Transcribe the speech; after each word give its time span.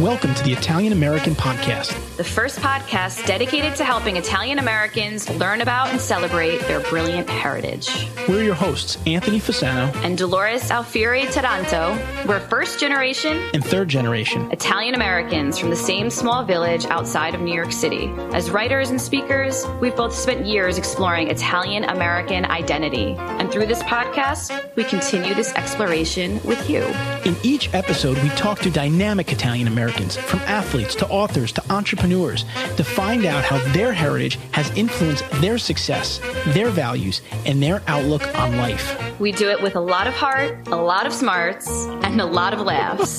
Welcome 0.00 0.34
to 0.34 0.42
the 0.44 0.52
Italian 0.54 0.94
American 0.94 1.34
Podcast, 1.34 1.92
the 2.20 2.24
first 2.24 2.58
podcast 2.58 3.26
dedicated 3.26 3.74
to 3.74 3.82
helping 3.82 4.18
Italian 4.18 4.58
Americans 4.58 5.26
learn 5.36 5.62
about 5.62 5.88
and 5.88 5.98
celebrate 5.98 6.60
their 6.66 6.80
brilliant 6.80 7.26
heritage. 7.30 7.88
We're 8.28 8.42
your 8.42 8.54
hosts, 8.54 8.98
Anthony 9.06 9.40
Fasano 9.40 9.90
and 10.04 10.18
Dolores 10.18 10.70
Alfieri 10.70 11.24
Taranto. 11.32 11.96
We're 12.28 12.40
first 12.40 12.78
generation 12.78 13.48
and 13.54 13.64
third 13.64 13.88
generation 13.88 14.52
Italian 14.52 14.94
Americans 14.94 15.58
from 15.58 15.70
the 15.70 15.76
same 15.76 16.10
small 16.10 16.44
village 16.44 16.84
outside 16.86 17.34
of 17.34 17.40
New 17.40 17.54
York 17.54 17.72
City. 17.72 18.12
As 18.34 18.50
writers 18.50 18.90
and 18.90 19.00
speakers, 19.00 19.64
we've 19.80 19.96
both 19.96 20.14
spent 20.14 20.44
years 20.44 20.76
exploring 20.76 21.30
Italian 21.30 21.84
American 21.84 22.44
identity. 22.44 23.14
And 23.18 23.50
through 23.50 23.64
this 23.64 23.82
podcast, 23.84 24.76
we 24.76 24.84
continue 24.84 25.32
this 25.32 25.54
exploration 25.54 26.38
with 26.44 26.68
you. 26.68 26.82
In 27.24 27.34
each 27.42 27.72
episode, 27.72 28.18
we 28.18 28.28
talk 28.30 28.58
to 28.58 28.70
dynamic 28.70 29.32
Italian 29.32 29.68
Americans 29.68 29.80
Americans, 30.10 30.16
from 30.16 30.40
athletes 30.40 30.94
to 30.96 31.08
authors 31.08 31.52
to 31.52 31.72
entrepreneurs, 31.72 32.09
to 32.10 32.84
find 32.84 33.24
out 33.24 33.44
how 33.44 33.58
their 33.72 33.92
heritage 33.92 34.38
has 34.52 34.70
influenced 34.76 35.28
their 35.40 35.58
success, 35.58 36.20
their 36.48 36.68
values, 36.68 37.22
and 37.46 37.62
their 37.62 37.82
outlook 37.86 38.22
on 38.36 38.56
life. 38.56 38.96
We 39.20 39.32
do 39.32 39.48
it 39.50 39.60
with 39.62 39.76
a 39.76 39.80
lot 39.80 40.06
of 40.06 40.14
heart, 40.14 40.66
a 40.68 40.76
lot 40.76 41.06
of 41.06 41.12
smarts, 41.12 41.68
and 41.68 42.20
a 42.20 42.26
lot 42.26 42.54
of 42.54 42.60
laughs. 42.60 43.18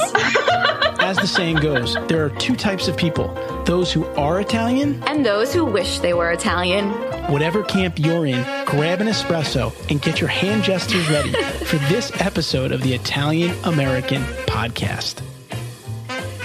As 1.00 1.18
the 1.18 1.28
saying 1.28 1.58
goes, 1.58 1.96
there 2.08 2.24
are 2.26 2.30
two 2.30 2.56
types 2.56 2.88
of 2.88 2.96
people 2.98 3.34
those 3.66 3.92
who 3.92 4.06
are 4.16 4.42
Italian 4.42 5.02
and 5.04 5.26
those 5.26 5.54
who 5.54 5.64
wish 5.64 6.00
they 6.00 6.14
were 6.14 6.32
Italian. 6.32 6.90
Whatever 7.32 7.64
camp 7.64 8.00
you're 8.00 8.26
in, 8.26 8.44
grab 8.66 9.02
an 9.02 9.08
espresso 9.08 9.72
and 9.90 10.02
get 10.02 10.20
your 10.20 10.30
hand 10.30 10.64
gestures 10.64 11.08
ready 11.10 11.32
for 11.66 11.78
this 11.90 12.12
episode 12.20 12.72
of 12.72 12.82
the 12.82 12.94
Italian 12.94 13.56
American 13.64 14.24
Podcast. 14.46 15.22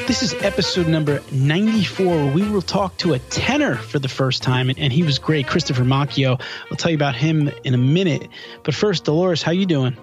This 0.06 0.22
is 0.22 0.34
episode 0.44 0.86
number 0.86 1.20
94, 1.32 2.06
where 2.06 2.32
we 2.32 2.48
will 2.48 2.62
talk 2.62 2.96
to 2.98 3.14
a 3.14 3.18
tenor 3.18 3.74
for 3.74 3.98
the 3.98 4.06
first 4.06 4.40
time, 4.40 4.68
and, 4.68 4.78
and, 4.78 4.92
he 4.92 5.02
was 5.02 5.18
great, 5.18 5.48
Christopher 5.48 5.82
Macchio. 5.82 6.40
I'll 6.70 6.76
tell 6.76 6.92
you 6.92 6.96
about 6.96 7.16
him 7.16 7.50
in 7.64 7.74
a 7.74 7.78
minute. 7.78 8.28
But 8.62 8.76
first, 8.76 9.04
Dolores, 9.04 9.42
how 9.42 9.50
you 9.50 9.66
doing? 9.66 9.96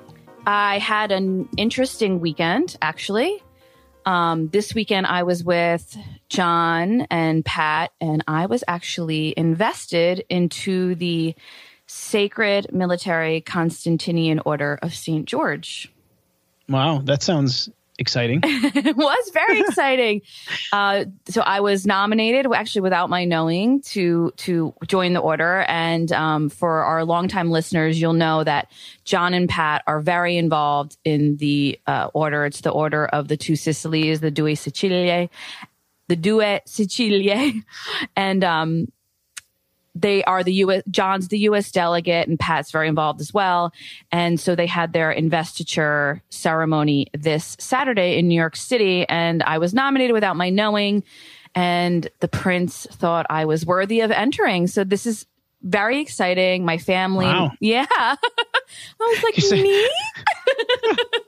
I 0.46 0.80
had 0.80 1.14
an 1.14 1.48
interesting 1.56 2.20
weekend, 2.20 2.76
actually. 2.82 3.42
Um, 4.06 4.50
this 4.50 4.76
weekend, 4.76 5.06
I 5.08 5.24
was 5.24 5.42
with 5.42 5.98
John 6.28 7.08
and 7.10 7.46
Pat, 7.46 7.94
and 8.02 8.26
I 8.28 8.48
was 8.48 8.62
actually 8.68 9.34
invested 9.38 10.26
into 10.30 10.96
the 10.96 11.34
Sacred 11.88 12.74
Military 12.74 13.40
Constantinian 13.40 14.42
Order 14.46 14.80
of 14.82 14.94
St. 14.94 15.26
George. 15.26 15.94
Wow, 16.68 17.00
that 17.06 17.24
sounds 17.24 17.70
exciting. 18.00 18.42
it 18.44 18.96
was 18.96 19.32
very 19.34 19.60
exciting. 19.68 20.22
Uh, 20.72 21.06
so 21.26 21.42
I 21.42 21.60
was 21.60 21.86
nominated, 21.86 22.48
actually 22.54 22.82
without 22.82 23.10
my 23.10 23.26
knowing, 23.26 23.82
to 23.82 24.32
to 24.38 24.74
join 24.88 25.14
the 25.14 25.20
order. 25.20 25.62
And 25.68 26.12
um, 26.12 26.50
for 26.50 26.84
our 26.84 27.06
longtime 27.06 27.52
listeners, 27.52 28.00
you'll 28.00 28.14
know 28.14 28.44
that 28.44 28.72
John 29.04 29.34
and 29.34 29.48
Pat 29.50 29.84
are 29.88 30.02
very 30.02 30.38
involved 30.38 30.98
in 31.04 31.38
the 31.38 31.80
uh, 31.88 32.10
order. 32.14 32.46
It's 32.46 32.62
the 32.62 32.72
order 32.72 33.06
of 33.06 33.28
the 33.28 33.38
two 33.38 33.56
Sicilies, 33.56 34.20
the 34.20 34.32
Due 34.32 34.44
Sicilie, 34.56 35.30
the 36.08 36.16
Due 36.16 36.40
Sicilie, 36.66 37.64
and 38.16 38.44
um, 38.44 38.88
they 39.96 40.24
are 40.24 40.44
the 40.44 40.54
U.S. 40.54 40.84
John's 40.90 41.28
the 41.28 41.40
U.S. 41.40 41.72
delegate, 41.72 42.28
and 42.28 42.40
Pat's 42.40 42.72
very 42.72 42.88
involved 42.88 43.22
as 43.22 43.34
well. 43.34 43.72
And 44.12 44.40
so 44.40 44.56
they 44.56 44.66
had 44.68 44.94
their 44.94 45.12
investiture 45.12 46.22
ceremony 46.30 47.08
this 47.14 47.56
Saturday 47.60 48.18
in 48.18 48.28
New 48.28 48.36
York 48.36 48.56
City, 48.56 49.08
and 49.08 49.44
I 49.44 49.58
was 49.60 49.74
nominated 49.74 50.14
without 50.14 50.36
my 50.36 50.50
knowing. 50.50 51.04
And 51.56 52.10
the 52.20 52.28
prince 52.28 52.88
thought 52.92 53.28
I 53.30 53.46
was 53.46 53.66
worthy 53.66 54.02
of 54.02 54.10
entering. 54.10 54.66
So 54.66 54.84
this 54.84 55.06
is 55.06 55.28
very 55.62 56.02
exciting. 56.02 56.66
My 56.66 56.78
family, 56.78 57.26
wow. 57.26 57.52
yeah. 57.60 57.86
I 57.90 58.18
was 59.00 59.24
like, 59.24 59.62
me. 59.62 59.90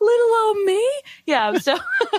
little 0.00 0.34
old 0.44 0.58
me. 0.64 0.90
Yeah. 1.26 1.58
So 1.58 1.76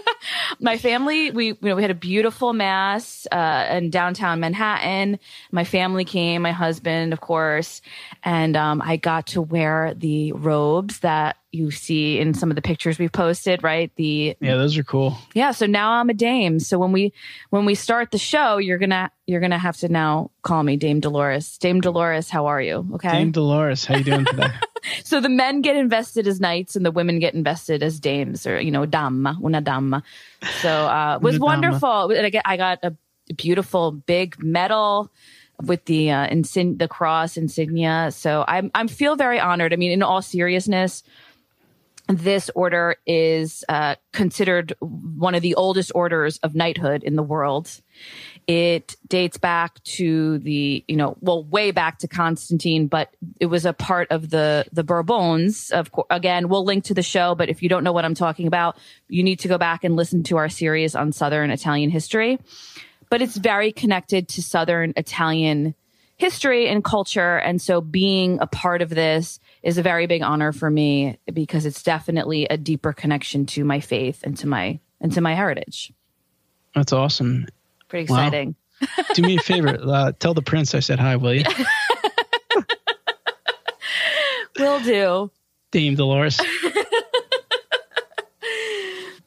my 0.59 0.77
family, 0.77 1.31
we, 1.31 1.47
you 1.47 1.57
know, 1.61 1.75
we 1.75 1.81
had 1.81 1.91
a 1.91 1.95
beautiful 1.95 2.53
mass, 2.53 3.27
uh, 3.31 3.67
in 3.71 3.89
downtown 3.89 4.39
Manhattan. 4.39 5.19
My 5.51 5.63
family 5.63 6.05
came, 6.05 6.41
my 6.41 6.51
husband, 6.51 7.13
of 7.13 7.21
course. 7.21 7.81
And, 8.23 8.55
um, 8.55 8.81
I 8.83 8.97
got 8.97 9.27
to 9.27 9.41
wear 9.41 9.93
the 9.95 10.31
robes 10.33 10.99
that 10.99 11.37
you 11.55 11.71
see 11.71 12.19
in 12.19 12.33
some 12.33 12.51
of 12.51 12.55
the 12.55 12.61
pictures 12.61 12.99
we've 12.99 13.11
posted, 13.11 13.63
right? 13.63 13.91
The 13.95 14.35
Yeah, 14.39 14.55
those 14.55 14.77
are 14.77 14.83
cool. 14.83 15.17
Yeah, 15.33 15.51
so 15.51 15.65
now 15.65 15.91
I'm 15.93 16.09
a 16.09 16.13
dame. 16.13 16.59
So 16.59 16.77
when 16.77 16.91
we 16.91 17.13
when 17.49 17.65
we 17.65 17.75
start 17.75 18.11
the 18.11 18.17
show, 18.17 18.57
you're 18.57 18.77
going 18.77 18.91
to 18.91 19.09
you're 19.25 19.39
going 19.39 19.51
to 19.51 19.57
have 19.57 19.77
to 19.77 19.89
now 19.89 20.31
call 20.43 20.61
me 20.63 20.77
Dame 20.77 20.99
Dolores. 20.99 21.57
Dame 21.57 21.81
Dolores, 21.81 22.29
how 22.29 22.45
are 22.45 22.61
you? 22.61 22.87
Okay. 22.95 23.09
Dame 23.09 23.31
Dolores, 23.31 23.85
how 23.85 23.95
you 23.95 24.03
doing 24.03 24.25
today? 24.29 24.51
so 25.03 25.19
the 25.19 25.29
men 25.29 25.61
get 25.61 25.75
invested 25.75 26.27
as 26.27 26.39
knights 26.39 26.75
and 26.75 26.85
the 26.85 26.91
women 26.91 27.19
get 27.19 27.33
invested 27.33 27.81
as 27.81 27.99
dames 27.99 28.45
or 28.45 28.59
you 28.59 28.71
know 28.71 28.85
dama 28.85 29.37
una 29.43 29.61
dama 29.61 30.03
so 30.61 30.69
uh 30.69 31.15
it 31.15 31.23
was 31.23 31.39
wonderful 31.39 32.11
and 32.11 32.25
I, 32.25 32.29
get, 32.29 32.43
I 32.45 32.57
got 32.57 32.79
a 32.83 32.95
beautiful 33.35 33.91
big 33.91 34.41
medal 34.43 35.11
with 35.63 35.85
the 35.85 36.11
uh 36.11 36.27
insign- 36.27 36.77
the 36.77 36.87
cross 36.87 37.37
insignia 37.37 38.11
so 38.11 38.45
i'm 38.47 38.69
i'm 38.75 38.87
feel 38.87 39.15
very 39.15 39.39
honored 39.39 39.73
i 39.73 39.75
mean 39.75 39.91
in 39.91 40.03
all 40.03 40.21
seriousness 40.21 41.01
this 42.07 42.51
order 42.53 42.97
is 43.05 43.63
uh, 43.67 43.95
considered 44.13 44.73
one 44.79 45.33
of 45.33 45.41
the 45.41 45.55
oldest 45.55 45.91
orders 45.95 46.37
of 46.43 46.53
knighthood 46.53 47.03
in 47.03 47.15
the 47.15 47.23
world. 47.23 47.81
It 48.47 48.95
dates 49.07 49.37
back 49.37 49.81
to 49.83 50.37
the, 50.39 50.85
you 50.87 50.95
know, 50.95 51.17
well, 51.19 51.43
way 51.43 51.71
back 51.71 51.97
to 51.99 52.07
Constantine, 52.07 52.87
but 52.87 53.15
it 53.39 53.47
was 53.47 53.65
a 53.65 53.73
part 53.73 54.11
of 54.11 54.29
the 54.29 54.65
the 54.71 54.83
Bourbons. 54.83 55.71
Of 55.71 55.91
course, 55.91 56.07
again, 56.11 56.47
we'll 56.47 56.63
link 56.63 56.83
to 56.85 56.93
the 56.93 57.01
show, 57.01 57.33
but 57.33 57.49
if 57.49 57.63
you 57.63 57.69
don't 57.69 57.83
know 57.83 57.91
what 57.91 58.05
I'm 58.05 58.13
talking 58.13 58.45
about, 58.45 58.77
you 59.07 59.23
need 59.23 59.39
to 59.39 59.47
go 59.47 59.57
back 59.57 59.83
and 59.83 59.95
listen 59.95 60.21
to 60.23 60.37
our 60.37 60.49
series 60.49 60.95
on 60.95 61.11
Southern 61.11 61.49
Italian 61.49 61.89
history. 61.89 62.37
But 63.09 63.23
it's 63.23 63.37
very 63.37 63.71
connected 63.71 64.27
to 64.29 64.43
Southern 64.43 64.93
Italian 64.95 65.73
history 66.17 66.67
and 66.67 66.83
culture, 66.83 67.37
and 67.37 67.59
so 67.59 67.81
being 67.81 68.39
a 68.41 68.47
part 68.47 68.83
of 68.83 68.89
this 68.89 69.39
is 69.65 69.77
a 69.79 69.81
very 69.81 70.05
big 70.05 70.21
honor 70.21 70.53
for 70.53 70.69
me 70.69 71.17
because 71.33 71.65
it's 71.65 71.81
definitely 71.81 72.45
a 72.45 72.55
deeper 72.55 72.93
connection 72.93 73.47
to 73.47 73.65
my 73.65 73.79
faith 73.79 74.21
and 74.23 74.37
to 74.37 74.47
my 74.47 74.79
and 75.01 75.11
to 75.11 75.21
my 75.21 75.33
heritage. 75.33 75.91
That's 76.75 76.93
awesome. 76.93 77.47
Pretty 77.89 78.03
exciting. 78.03 78.55
Wow. 78.81 78.87
Do 79.15 79.23
me 79.23 79.37
a 79.37 79.41
favor. 79.41 79.77
Uh, 79.95 80.11
tell 80.19 80.33
the 80.33 80.41
prince 80.41 80.75
I 80.75 80.79
said 80.81 80.99
hi, 80.99 81.15
will 81.15 81.33
you? 81.33 81.43
will 84.59 84.79
do. 84.81 85.31
Dame 85.71 85.95
Dolores. 85.95 86.39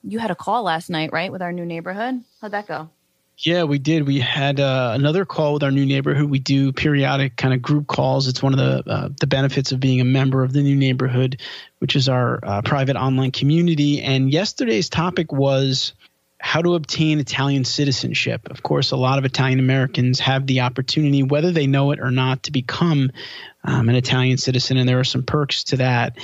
you 0.02 0.18
had 0.18 0.30
a 0.30 0.34
call 0.34 0.62
last 0.62 0.90
night, 0.90 1.12
right, 1.12 1.32
with 1.32 1.40
our 1.42 1.52
new 1.52 1.64
neighborhood? 1.64 2.22
How'd 2.40 2.52
that 2.52 2.66
go? 2.66 2.90
Yeah, 3.40 3.64
we 3.64 3.78
did. 3.78 4.04
We 4.04 4.18
had 4.18 4.58
uh, 4.58 4.92
another 4.94 5.24
call 5.24 5.54
with 5.54 5.62
our 5.62 5.70
new 5.70 5.86
neighborhood. 5.86 6.28
We 6.28 6.40
do 6.40 6.72
periodic 6.72 7.36
kind 7.36 7.54
of 7.54 7.62
group 7.62 7.86
calls. 7.86 8.26
It's 8.26 8.42
one 8.42 8.52
of 8.52 8.58
the 8.58 8.90
uh, 8.90 9.08
the 9.20 9.28
benefits 9.28 9.70
of 9.70 9.78
being 9.78 10.00
a 10.00 10.04
member 10.04 10.42
of 10.42 10.52
the 10.52 10.60
new 10.60 10.74
neighborhood, 10.74 11.40
which 11.78 11.94
is 11.94 12.08
our 12.08 12.40
uh, 12.42 12.62
private 12.62 12.96
online 12.96 13.30
community. 13.30 14.02
And 14.02 14.32
yesterday's 14.32 14.88
topic 14.88 15.30
was 15.30 15.92
how 16.40 16.62
to 16.62 16.74
obtain 16.74 17.20
Italian 17.20 17.64
citizenship. 17.64 18.48
Of 18.50 18.64
course, 18.64 18.90
a 18.90 18.96
lot 18.96 19.18
of 19.18 19.24
Italian 19.24 19.60
Americans 19.60 20.18
have 20.18 20.44
the 20.46 20.62
opportunity, 20.62 21.22
whether 21.22 21.52
they 21.52 21.68
know 21.68 21.92
it 21.92 22.00
or 22.00 22.10
not, 22.10 22.44
to 22.44 22.52
become 22.52 23.12
um, 23.62 23.88
an 23.88 23.94
Italian 23.94 24.38
citizen, 24.38 24.78
and 24.78 24.88
there 24.88 24.98
are 24.98 25.04
some 25.04 25.22
perks 25.22 25.62
to 25.64 25.76
that. 25.76 26.18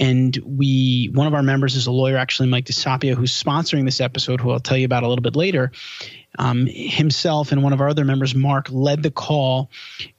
And 0.00 0.34
we, 0.46 1.10
one 1.12 1.26
of 1.26 1.34
our 1.34 1.42
members 1.42 1.76
is 1.76 1.86
a 1.86 1.92
lawyer, 1.92 2.16
actually, 2.16 2.48
Mike 2.48 2.64
DeSapio, 2.64 3.14
who's 3.14 3.38
sponsoring 3.38 3.84
this 3.84 4.00
episode, 4.00 4.40
who 4.40 4.50
I'll 4.50 4.58
tell 4.58 4.78
you 4.78 4.86
about 4.86 5.02
a 5.02 5.08
little 5.08 5.22
bit 5.22 5.36
later. 5.36 5.72
Um, 6.38 6.66
himself 6.66 7.52
and 7.52 7.62
one 7.62 7.72
of 7.72 7.80
our 7.80 7.88
other 7.88 8.04
members, 8.04 8.34
Mark, 8.34 8.68
led 8.70 9.02
the 9.02 9.10
call, 9.10 9.68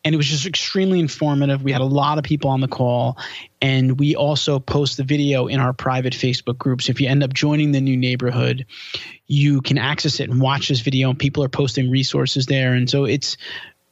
and 0.04 0.14
it 0.14 0.18
was 0.18 0.28
just 0.28 0.46
extremely 0.46 1.00
informative. 1.00 1.64
We 1.64 1.72
had 1.72 1.82
a 1.82 1.86
lot 1.86 2.18
of 2.18 2.26
people 2.26 2.52
on 2.52 2.60
the 2.60 2.68
call, 2.68 3.18
and 3.62 3.98
we 3.98 4.16
also 4.16 4.60
post 4.60 4.98
the 4.98 5.04
video 5.04 5.48
in 5.48 5.60
our 5.60 5.74
private 5.74 6.14
Facebook 6.14 6.58
groups. 6.58 6.90
If 6.90 7.00
you 7.00 7.08
end 7.08 7.24
up 7.24 7.34
joining 7.34 7.72
the 7.72 7.82
new 7.82 7.96
neighborhood, 7.96 8.66
you 9.26 9.62
can 9.62 9.78
access 9.78 10.20
it 10.20 10.30
and 10.30 10.42
watch 10.42 10.68
this 10.68 10.82
video, 10.82 11.10
and 11.10 11.18
people 11.18 11.44
are 11.46 11.50
posting 11.50 11.90
resources 11.90 12.46
there. 12.46 12.74
And 12.74 12.90
so 12.90 13.06
it's 13.06 13.38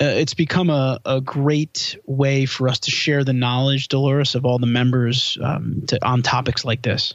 uh, 0.01 0.05
it's 0.05 0.33
become 0.33 0.69
a, 0.69 0.99
a 1.05 1.19
great 1.19 1.97
way 2.05 2.45
for 2.45 2.69
us 2.69 2.79
to 2.79 2.91
share 2.91 3.23
the 3.23 3.33
knowledge, 3.33 3.89
Dolores, 3.89 4.35
of 4.35 4.45
all 4.45 4.57
the 4.57 4.67
members 4.67 5.37
um, 5.41 5.83
to, 5.87 6.05
on 6.05 6.21
topics 6.21 6.63
like 6.63 6.81
this. 6.81 7.13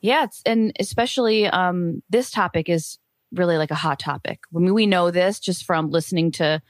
Yeah, 0.00 0.26
and 0.44 0.72
especially 0.78 1.46
um, 1.46 2.02
this 2.10 2.30
topic 2.30 2.68
is 2.68 2.98
really 3.32 3.56
like 3.56 3.70
a 3.70 3.76
hot 3.76 3.98
topic. 3.98 4.40
I 4.54 4.58
mean, 4.58 4.74
we 4.74 4.86
know 4.86 5.10
this 5.10 5.40
just 5.40 5.64
from 5.64 5.90
listening 5.90 6.32
to 6.32 6.62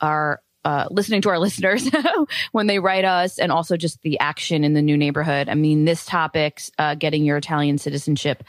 our 0.00 0.40
uh, 0.64 0.86
listening 0.90 1.22
to 1.22 1.30
our 1.30 1.38
listeners 1.40 1.88
when 2.52 2.66
they 2.68 2.78
write 2.78 3.04
us, 3.04 3.38
and 3.38 3.50
also 3.50 3.76
just 3.76 4.00
the 4.02 4.20
action 4.20 4.62
in 4.62 4.74
the 4.74 4.82
new 4.82 4.96
neighborhood. 4.96 5.48
I 5.48 5.54
mean, 5.54 5.84
this 5.84 6.04
topic, 6.04 6.62
uh, 6.78 6.94
getting 6.94 7.24
your 7.24 7.38
Italian 7.38 7.78
citizenship, 7.78 8.44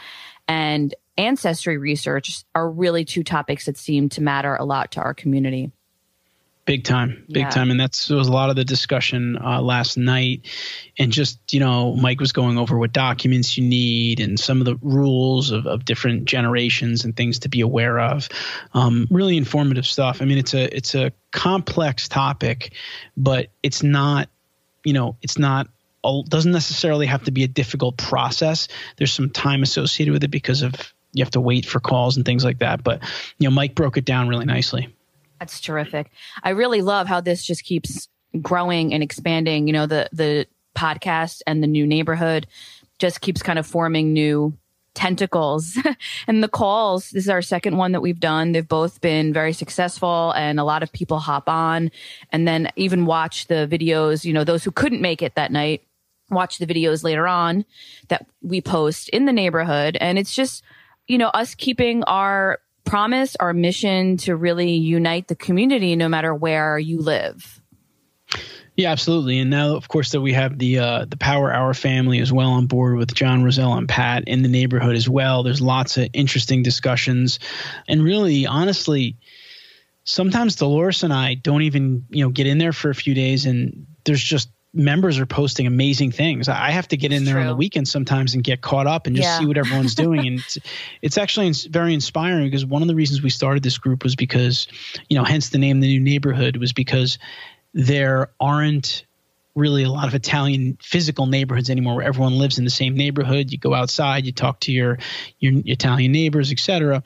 and 0.48 0.94
ancestry 1.18 1.78
research 1.78 2.44
are 2.54 2.70
really 2.70 3.06
two 3.06 3.24
topics 3.24 3.66
that 3.66 3.78
seem 3.78 4.10
to 4.10 4.22
matter 4.22 4.56
a 4.56 4.66
lot 4.66 4.92
to 4.92 5.02
our 5.02 5.14
community. 5.14 5.72
Big 6.66 6.84
time, 6.84 7.26
big 7.28 7.44
yeah. 7.44 7.50
time, 7.50 7.72
and 7.72 7.80
that's 7.80 8.10
was 8.10 8.28
a 8.28 8.32
lot 8.32 8.52
of 8.52 8.56
the 8.56 8.64
discussion 8.64 9.40
uh, 9.44 9.60
last 9.60 9.98
night, 9.98 10.46
and 11.00 11.12
just 11.12 11.40
you 11.52 11.60
know, 11.60 11.96
Mike 11.96 12.20
was 12.20 12.32
going 12.32 12.60
over 12.60 12.78
what 12.78 12.94
documents 12.94 13.58
you 13.58 13.68
need 13.68 14.20
and 14.20 14.40
some 14.40 14.60
of 14.62 14.66
the 14.66 14.76
rules 14.84 15.50
of, 15.50 15.66
of 15.66 15.84
different 15.84 16.26
generations 16.26 17.06
and 17.06 17.18
things 17.18 17.40
to 17.40 17.50
be 17.50 17.62
aware 17.62 18.00
of. 18.00 18.30
Um, 18.76 19.08
really 19.10 19.36
informative 19.36 19.88
stuff. 19.88 20.22
I 20.22 20.26
mean, 20.26 20.38
it's 20.38 20.54
a 20.54 20.76
it's 20.76 20.94
a 20.94 21.12
complex 21.32 22.08
topic, 22.08 22.74
but 23.18 23.48
it's 23.64 23.82
not, 23.82 24.30
you 24.84 24.94
know, 24.94 25.18
it's 25.24 25.40
not 25.40 25.70
doesn't 26.28 26.52
necessarily 26.52 27.06
have 27.08 27.24
to 27.24 27.32
be 27.32 27.44
a 27.44 27.48
difficult 27.48 27.98
process. 27.98 28.68
There's 28.98 29.12
some 29.12 29.30
time 29.30 29.64
associated 29.64 30.12
with 30.12 30.24
it 30.24 30.32
because 30.32 30.62
of 30.62 30.74
you 31.14 31.24
have 31.24 31.32
to 31.32 31.42
wait 31.42 31.66
for 31.66 31.80
calls 31.80 32.16
and 32.16 32.26
things 32.26 32.46
like 32.46 32.60
that. 32.60 32.84
But 32.84 33.02
you 33.38 33.50
know, 33.50 33.54
Mike 33.54 33.76
broke 33.76 33.98
it 33.98 34.06
down 34.06 34.28
really 34.28 34.46
nicely. 34.46 34.96
That's 35.40 35.60
terrific. 35.62 36.12
I 36.44 36.50
really 36.50 36.82
love 36.82 37.08
how 37.08 37.22
this 37.22 37.44
just 37.44 37.64
keeps 37.64 38.08
growing 38.42 38.94
and 38.94 39.02
expanding. 39.02 39.68
You 39.68 39.74
know, 39.74 39.86
the 39.86 40.10
the 40.12 40.48
podcast 40.76 41.42
and 41.48 41.64
the 41.64 41.68
new 41.68 41.88
neighborhood 41.88 42.48
just 43.00 43.22
keeps 43.22 43.42
kind 43.42 43.58
of 43.58 43.66
forming 43.66 44.14
new 44.14 44.58
tentacles. 44.94 45.78
and 46.28 46.44
the 46.44 46.48
calls, 46.48 47.12
this 47.12 47.24
is 47.24 47.30
our 47.30 47.42
second 47.42 47.78
one 47.78 47.94
that 47.94 48.02
we've 48.02 48.20
done. 48.20 48.52
They've 48.52 48.68
both 48.68 49.02
been 49.02 49.32
very 49.34 49.54
successful 49.54 50.34
and 50.36 50.60
a 50.60 50.64
lot 50.64 50.84
of 50.84 50.92
people 50.92 51.20
hop 51.20 51.48
on 51.48 51.92
and 52.32 52.48
then 52.48 52.70
even 52.76 53.06
watch 53.06 53.48
the 53.48 53.68
videos, 53.72 54.26
you 54.26 54.34
know, 54.34 54.44
those 54.44 54.64
who 54.64 54.72
couldn't 54.72 55.02
make 55.02 55.22
it 55.22 55.36
that 55.36 55.52
night, 55.52 55.84
watch 56.30 56.58
the 56.58 56.68
videos 56.68 57.04
later 57.04 57.28
on 57.28 57.66
that 58.10 58.26
we 58.42 58.62
post 58.62 59.10
in 59.10 59.26
the 59.26 59.34
neighborhood. 59.34 59.98
And 60.02 60.18
it's 60.18 60.34
just, 60.34 60.64
you 61.08 61.18
know, 61.18 61.30
us 61.30 61.56
keeping 61.56 62.04
our 62.04 62.60
promise, 62.90 63.36
our 63.40 63.54
mission 63.54 64.18
to 64.18 64.36
really 64.36 64.74
unite 64.74 65.28
the 65.28 65.36
community 65.36 65.96
no 65.96 66.10
matter 66.10 66.34
where 66.34 66.78
you 66.80 67.00
live. 67.00 67.62
Yeah, 68.76 68.92
absolutely. 68.92 69.40
And 69.40 69.50
now, 69.50 69.76
of 69.76 69.90
course, 69.90 70.12
that 70.12 70.22
we 70.22 70.34
have 70.34 70.58
the 70.58 70.80
uh, 70.80 71.06
the 71.06 71.18
Power 71.18 71.52
Hour 71.52 71.74
family 71.74 72.20
as 72.20 72.32
well 72.32 72.52
on 72.52 72.66
board 72.68 72.96
with 72.96 73.14
John 73.14 73.44
Roselle 73.44 73.74
and 73.74 73.90
Pat 73.90 74.24
in 74.28 74.42
the 74.42 74.48
neighborhood 74.48 74.96
as 74.96 75.10
well. 75.10 75.44
There's 75.44 75.62
lots 75.62 75.98
of 75.98 76.08
interesting 76.14 76.64
discussions, 76.64 77.40
and 77.90 78.02
really, 78.02 78.48
honestly, 78.48 79.18
sometimes 80.06 80.56
Dolores 80.56 81.04
and 81.04 81.12
I 81.12 81.34
don't 81.34 81.64
even 81.64 82.06
you 82.10 82.24
know 82.24 82.30
get 82.30 82.48
in 82.48 82.58
there 82.58 82.72
for 82.72 82.90
a 82.90 82.96
few 82.96 83.14
days, 83.14 83.46
and 83.46 83.86
there's 84.06 84.24
just 84.24 84.50
members 84.74 85.18
are 85.18 85.26
posting 85.26 85.66
amazing 85.66 86.12
things. 86.12 86.48
I 86.48 86.72
have 86.72 86.88
to 86.90 86.98
get 86.98 87.12
in 87.12 87.26
there 87.26 87.36
true. 87.36 87.42
on 87.42 87.48
the 87.48 87.56
weekend 87.56 87.88
sometimes 87.88 88.36
and 88.36 88.44
get 88.44 88.62
caught 88.62 88.86
up 88.86 89.08
and 89.08 89.16
just 89.16 89.28
yeah. 89.28 89.40
see 89.40 89.46
what 89.46 89.58
everyone's 89.58 89.96
doing. 89.96 90.28
And 90.28 90.40
it's, 90.40 90.58
it's 91.02 91.18
actually 91.18 91.52
very 91.70 91.94
inspiring 91.94 92.46
because 92.46 92.66
one 92.66 92.82
of 92.82 92.88
the 92.88 92.96
reasons 92.96 93.22
we 93.22 93.32
started 93.32 93.64
this 93.64 93.78
group 93.78 94.04
was 94.04 94.16
because, 94.16 94.68
you 95.10 95.18
know, 95.18 95.24
hence 95.24 95.50
the 95.50 95.58
name, 95.58 95.80
the 95.80 95.88
new 95.88 96.00
neighborhood 96.00 96.58
was 96.58 96.74
because 96.74 97.18
there 97.74 98.30
aren't 98.40 99.06
really 99.56 99.84
a 99.84 99.90
lot 99.90 100.08
of 100.08 100.14
Italian 100.14 100.78
physical 100.82 101.26
neighborhoods 101.26 101.70
anymore 101.70 101.96
where 101.96 102.06
everyone 102.06 102.38
lives 102.38 102.60
in 102.60 102.64
the 102.64 102.70
same 102.70 102.96
neighborhood. 102.96 103.52
You 103.52 103.58
go 103.58 103.74
outside, 103.74 104.26
you 104.26 104.32
talk 104.32 104.60
to 104.62 104.72
your 104.72 105.00
your 105.40 105.62
Italian 105.66 106.12
neighbors, 106.12 106.52
etc 106.52 107.04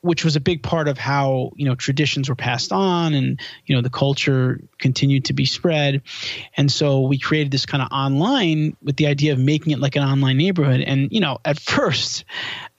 which 0.00 0.24
was 0.24 0.36
a 0.36 0.40
big 0.40 0.62
part 0.62 0.88
of 0.88 0.98
how 0.98 1.52
you 1.56 1.64
know 1.64 1.74
traditions 1.74 2.28
were 2.28 2.36
passed 2.36 2.72
on 2.72 3.14
and 3.14 3.40
you 3.64 3.74
know 3.74 3.82
the 3.82 3.90
culture 3.90 4.60
continued 4.78 5.26
to 5.26 5.32
be 5.32 5.46
spread. 5.46 6.02
And 6.56 6.70
so 6.70 7.02
we 7.02 7.18
created 7.18 7.50
this 7.50 7.66
kind 7.66 7.82
of 7.82 7.88
online 7.90 8.76
with 8.82 8.96
the 8.96 9.06
idea 9.06 9.32
of 9.32 9.38
making 9.38 9.72
it 9.72 9.78
like 9.78 9.96
an 9.96 10.02
online 10.02 10.36
neighborhood. 10.36 10.80
And 10.80 11.10
you 11.10 11.20
know 11.20 11.38
at 11.44 11.58
first 11.76 12.24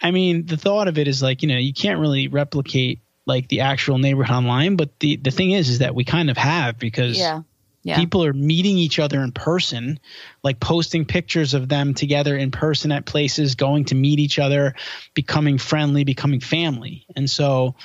i 0.01 0.11
mean 0.11 0.45
the 0.45 0.57
thought 0.57 0.87
of 0.87 0.97
it 0.97 1.07
is 1.07 1.21
like 1.21 1.41
you 1.41 1.47
know 1.47 1.57
you 1.57 1.73
can't 1.73 1.99
really 1.99 2.27
replicate 2.27 2.99
like 3.25 3.47
the 3.47 3.61
actual 3.61 3.97
neighborhood 3.97 4.35
online 4.35 4.75
but 4.75 4.97
the 4.99 5.17
the 5.17 5.31
thing 5.31 5.51
is 5.51 5.69
is 5.69 5.79
that 5.79 5.95
we 5.95 6.03
kind 6.03 6.29
of 6.29 6.37
have 6.37 6.77
because 6.77 7.17
yeah 7.17 7.41
yeah. 7.87 7.95
People 7.95 8.25
are 8.25 8.33
meeting 8.33 8.77
each 8.77 8.99
other 8.99 9.21
in 9.23 9.31
person, 9.31 9.97
like 10.43 10.59
posting 10.59 11.05
pictures 11.05 11.53
of 11.53 11.69
them 11.69 11.93
together 11.93 12.35
in 12.35 12.51
person 12.51 12.91
at 12.91 13.05
places, 13.05 13.55
going 13.55 13.85
to 13.85 13.95
meet 13.95 14.19
each 14.19 14.39
other, 14.39 14.75
becoming 15.13 15.57
friendly, 15.57 16.03
becoming 16.03 16.41
family. 16.41 17.05
And 17.15 17.29
so, 17.29 17.75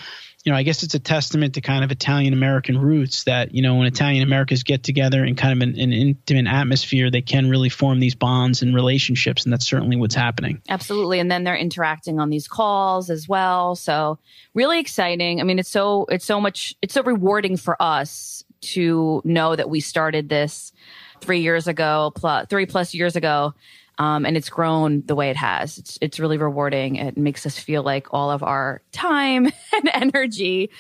you 0.43 0.51
know, 0.51 0.59
I 0.59 0.65
guess 0.65 0.83
it's 0.83 0.95
a 0.95 0.99
testament 0.99 1.55
to 1.55 1.61
kind 1.61 1.85
of 1.85 1.93
Italian 1.93 2.33
American 2.33 2.79
roots 2.79 3.23
that, 3.25 3.55
you 3.55 3.63
know, 3.63 3.77
when 3.77 3.87
Italian 3.87 4.25
Americans 4.25 4.65
get 4.65 4.83
together 4.83 5.25
in 5.25 5.37
kind 5.37 5.63
of 5.63 5.69
an, 5.69 5.79
an, 5.79 5.93
intimate 5.93 6.49
atmosphere, 6.49 7.09
they 7.09 7.23
can 7.23 7.49
really 7.49 7.69
form 7.69 8.01
these 8.01 8.17
bonds 8.17 8.61
and 8.61 8.75
relationships. 8.75 9.45
And 9.45 9.53
that's 9.53 9.69
certainly 9.69 9.95
what's 9.95 10.17
happening. 10.17 10.61
Absolutely. 10.69 11.21
And 11.21 11.31
then 11.31 11.45
they're 11.45 11.55
interacting 11.55 12.19
on 12.19 12.29
these 12.29 12.49
calls 12.49 13.09
as 13.09 13.29
well. 13.29 13.77
So 13.77 14.19
really 14.53 14.81
exciting. 14.81 15.41
I 15.41 15.45
mean, 15.45 15.61
it's 15.61 15.71
so, 15.71 16.07
it's 16.09 16.25
so 16.25 16.41
much, 16.41 16.75
it's 16.83 16.95
so 16.95 17.05
rewarding 17.05 17.57
for 17.57 17.81
us 17.81 18.43
to 18.63 19.21
know 19.25 19.55
that 19.55 19.69
we 19.69 19.81
started 19.81 20.29
this 20.29 20.73
three 21.21 21.41
years 21.41 21.69
ago, 21.69 22.13
plus 22.15 22.47
three 22.49 22.67
plus 22.67 22.95
years 22.95 23.17
ago. 23.17 23.55
Um, 23.99 24.25
and 24.25 24.37
it's 24.37 24.49
grown 24.49 25.03
the 25.07 25.15
way 25.15 25.31
it 25.31 25.37
has. 25.37 25.79
It's, 25.79 25.99
it's 26.01 26.19
really 26.19 26.39
rewarding. 26.39 26.97
It 26.97 27.17
makes 27.17 27.47
us 27.47 27.59
feel 27.59 27.83
like 27.83 28.13
all 28.13 28.31
of 28.31 28.43
our 28.43 28.83
time 28.91 29.47
and 29.73 29.91
energy 29.93 30.71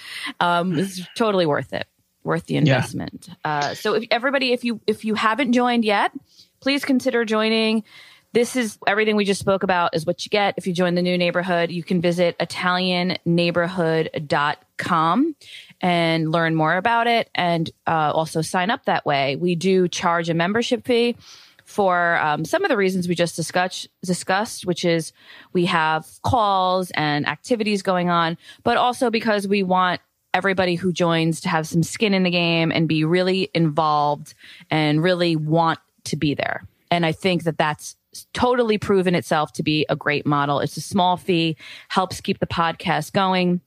um, 0.40 0.78
is 0.78 1.06
totally 1.14 1.46
worth 1.46 1.72
it, 1.72 1.86
worth 2.24 2.46
the 2.46 2.56
investment. 2.56 3.28
Yeah. 3.28 3.34
Uh, 3.44 3.74
so, 3.74 3.94
if 3.94 4.04
everybody, 4.10 4.52
if 4.52 4.64
you 4.64 4.80
if 4.86 5.04
you 5.04 5.14
haven't 5.14 5.52
joined 5.52 5.84
yet, 5.84 6.12
please 6.60 6.84
consider 6.84 7.24
joining. 7.24 7.84
This 8.32 8.56
is 8.56 8.78
everything 8.86 9.16
we 9.16 9.26
just 9.26 9.40
spoke 9.40 9.62
about 9.62 9.94
is 9.94 10.06
what 10.06 10.24
you 10.24 10.30
get 10.30 10.54
if 10.56 10.66
you 10.66 10.72
join 10.72 10.94
the 10.94 11.02
new 11.02 11.18
neighborhood. 11.18 11.70
You 11.70 11.84
can 11.84 12.00
visit 12.00 12.38
ItalianNeighborhood.com 12.38 15.36
and 15.82 16.30
learn 16.30 16.54
more 16.54 16.76
about 16.76 17.08
it 17.08 17.28
and 17.34 17.70
uh, 17.86 18.12
also 18.14 18.40
sign 18.40 18.70
up 18.70 18.84
that 18.84 19.04
way. 19.04 19.36
We 19.36 19.56
do 19.56 19.88
charge 19.88 20.30
a 20.30 20.34
membership 20.34 20.86
fee 20.86 21.16
for 21.64 22.18
um, 22.18 22.44
some 22.44 22.64
of 22.64 22.68
the 22.68 22.76
reasons 22.76 23.08
we 23.08 23.14
just 23.14 23.34
discussed, 23.34 23.88
discussed, 24.04 24.64
which 24.64 24.84
is 24.84 25.12
we 25.52 25.66
have 25.66 26.06
calls 26.22 26.90
and 26.92 27.26
activities 27.26 27.82
going 27.82 28.10
on, 28.10 28.38
but 28.62 28.76
also 28.76 29.10
because 29.10 29.48
we 29.48 29.62
want 29.62 30.00
everybody 30.34 30.76
who 30.76 30.92
joins 30.92 31.40
to 31.40 31.48
have 31.48 31.66
some 31.66 31.82
skin 31.82 32.14
in 32.14 32.22
the 32.22 32.30
game 32.30 32.70
and 32.72 32.88
be 32.88 33.04
really 33.04 33.50
involved 33.54 34.34
and 34.70 35.02
really 35.02 35.36
want 35.36 35.78
to 36.04 36.16
be 36.16 36.34
there. 36.34 36.64
And 36.90 37.04
I 37.04 37.12
think 37.12 37.44
that 37.44 37.58
that's 37.58 37.96
totally 38.32 38.78
proven 38.78 39.14
itself 39.14 39.52
to 39.54 39.62
be 39.62 39.86
a 39.88 39.96
great 39.96 40.26
model. 40.26 40.60
It's 40.60 40.76
a 40.76 40.80
small 40.80 41.16
fee, 41.16 41.56
helps 41.88 42.20
keep 42.20 42.38
the 42.38 42.46
podcast 42.46 43.12
going 43.12 43.60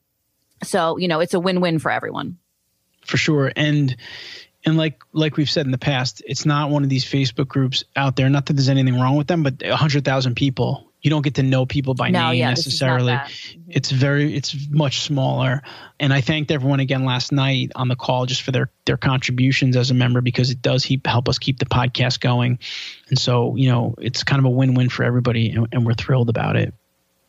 so, 0.64 0.98
you 0.98 1.08
know, 1.08 1.20
it's 1.20 1.34
a 1.34 1.40
win-win 1.40 1.80
for 1.80 1.92
everyone. 1.92 2.38
For 3.06 3.18
sure. 3.18 3.52
And 3.56 3.96
and 4.66 4.78
like 4.78 5.04
like 5.14 5.38
we've 5.38 5.50
said 5.50 5.66
in 5.66 5.72
the 5.72 5.78
past, 5.78 6.24
it's 6.26 6.46
not 6.46 6.72
one 6.72 6.84
of 6.84 6.90
these 6.90 7.06
Facebook 7.06 7.48
groups 7.48 7.84
out 7.96 8.16
there. 8.16 8.30
Not 8.30 8.48
that 8.48 8.54
there's 8.54 8.70
anything 8.70 9.00
wrong 9.00 9.16
with 9.16 9.28
them, 9.28 9.44
but 9.44 9.62
hundred 9.64 10.04
thousand 10.04 10.36
people, 10.36 10.92
you 11.02 11.12
don't 11.12 11.22
get 11.22 11.36
to 11.36 11.44
know 11.44 11.68
people 11.68 11.94
by 11.94 12.10
no, 12.10 12.30
name 12.30 12.40
yeah, 12.40 12.50
necessarily. 12.50 13.14
Mm-hmm. 13.14 13.62
It's 13.70 13.92
very 13.92 14.36
it's 14.36 14.56
much 14.72 15.02
smaller. 15.02 15.62
And 16.00 16.12
I 16.12 16.22
thanked 16.22 16.50
everyone 16.50 16.80
again 16.80 17.06
last 17.06 17.32
night 17.32 17.72
on 17.76 17.90
the 17.90 17.96
call 17.96 18.26
just 18.26 18.42
for 18.42 18.52
their 18.52 18.72
their 18.86 18.98
contributions 18.98 19.78
as 19.78 19.92
a 19.92 19.94
member 19.94 20.22
because 20.22 20.50
it 20.50 20.64
does 20.64 20.84
he, 20.84 21.00
help 21.06 21.30
us 21.30 21.38
keep 21.38 21.60
the 21.60 21.68
podcast 21.68 22.20
going. 22.20 22.58
And 23.10 23.20
so 23.20 23.56
you 23.56 23.70
know 23.70 23.94
it's 24.00 24.24
kind 24.24 24.40
of 24.40 24.46
a 24.46 24.50
win 24.50 24.74
win 24.74 24.90
for 24.90 25.04
everybody, 25.04 25.52
and, 25.52 25.68
and 25.72 25.86
we're 25.86 25.94
thrilled 25.94 26.30
about 26.30 26.56
it. 26.56 26.74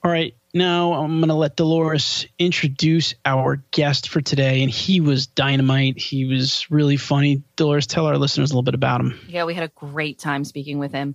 All 0.03 0.11
right. 0.11 0.35
Now 0.57 0.95
I'm 0.95 1.19
going 1.21 1.29
to 1.29 1.35
let 1.35 1.57
Dolores 1.57 2.27
introduce 2.39 3.15
our 3.27 3.57
guest 3.73 4.09
for 4.09 4.23
today. 4.23 4.63
And 4.63 4.71
he 4.71 5.03
was 5.03 5.27
dynamite. 5.27 5.99
He 5.99 6.25
was 6.25 6.71
really 6.71 6.97
funny. 6.97 7.43
Dolores, 7.57 7.87
tell 7.87 8.07
our 8.07 8.17
listeners 8.17 8.51
a 8.51 8.55
little 8.55 8.63
bit 8.63 8.73
about 8.73 9.03
him. 9.03 9.21
Yeah, 9.29 9.45
we 9.45 9.53
had 9.53 9.65
a 9.65 9.73
great 9.75 10.19
time 10.19 10.45
speaking 10.45 10.79
with 10.79 10.93
him. 10.93 11.15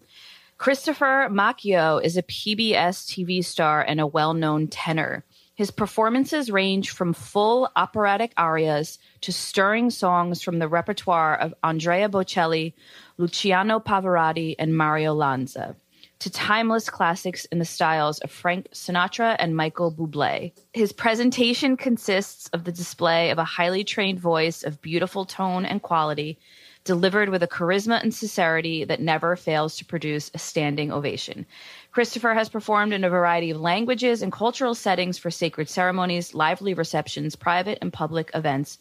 Christopher 0.59 1.27
Macchio 1.31 2.03
is 2.03 2.17
a 2.17 2.21
PBS 2.21 3.07
TV 3.07 3.43
star 3.43 3.81
and 3.81 3.99
a 3.99 4.05
well 4.05 4.35
known 4.35 4.67
tenor. 4.67 5.25
His 5.55 5.71
performances 5.71 6.51
range 6.51 6.91
from 6.91 7.11
full 7.11 7.67
operatic 7.75 8.33
arias 8.37 8.99
to 9.21 9.33
stirring 9.33 9.89
songs 9.89 10.43
from 10.43 10.59
the 10.59 10.67
repertoire 10.67 11.35
of 11.35 11.55
Andrea 11.63 12.09
Bocelli, 12.09 12.73
Luciano 13.17 13.79
Pavarotti, 13.79 14.53
and 14.59 14.77
Mario 14.77 15.15
Lanza 15.15 15.75
to 16.21 16.29
timeless 16.29 16.87
classics 16.87 17.45
in 17.45 17.57
the 17.57 17.65
styles 17.65 18.19
of 18.19 18.29
Frank 18.29 18.69
Sinatra 18.73 19.35
and 19.39 19.55
Michael 19.55 19.91
Bublé. 19.91 20.53
His 20.71 20.93
presentation 20.93 21.75
consists 21.75 22.47
of 22.49 22.63
the 22.63 22.71
display 22.71 23.31
of 23.31 23.39
a 23.39 23.43
highly 23.43 23.83
trained 23.83 24.19
voice 24.19 24.61
of 24.61 24.83
beautiful 24.83 25.25
tone 25.25 25.65
and 25.65 25.81
quality, 25.81 26.37
delivered 26.83 27.29
with 27.29 27.41
a 27.41 27.47
charisma 27.47 27.99
and 28.03 28.13
sincerity 28.13 28.83
that 28.83 29.01
never 29.01 29.35
fails 29.35 29.75
to 29.77 29.85
produce 29.85 30.29
a 30.35 30.37
standing 30.37 30.91
ovation. 30.91 31.43
Christopher 31.91 32.35
has 32.35 32.49
performed 32.49 32.93
in 32.93 33.03
a 33.03 33.09
variety 33.09 33.49
of 33.49 33.59
languages 33.59 34.21
and 34.21 34.31
cultural 34.31 34.75
settings 34.75 35.17
for 35.17 35.31
sacred 35.31 35.69
ceremonies, 35.69 36.35
lively 36.35 36.75
receptions, 36.75 37.35
private 37.35 37.79
and 37.81 37.91
public 37.91 38.29
events, 38.35 38.77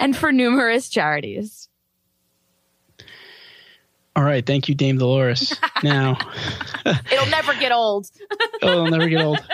and 0.00 0.16
for 0.16 0.32
numerous 0.32 0.88
charities. 0.88 1.68
All 4.14 4.22
right, 4.22 4.44
thank 4.44 4.68
you, 4.68 4.74
Dame 4.74 4.98
Dolores. 4.98 5.56
Now, 5.82 6.16
it'll 6.86 7.26
never 7.26 7.54
get 7.54 7.72
old. 7.72 8.08
oh, 8.62 8.70
it'll 8.70 8.86
never 8.86 9.08
get 9.08 9.20
old. 9.20 9.40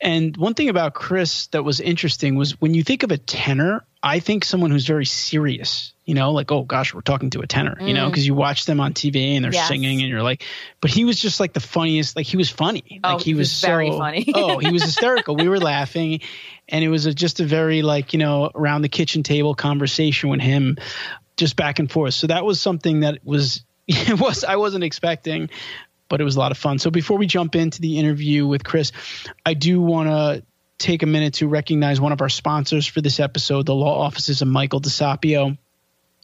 And 0.00 0.36
one 0.36 0.52
thing 0.52 0.68
about 0.68 0.92
Chris 0.92 1.46
that 1.48 1.64
was 1.64 1.80
interesting 1.80 2.36
was 2.36 2.60
when 2.60 2.74
you 2.74 2.84
think 2.84 3.04
of 3.04 3.10
a 3.10 3.16
tenor, 3.16 3.86
I 4.02 4.20
think 4.20 4.44
someone 4.44 4.70
who's 4.70 4.86
very 4.86 5.06
serious. 5.06 5.94
You 6.04 6.12
know, 6.12 6.32
like 6.32 6.52
oh 6.52 6.62
gosh, 6.62 6.92
we're 6.92 7.00
talking 7.00 7.30
to 7.30 7.40
a 7.40 7.46
tenor. 7.46 7.78
You 7.80 7.94
know, 7.94 8.10
because 8.10 8.24
mm. 8.24 8.26
you 8.26 8.34
watch 8.34 8.66
them 8.66 8.80
on 8.80 8.92
TV 8.92 9.36
and 9.36 9.42
they're 9.42 9.54
yes. 9.54 9.66
singing, 9.66 10.00
and 10.00 10.10
you're 10.10 10.22
like, 10.22 10.44
but 10.82 10.90
he 10.90 11.06
was 11.06 11.18
just 11.18 11.40
like 11.40 11.54
the 11.54 11.60
funniest. 11.60 12.16
Like 12.16 12.26
he 12.26 12.36
was 12.36 12.50
funny. 12.50 13.00
Oh, 13.02 13.14
like 13.14 13.22
he, 13.22 13.32
was 13.32 13.50
so, 13.50 13.66
very 13.66 13.90
funny. 13.90 14.26
oh, 14.34 14.58
he 14.58 14.70
was 14.70 14.82
hysterical. 14.82 15.36
we 15.36 15.48
were 15.48 15.58
laughing, 15.58 16.20
and 16.68 16.84
it 16.84 16.88
was 16.88 17.06
a, 17.06 17.14
just 17.14 17.40
a 17.40 17.46
very 17.46 17.80
like 17.80 18.12
you 18.12 18.18
know 18.18 18.50
around 18.54 18.82
the 18.82 18.90
kitchen 18.90 19.22
table 19.22 19.54
conversation 19.54 20.28
with 20.28 20.42
him 20.42 20.76
just 21.36 21.56
back 21.56 21.78
and 21.78 21.90
forth. 21.90 22.14
So 22.14 22.26
that 22.28 22.44
was 22.44 22.60
something 22.60 23.00
that 23.00 23.24
was 23.24 23.64
it 23.86 24.18
was 24.18 24.44
I 24.44 24.56
wasn't 24.56 24.84
expecting, 24.84 25.50
but 26.08 26.20
it 26.20 26.24
was 26.24 26.36
a 26.36 26.38
lot 26.38 26.52
of 26.52 26.58
fun. 26.58 26.78
So 26.78 26.90
before 26.90 27.18
we 27.18 27.26
jump 27.26 27.54
into 27.56 27.80
the 27.80 27.98
interview 27.98 28.46
with 28.46 28.64
Chris, 28.64 28.92
I 29.44 29.54
do 29.54 29.80
want 29.80 30.08
to 30.08 30.44
take 30.78 31.02
a 31.02 31.06
minute 31.06 31.34
to 31.34 31.48
recognize 31.48 32.00
one 32.00 32.12
of 32.12 32.20
our 32.20 32.28
sponsors 32.28 32.86
for 32.86 33.00
this 33.00 33.20
episode, 33.20 33.66
the 33.66 33.74
law 33.74 34.00
offices 34.00 34.42
of 34.42 34.48
Michael 34.48 34.80
DeSapio. 34.80 35.56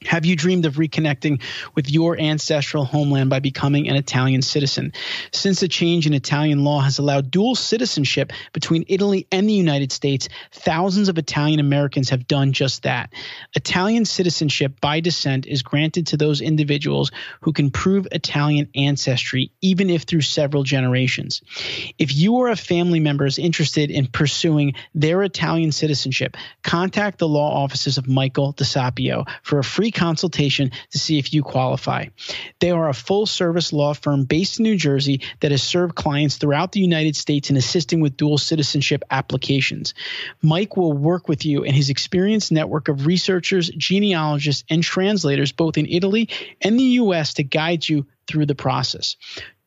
Have 0.07 0.25
you 0.25 0.35
dreamed 0.35 0.64
of 0.64 0.76
reconnecting 0.76 1.42
with 1.75 1.90
your 1.90 2.19
ancestral 2.19 2.87
homeland 2.87 3.28
by 3.28 3.40
becoming 3.40 3.87
an 3.87 3.97
Italian 3.97 4.40
citizen? 4.40 4.95
Since 5.30 5.61
the 5.61 5.69
change 5.69 6.07
in 6.07 6.14
Italian 6.14 6.64
law 6.64 6.80
has 6.80 6.99
allowed 6.99 7.30
dual 7.30 7.54
citizenship 7.54 8.33
between 8.54 8.87
Italy 8.88 9.26
and 9.30 9.47
the 9.47 9.52
United 9.52 9.92
States, 9.92 10.30
thousands 10.52 11.11
of 11.11 11.19
Italian 11.19 11.61
Americans 11.61 12.09
have 12.09 12.26
done 12.26 12.54
just 12.54 12.85
that. 12.85 13.12
Italian 13.54 14.07
citizenship 14.07 14.80
by 14.80 15.00
descent 15.00 15.47
is 15.47 15.62
granted 15.62 16.07
to 16.09 16.16
those 16.16 16.40
individuals 16.40 17.11
who 17.42 17.52
can 17.52 17.71
prove 17.71 18.09
Italian 18.11 18.71
ancestry, 18.75 19.52
even 19.61 19.90
if 19.90 20.04
through 20.04 20.23
several 20.23 20.62
generations. 20.62 21.42
If 21.99 22.14
you 22.14 22.37
or 22.37 22.49
a 22.49 22.57
family 22.57 23.00
member 23.00 23.26
is 23.26 23.38
interested 23.38 23.90
in 23.90 24.07
pursuing 24.07 24.75
their 24.95 25.23
Italian 25.23 25.73
citizenship, 25.73 26.38
contact 26.62 27.19
the 27.19 27.28
law 27.28 27.62
offices 27.62 27.99
of 27.99 28.09
Michael 28.09 28.54
DeSapio 28.54 29.28
for 29.42 29.59
a 29.59 29.64
free 29.64 29.89
free 29.90 29.99
consultation 29.99 30.70
to 30.90 30.99
see 30.99 31.18
if 31.18 31.32
you 31.32 31.42
qualify. 31.42 32.06
They 32.61 32.70
are 32.70 32.88
a 32.88 32.94
full 32.94 33.26
service 33.26 33.73
law 33.73 33.94
firm 33.94 34.25
based 34.25 34.59
in 34.59 34.64
New 34.64 34.76
Jersey 34.76 35.20
that 35.40 35.50
has 35.50 35.62
served 35.62 35.94
clients 35.94 36.37
throughout 36.37 36.73
the 36.73 36.80
United 36.80 37.16
States 37.16 37.50
in 37.50 37.56
assisting 37.56 38.00
with 38.00 38.16
dual 38.16 38.38
citizenship 38.38 39.02
applications. 39.11 39.94
Mike 40.42 40.76
will 40.76 40.92
work 40.92 41.28
with 41.28 41.44
you 41.44 41.64
and 41.64 41.75
his 41.75 41.90
experienced 41.90 42.52
network 42.52 42.88
of 42.88 43.06
researchers, 43.06 43.70
genealogists, 43.70 44.64
and 44.70 44.82
translators 44.82 45.52
both 45.52 45.76
in 45.76 45.87
Italy 45.87 46.28
and 46.61 46.78
the 46.78 47.00
U.S. 47.02 47.35
to 47.35 47.42
guide 47.42 47.88
you 47.88 48.06
through 48.26 48.47
the 48.47 48.54
process. 48.54 49.16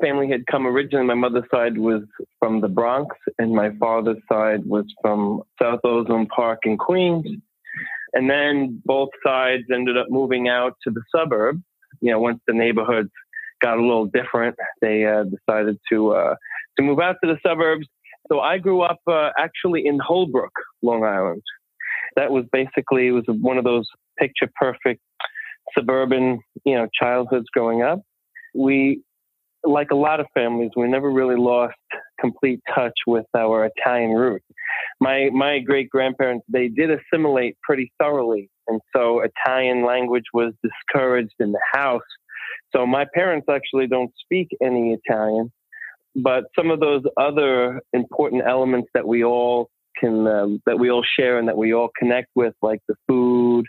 family 0.00 0.28
had 0.30 0.46
come 0.46 0.66
originally. 0.66 1.06
My 1.06 1.14
mother's 1.14 1.48
side 1.52 1.78
was 1.78 2.02
from 2.38 2.60
the 2.60 2.68
Bronx, 2.68 3.16
and 3.38 3.52
my 3.52 3.70
father's 3.78 4.22
side 4.30 4.64
was 4.66 4.84
from 5.00 5.42
South 5.60 5.80
Ozone 5.84 6.26
Park 6.26 6.60
in 6.64 6.76
Queens. 6.76 7.26
And 8.14 8.30
then 8.30 8.80
both 8.84 9.10
sides 9.24 9.64
ended 9.72 9.96
up 9.96 10.06
moving 10.08 10.48
out 10.48 10.76
to 10.84 10.90
the 10.90 11.02
suburbs. 11.14 11.62
You 12.00 12.12
know, 12.12 12.20
once 12.20 12.40
the 12.46 12.54
neighborhoods 12.54 13.10
got 13.60 13.78
a 13.78 13.82
little 13.82 14.06
different, 14.06 14.56
they 14.80 15.04
uh, 15.04 15.24
decided 15.24 15.78
to 15.90 16.12
uh, 16.12 16.34
to 16.76 16.82
move 16.82 17.00
out 17.00 17.16
to 17.22 17.30
the 17.32 17.38
suburbs. 17.46 17.86
So 18.34 18.40
I 18.40 18.58
grew 18.58 18.82
up 18.82 18.98
uh, 19.06 19.30
actually 19.38 19.86
in 19.86 20.00
Holbrook, 20.04 20.50
Long 20.82 21.04
Island. 21.04 21.42
That 22.16 22.32
was 22.32 22.44
basically 22.50 23.06
it 23.06 23.12
was 23.12 23.22
one 23.28 23.58
of 23.58 23.64
those 23.64 23.86
picture 24.18 24.50
perfect 24.56 25.00
suburban, 25.72 26.40
you 26.64 26.74
know, 26.74 26.88
childhoods 27.00 27.46
growing 27.52 27.82
up. 27.82 28.00
We, 28.52 29.02
like 29.62 29.92
a 29.92 29.94
lot 29.94 30.18
of 30.18 30.26
families, 30.34 30.72
we 30.74 30.88
never 30.88 31.12
really 31.12 31.36
lost 31.36 31.76
complete 32.20 32.58
touch 32.74 32.94
with 33.06 33.26
our 33.36 33.70
Italian 33.76 34.10
roots. 34.10 34.46
My 35.00 35.30
my 35.32 35.60
great 35.60 35.88
grandparents 35.88 36.44
they 36.52 36.66
did 36.66 36.90
assimilate 36.90 37.56
pretty 37.62 37.92
thoroughly, 38.00 38.50
and 38.66 38.80
so 38.96 39.22
Italian 39.22 39.84
language 39.84 40.24
was 40.32 40.54
discouraged 40.60 41.36
in 41.38 41.52
the 41.52 41.62
house. 41.72 42.02
So 42.74 42.84
my 42.84 43.06
parents 43.14 43.46
actually 43.48 43.86
don't 43.86 44.10
speak 44.24 44.48
any 44.60 44.92
Italian 44.92 45.52
but 46.14 46.44
some 46.56 46.70
of 46.70 46.80
those 46.80 47.02
other 47.16 47.80
important 47.92 48.42
elements 48.46 48.88
that 48.94 49.06
we 49.06 49.24
all 49.24 49.68
can 49.98 50.26
um, 50.26 50.62
that 50.66 50.78
we 50.78 50.90
all 50.90 51.04
share 51.18 51.38
and 51.38 51.48
that 51.48 51.56
we 51.56 51.72
all 51.72 51.90
connect 51.98 52.28
with, 52.34 52.54
like 52.62 52.80
the 52.88 52.94
food 53.08 53.66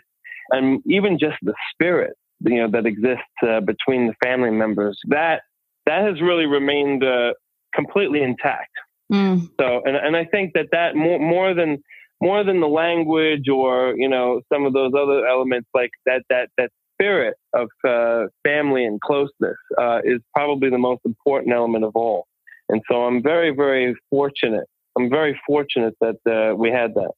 and 0.50 0.80
even 0.86 1.18
just 1.18 1.36
the 1.42 1.54
spirit, 1.72 2.14
you 2.40 2.58
know, 2.58 2.70
that 2.70 2.86
exists 2.86 3.22
uh, 3.42 3.60
between 3.60 4.08
the 4.08 4.14
family 4.22 4.50
members. 4.50 4.98
That 5.08 5.42
that 5.86 6.02
has 6.02 6.20
really 6.20 6.46
remained 6.46 7.04
uh, 7.04 7.32
completely 7.74 8.22
intact. 8.22 8.72
Mm. 9.12 9.48
So, 9.60 9.82
and 9.84 9.96
and 9.96 10.16
I 10.16 10.24
think 10.24 10.52
that 10.54 10.68
that 10.72 10.96
more 10.96 11.18
more 11.18 11.54
than 11.54 11.82
more 12.20 12.44
than 12.44 12.60
the 12.60 12.68
language 12.68 13.48
or 13.48 13.94
you 13.96 14.08
know 14.08 14.40
some 14.52 14.66
of 14.66 14.72
those 14.72 14.92
other 14.94 15.26
elements 15.26 15.68
like 15.74 15.90
that 16.06 16.22
that 16.30 16.48
that 16.58 16.70
spirit 16.94 17.36
of 17.54 17.68
uh, 17.86 18.24
family 18.42 18.84
and 18.84 19.00
closeness 19.00 19.56
uh, 19.78 20.00
is 20.04 20.20
probably 20.34 20.70
the 20.70 20.78
most 20.78 21.02
important 21.04 21.52
element 21.52 21.84
of 21.84 21.92
all. 21.94 22.26
And 22.68 22.82
so 22.90 23.04
I'm 23.04 23.22
very, 23.22 23.50
very 23.50 23.94
fortunate. 24.10 24.66
I'm 24.98 25.10
very 25.10 25.38
fortunate 25.46 25.94
that 26.00 26.16
uh, 26.26 26.54
we 26.54 26.70
had 26.70 26.94
that. 26.94 27.10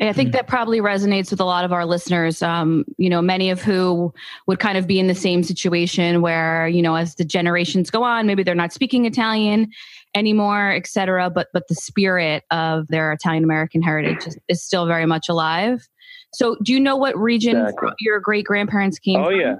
I 0.00 0.12
think 0.12 0.32
that 0.32 0.46
probably 0.46 0.80
resonates 0.80 1.30
with 1.30 1.40
a 1.40 1.44
lot 1.44 1.64
of 1.64 1.72
our 1.72 1.84
listeners. 1.86 2.42
Um, 2.42 2.84
you 2.96 3.10
know, 3.10 3.20
many 3.20 3.50
of 3.50 3.62
who 3.62 4.12
would 4.46 4.58
kind 4.58 4.78
of 4.78 4.86
be 4.86 4.98
in 4.98 5.06
the 5.06 5.14
same 5.14 5.42
situation 5.42 6.22
where, 6.22 6.68
you 6.68 6.82
know, 6.82 6.94
as 6.94 7.14
the 7.16 7.24
generations 7.24 7.90
go 7.90 8.02
on, 8.02 8.26
maybe 8.26 8.42
they're 8.42 8.54
not 8.54 8.72
speaking 8.72 9.04
Italian 9.04 9.70
anymore, 10.14 10.70
et 10.70 10.86
cetera, 10.86 11.30
but 11.30 11.48
but 11.52 11.64
the 11.68 11.74
spirit 11.74 12.44
of 12.50 12.86
their 12.88 13.12
Italian 13.12 13.44
American 13.44 13.82
heritage 13.82 14.26
is, 14.26 14.38
is, 14.48 14.62
still 14.62 14.86
very 14.86 15.06
much 15.06 15.28
alive. 15.28 15.88
So, 16.32 16.56
do 16.62 16.72
you 16.72 16.80
know 16.80 16.96
what 16.96 17.16
region 17.16 17.56
exactly. 17.56 17.90
your 18.00 18.20
great 18.20 18.44
grandparents 18.44 18.98
came 18.98 19.20
oh, 19.20 19.30
from? 19.30 19.40
yeah. 19.40 19.54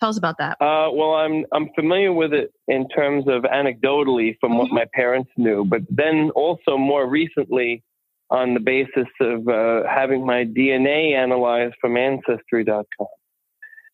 Tell 0.00 0.10
us 0.10 0.18
about 0.18 0.38
that. 0.38 0.52
Uh, 0.60 0.90
well, 0.92 1.14
I'm 1.14 1.44
I'm 1.52 1.70
familiar 1.74 2.12
with 2.12 2.32
it 2.32 2.52
in 2.68 2.88
terms 2.88 3.24
of 3.26 3.42
anecdotally 3.42 4.36
from 4.40 4.52
mm-hmm. 4.52 4.58
what 4.58 4.70
my 4.70 4.84
parents 4.94 5.30
knew, 5.36 5.64
but 5.64 5.80
then 5.90 6.30
also 6.34 6.76
more 6.76 7.08
recently 7.08 7.82
on 8.30 8.54
the 8.54 8.60
basis 8.60 9.08
of 9.20 9.48
uh, 9.48 9.88
having 9.88 10.24
my 10.24 10.44
DNA 10.44 11.14
analyzed 11.16 11.74
from 11.80 11.96
Ancestry.com. 11.96 13.06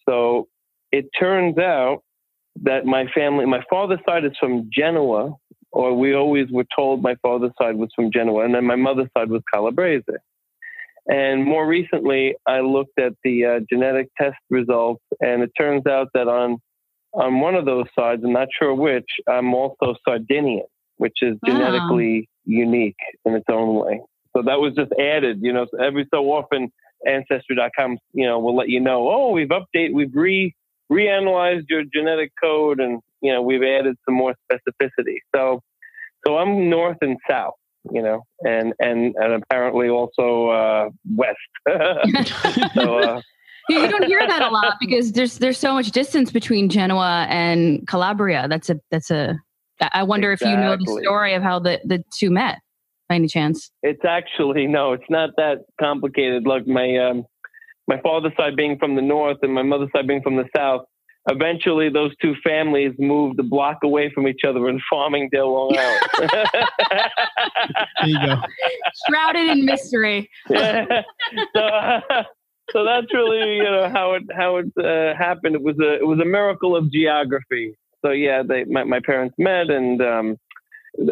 So 0.09 0.49
it 0.93 1.07
turns 1.19 1.57
out 1.59 2.03
that 2.63 2.85
my 2.85 3.07
family, 3.15 3.47
my 3.47 3.63
father's 3.71 4.01
side 4.07 4.25
is 4.25 4.33
from 4.39 4.69
Genoa, 4.73 5.35
or 5.73 5.97
we 5.97 6.15
always 6.15 6.51
were 6.51 6.67
told 6.77 7.03
my 7.03 7.17
father's 7.23 7.53
side 7.61 7.77
was 7.77 7.91
from 7.95 8.13
Genoa, 8.13 8.45
and 8.45 8.55
then 8.55 8.65
my 8.65 8.77
mother's 8.77 9.09
side 9.17 9.31
was 9.31 9.43
Calabrese. 9.53 10.03
And 11.07 11.45
more 11.45 11.67
recently, 11.67 12.35
I 12.47 12.61
looked 12.61 12.99
at 12.99 13.13
the 13.25 13.45
uh, 13.45 13.61
genetic 13.71 14.09
test 14.19 14.39
results, 14.49 15.03
and 15.21 15.43
it 15.43 15.51
turns 15.59 15.87
out 15.87 16.09
that 16.15 16.29
on 16.29 16.59
on 17.13 17.41
one 17.41 17.55
of 17.55 17.65
those 17.65 17.87
sides, 17.97 18.23
I'm 18.25 18.33
not 18.33 18.49
sure 18.59 18.75
which, 18.75 19.07
I'm 19.29 19.55
also 19.55 19.95
Sardinian, 20.05 20.67
which 20.97 21.19
is 21.23 21.37
genetically 21.47 22.29
unique 22.45 22.97
in 23.25 23.35
its 23.35 23.45
own 23.49 23.77
way. 23.77 24.01
So 24.37 24.43
that 24.43 24.59
was 24.59 24.75
just 24.75 24.91
added. 24.99 25.39
You 25.41 25.53
know, 25.53 25.67
every 25.81 26.09
so 26.13 26.25
often, 26.33 26.73
Ancestry.com, 27.07 27.99
you 28.15 28.27
know, 28.27 28.41
will 28.41 28.57
let 28.57 28.69
you 28.69 28.81
know, 28.81 29.09
oh, 29.09 29.31
we've 29.31 29.49
updated, 29.49 29.93
we've 29.93 30.15
re 30.15 30.53
reanalyzed 30.91 31.65
your 31.69 31.83
genetic 31.93 32.33
code, 32.43 32.81
and 32.81 33.01
you 33.21 33.33
know, 33.33 33.43
we've 33.43 33.63
added 33.63 33.97
some 34.05 34.15
more 34.15 34.35
specificity. 34.51 35.19
So, 35.35 35.61
so 36.27 36.39
I'm 36.39 36.69
north 36.69 36.99
and 37.01 37.17
south 37.29 37.55
you 37.93 38.03
know, 38.03 38.25
and 38.41 38.73
and 38.79 39.15
and 39.17 39.43
apparently 39.43 39.89
also 39.89 40.49
uh, 40.49 40.89
west. 41.15 41.39
so, 42.75 42.99
uh, 42.99 43.21
you 43.69 43.89
don't 43.89 44.05
hear 44.05 44.27
that 44.27 44.43
a 44.43 44.51
lot 44.51 44.77
because 44.81 45.13
there's 45.13 45.39
there's 45.39 45.59
so 45.59 45.75
much 45.75 45.91
distance 45.91 46.31
between 46.31 46.69
Genoa 46.69 47.27
and 47.29 47.87
Calabria. 47.87 48.47
That's 48.49 48.71
a 48.71 48.81
that's 48.91 49.11
a. 49.11 49.39
I 49.93 50.05
wonder 50.05 50.33
exactly. 50.33 50.53
if 50.53 50.59
you 50.59 50.65
know 50.65 50.77
the 50.77 51.03
story 51.03 51.35
of 51.35 51.43
how 51.43 51.59
the 51.59 51.81
the 51.85 52.03
two 52.13 52.31
met 52.31 52.61
by 53.09 53.17
any 53.17 53.29
chance. 53.29 53.71
It's 53.83 54.05
actually 54.05 54.67
no, 54.67 54.93
it's 54.93 55.11
not 55.11 55.31
that 55.37 55.59
complicated. 55.81 56.47
Look, 56.47 56.67
my 56.67 56.97
um, 56.97 57.25
my 57.87 58.01
father's 58.01 58.33
side 58.37 58.57
being 58.57 58.79
from 58.79 58.95
the 58.97 59.03
north 59.03 59.39
and 59.43 59.53
my 59.53 59.63
mother's 59.63 59.91
side 59.95 60.07
being 60.07 60.23
from 60.23 60.37
the 60.37 60.49
south 60.57 60.87
eventually 61.29 61.89
those 61.89 62.15
two 62.21 62.35
families 62.45 62.93
moved 62.99 63.39
a 63.41 63.43
block 63.43 63.79
away 63.83 64.11
from 64.13 64.29
each 64.29 64.43
other 64.47 64.69
in 64.69 64.81
Farmingdale, 64.93 65.53
Long 65.53 65.77
Island. 65.79 66.31
there 68.01 68.09
you 68.09 68.19
go. 68.27 68.37
Shrouded 69.09 69.49
in 69.49 69.65
mystery. 69.65 70.31
yeah. 70.51 70.85
So, 71.55 71.61
uh, 71.61 72.01
so 72.71 72.85
that's 72.85 73.13
really 73.13 73.57
you 73.57 73.65
know 73.65 73.91
how 73.93 74.15
it 74.15 74.23
how 74.35 74.57
it 74.57 74.67
uh, 74.79 75.17
happened. 75.17 75.55
It 75.55 75.63
was 75.63 75.77
a 75.81 75.95
it 75.95 76.07
was 76.07 76.19
a 76.21 76.25
miracle 76.25 76.77
of 76.77 76.91
geography. 76.93 77.77
So 78.03 78.11
yeah, 78.11 78.43
they 78.43 78.65
my, 78.65 78.85
my 78.85 79.01
parents 79.01 79.35
met, 79.39 79.71
and 79.71 80.01
um, 80.03 80.39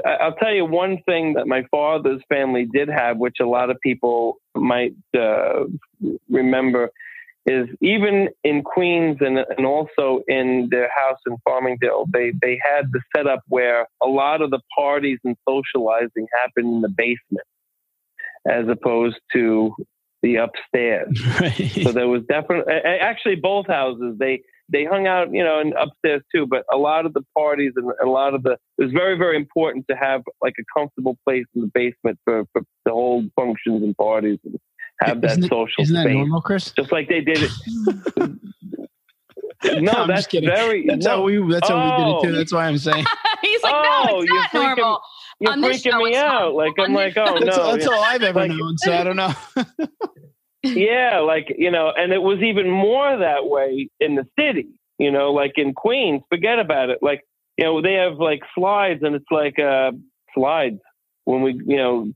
I'll 0.05 0.35
tell 0.35 0.53
you 0.53 0.65
one 0.65 0.99
thing 1.07 1.35
that 1.35 1.47
my 1.47 1.65
father's 1.71 2.23
family 2.29 2.67
did 2.73 2.89
have, 2.89 3.19
which 3.19 3.37
a 3.41 3.47
lot 3.47 3.71
of 3.71 3.81
people 3.81 4.37
might 4.55 4.95
uh, 5.19 5.65
remember 6.31 6.91
is 7.47 7.69
even 7.81 8.29
in 8.45 8.63
Queens 8.63 9.19
and, 9.21 9.39
and 9.39 9.67
also 9.67 10.23
in 10.29 10.69
their 10.71 10.89
house 10.89 11.19
in 11.27 11.37
Farmingdale, 11.47 12.07
they, 12.13 12.33
they 12.41 12.61
had 12.63 12.93
the 12.93 13.01
setup 13.15 13.41
where 13.49 13.89
a 14.03 14.07
lot 14.07 14.43
of 14.43 14.51
the 14.51 14.61
parties 14.77 15.19
and 15.25 15.37
socializing 15.49 16.27
happened 16.41 16.75
in 16.75 16.81
the 16.83 16.89
basement 16.89 17.47
as 18.49 18.69
opposed 18.69 19.19
to 19.33 19.75
the 20.23 20.37
upstairs. 20.37 21.21
Right. 21.41 21.71
So 21.83 21.93
there 21.93 22.09
was 22.09 22.23
definitely, 22.29 22.75
actually 22.75 23.37
both 23.37 23.67
houses, 23.67 24.17
they, 24.19 24.43
they 24.69 24.85
hung 24.85 25.07
out, 25.09 25.33
you 25.33 25.43
know, 25.43 25.59
and 25.59 25.75
upstairs 25.75 26.23
too, 26.33 26.47
but 26.47 26.65
a 26.73 26.77
lot 26.77 27.07
of 27.07 27.13
the 27.13 27.23
parties 27.37 27.73
and 27.75 27.91
a 28.03 28.09
lot 28.09 28.35
of 28.35 28.45
the, 28.45 28.53
it 28.79 28.85
was 28.85 28.93
very, 28.93 29.19
very 29.19 29.37
important 29.37 29.87
to 29.91 29.97
have 29.97 30.23
like 30.41 30.55
a 30.61 30.79
comfortable 30.79 31.19
place 31.25 31.45
in 31.55 31.63
the 31.63 31.71
basement 31.75 32.19
for, 32.25 32.45
for 32.53 32.63
the 32.85 32.93
whole 32.93 33.25
functions 33.35 33.83
and 33.83 33.97
parties 33.97 34.39
and 34.45 34.59
have 35.01 35.21
that 35.21 35.33
isn't 35.33 35.49
social 35.49 35.83
isn't 35.83 35.97
space. 35.97 36.05
that 36.05 36.13
normal, 36.13 36.41
Chris? 36.41 36.71
Just 36.73 36.93
like 36.93 37.09
they 37.09 37.21
did 37.21 37.39
it. 37.43 37.51
no, 39.65 39.81
no 39.81 40.07
that's 40.07 40.27
very. 40.33 40.87
That's 40.87 41.05
no. 41.05 41.11
how 41.11 41.23
we. 41.23 41.53
That's 41.53 41.71
oh. 41.71 41.77
how 41.77 41.97
we 41.97 42.05
did 42.05 42.11
it 42.11 42.23
too. 42.23 42.39
That's 42.39 42.53
why 42.53 42.67
I'm 42.67 42.79
saying. 42.79 43.05
He's 43.43 43.63
like, 43.63 43.75
oh, 43.75 44.05
no, 44.07 44.21
it's 44.21 44.31
not 44.31 44.53
you're 44.53 44.63
normal. 44.77 45.01
Freaking, 45.43 45.63
you're 45.63 45.73
freaking 45.73 46.05
me 46.05 46.17
out. 46.17 46.55
Like 46.55 46.75
I'm 46.79 46.95
like, 46.95 47.15
oh 47.17 47.39
that's 47.41 47.57
no. 47.57 47.63
All, 47.63 47.73
that's 47.73 47.87
all 47.87 48.03
I've 48.03 48.23
ever 48.23 48.41
like, 48.41 48.51
known. 48.51 48.79
So 48.79 48.93
I 48.93 49.05
don't 49.05 49.17
know. 49.17 49.35
yeah, 50.63 51.21
like 51.21 51.55
you 51.59 51.71
know, 51.71 51.93
and 51.97 52.13
it 52.13 52.23
was 52.23 52.39
even 52.41 52.71
more 52.71 53.17
that 53.17 53.47
way 53.47 53.89
in 54.01 54.15
the 54.15 54.25
city. 54.39 54.69
You 54.99 55.11
know, 55.11 55.33
like 55.33 55.53
in 55.57 55.75
Queens. 55.75 56.23
Forget 56.29 56.59
about 56.59 56.91
it. 56.91 56.99
Like 57.03 57.23
you 57.59 57.65
know, 57.65 57.83
they 57.83 57.95
have 57.95 58.19
like 58.19 58.43
slides, 58.55 59.03
and 59.03 59.17
it's 59.17 59.31
like 59.31 59.59
uh 59.59 59.93
slides 60.35 60.79
when 61.25 61.43
we 61.43 61.61
you 61.67 61.77
know 61.77 62.13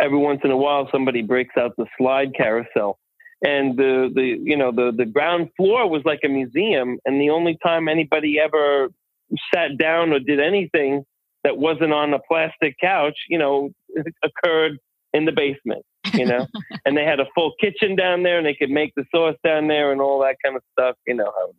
every 0.00 0.18
once 0.18 0.40
in 0.44 0.50
a 0.50 0.56
while 0.56 0.88
somebody 0.90 1.22
breaks 1.22 1.56
out 1.56 1.72
the 1.76 1.86
slide 1.98 2.34
carousel. 2.36 2.98
And 3.44 3.76
the 3.76 4.10
the 4.14 4.38
you 4.40 4.56
know 4.56 4.70
the 4.70 4.92
the 4.96 5.06
ground 5.06 5.48
floor 5.56 5.88
was 5.88 6.02
like 6.04 6.20
a 6.24 6.28
museum. 6.28 6.98
And 7.04 7.20
the 7.20 7.30
only 7.30 7.58
time 7.62 7.88
anybody 7.88 8.38
ever 8.38 8.88
sat 9.52 9.78
down 9.78 10.12
or 10.12 10.20
did 10.20 10.38
anything 10.40 11.04
that 11.42 11.58
wasn't 11.58 11.92
on 11.92 12.14
a 12.14 12.18
plastic 12.20 12.76
couch 12.80 13.16
you 13.28 13.38
know 13.38 13.70
occurred 14.22 14.78
in 15.12 15.24
the 15.24 15.32
basement 15.32 15.84
you 16.14 16.26
know? 16.26 16.46
And 16.84 16.96
they 16.96 17.04
had 17.04 17.20
a 17.20 17.26
full 17.34 17.52
kitchen 17.60 17.94
down 17.94 18.24
there 18.24 18.38
and 18.38 18.46
they 18.46 18.54
could 18.54 18.70
make 18.70 18.92
the 18.96 19.04
sauce 19.14 19.36
down 19.44 19.68
there 19.68 19.92
and 19.92 20.00
all 20.00 20.20
that 20.22 20.36
kind 20.44 20.56
of 20.56 20.62
stuff 20.72 20.96
you 21.06 21.14
know 21.14 21.32
how 21.36 21.52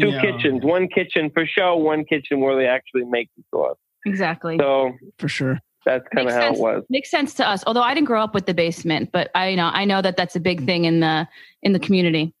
two 0.00 0.08
yeah. 0.08 0.20
kitchens 0.20 0.64
one 0.64 0.88
kitchen 0.88 1.30
for 1.32 1.46
show 1.46 1.76
one 1.76 2.04
kitchen 2.04 2.40
where 2.40 2.56
they 2.56 2.66
actually 2.66 3.04
make 3.04 3.28
the 3.36 3.44
sauce. 3.50 3.78
Exactly. 4.04 4.56
So 4.58 4.92
for 5.18 5.28
sure 5.28 5.60
that's 5.84 6.06
kind 6.14 6.28
of 6.28 6.34
how 6.34 6.40
sense. 6.40 6.58
it 6.58 6.62
was. 6.62 6.84
Makes 6.88 7.10
sense 7.10 7.34
to 7.34 7.48
us. 7.48 7.62
Although 7.66 7.82
I 7.82 7.94
didn't 7.94 8.06
grow 8.06 8.22
up 8.22 8.34
with 8.34 8.46
the 8.46 8.54
basement, 8.54 9.10
but 9.12 9.30
I 9.34 9.54
know 9.54 9.70
I 9.72 9.84
know 9.84 10.02
that 10.02 10.16
that's 10.16 10.36
a 10.36 10.40
big 10.40 10.64
thing 10.64 10.84
in 10.84 11.00
the 11.00 11.28
in 11.62 11.72
the 11.72 11.78
community. 11.78 12.34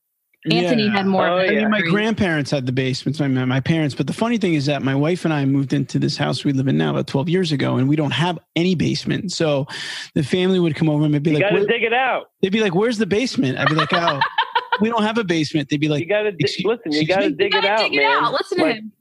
Anthony 0.50 0.84
yeah. 0.84 0.92
had 0.92 1.06
more. 1.06 1.26
Oh, 1.26 1.38
I 1.38 1.48
mean, 1.48 1.70
my 1.70 1.80
grandparents 1.80 2.50
had 2.50 2.66
the 2.66 2.72
basements. 2.72 3.18
My 3.18 3.28
my 3.28 3.60
parents, 3.60 3.94
but 3.94 4.06
the 4.06 4.12
funny 4.12 4.36
thing 4.36 4.54
is 4.54 4.66
that 4.66 4.82
my 4.82 4.94
wife 4.94 5.24
and 5.24 5.32
I 5.32 5.46
moved 5.46 5.72
into 5.72 5.98
this 5.98 6.18
house 6.18 6.44
we 6.44 6.52
live 6.52 6.68
in 6.68 6.76
now 6.76 6.90
about 6.90 7.06
twelve 7.06 7.30
years 7.30 7.50
ago, 7.50 7.76
and 7.76 7.88
we 7.88 7.96
don't 7.96 8.10
have 8.10 8.38
any 8.54 8.74
basement. 8.74 9.32
So 9.32 9.66
the 10.14 10.22
family 10.22 10.60
would 10.60 10.76
come 10.76 10.90
over 10.90 11.04
and 11.04 11.14
they'd 11.14 11.22
be 11.22 11.30
you 11.30 11.38
like, 11.38 11.50
"Got 11.50 11.56
to 11.56 11.66
dig 11.66 11.82
it 11.82 11.94
out." 11.94 12.30
They'd 12.42 12.52
be 12.52 12.60
like, 12.60 12.74
"Where's 12.74 12.98
the 12.98 13.06
basement?" 13.06 13.58
I'd 13.58 13.68
be 13.68 13.74
like, 13.74 13.92
"Oh." 13.92 14.20
we 14.80 14.90
don't 14.90 15.04
have 15.04 15.18
a 15.18 15.24
basement. 15.24 15.68
They'd 15.70 15.80
be 15.80 15.88
like, 15.88 16.00
"You 16.00 16.08
got 16.08 16.22
to 16.22 16.32
di- 16.32 16.64
listen. 16.64 16.92
You 16.92 17.06
got 17.06 17.20
to 17.20 17.30
dig, 17.30 17.54
it, 17.54 17.64
out, 17.64 17.78
dig 17.78 17.94
man. 17.94 18.24
Out. 18.24 18.32
Listen 18.32 18.58
like, 18.58 18.74
to 18.74 18.80
him 18.80 18.92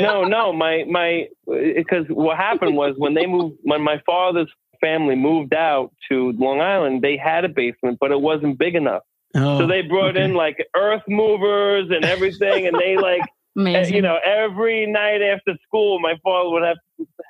no, 0.00 0.24
no, 0.24 0.52
my 0.52 0.84
my 0.88 1.28
because 1.46 2.06
what 2.08 2.36
happened 2.36 2.76
was 2.76 2.94
when 2.98 3.14
they 3.14 3.26
moved 3.26 3.58
when 3.62 3.82
my 3.82 4.00
father's 4.04 4.50
family 4.80 5.16
moved 5.16 5.54
out 5.54 5.92
to 6.10 6.32
Long 6.32 6.60
Island, 6.60 7.02
they 7.02 7.16
had 7.16 7.44
a 7.44 7.48
basement, 7.48 7.98
but 8.00 8.10
it 8.10 8.20
wasn't 8.20 8.58
big 8.58 8.74
enough. 8.74 9.02
Oh, 9.34 9.60
so 9.60 9.66
they 9.66 9.82
brought 9.82 10.16
okay. 10.16 10.24
in 10.24 10.34
like 10.34 10.64
earth 10.76 11.02
movers 11.08 11.88
and 11.90 12.04
everything, 12.04 12.66
and 12.66 12.78
they 12.78 12.96
like 12.96 13.20
eh, 13.58 13.60
Amazing. 13.60 13.94
you 13.94 14.02
know 14.02 14.18
every 14.24 14.86
night 14.86 15.22
after 15.22 15.54
school, 15.66 16.00
my 16.00 16.14
father 16.22 16.50
would 16.50 16.62
have 16.62 16.78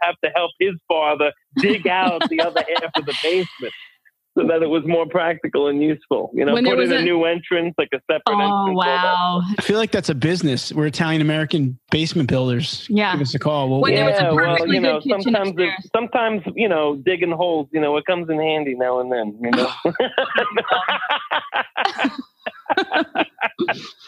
have 0.03 0.17
to 0.23 0.31
help 0.35 0.51
his 0.59 0.75
father 0.89 1.33
dig 1.59 1.87
out 1.87 2.29
the 2.29 2.41
other 2.41 2.62
half 2.81 2.91
of 2.97 3.07
the 3.07 3.15
basement 3.23 3.73
so 4.37 4.46
that 4.46 4.62
it 4.62 4.68
was 4.68 4.85
more 4.87 5.07
practical 5.07 5.68
and 5.68 5.83
useful. 5.83 6.31
You 6.35 6.44
know, 6.44 6.53
when 6.53 6.64
put 6.64 6.79
in 6.79 6.92
a, 6.92 6.96
a, 6.96 7.03
new 7.03 7.25
entrance, 7.25 7.75
like 7.79 7.88
a 7.94 8.01
separate 8.01 8.22
oh, 8.37 8.68
entrance. 8.68 8.77
wow. 8.77 9.42
I 9.59 9.62
feel 9.62 9.79
like 9.79 9.90
that's 9.90 10.11
a 10.11 10.14
business. 10.14 10.72
We're 10.72 10.87
Italian 10.87 11.22
American 11.22 11.79
basement 11.90 12.29
builders. 12.29 12.87
Yeah. 12.90 13.12
Give 13.12 13.22
us 13.22 13.35
a 13.35 13.38
call. 13.38 13.70
We'll, 13.70 13.81
when 13.81 13.94
yeah, 13.94 14.31
well, 14.31 14.68
you 14.68 14.81
know, 14.81 15.01
sometimes, 15.01 15.55
it, 15.57 15.70
sometimes, 15.94 16.42
you 16.55 16.68
know, 16.68 16.96
digging 16.96 17.31
holes, 17.33 17.68
you 17.72 17.81
know, 17.81 17.96
it 17.96 18.05
comes 18.05 18.29
in 18.29 18.38
handy 18.38 18.75
now 18.75 19.01
and 19.01 19.11
then, 19.11 19.38
you 19.40 19.51
know. 19.53 19.70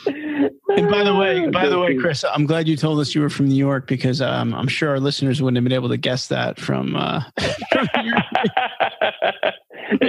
and 0.06 0.90
by 0.90 1.04
the 1.04 1.14
way, 1.18 1.48
by 1.48 1.68
the 1.68 1.78
way, 1.78 1.96
Chris, 2.00 2.24
I'm 2.24 2.46
glad 2.46 2.68
you 2.68 2.76
told 2.76 3.00
us 3.00 3.14
you 3.14 3.20
were 3.20 3.30
from 3.30 3.48
New 3.48 3.54
York 3.54 3.86
because 3.86 4.20
um, 4.20 4.54
I'm 4.54 4.68
sure 4.68 4.90
our 4.90 5.00
listeners 5.00 5.40
wouldn't 5.40 5.56
have 5.56 5.64
been 5.64 5.72
able 5.72 5.88
to 5.88 5.96
guess 5.96 6.28
that 6.28 6.58
from. 6.58 6.96
Uh, 6.96 7.22
from 7.70 7.88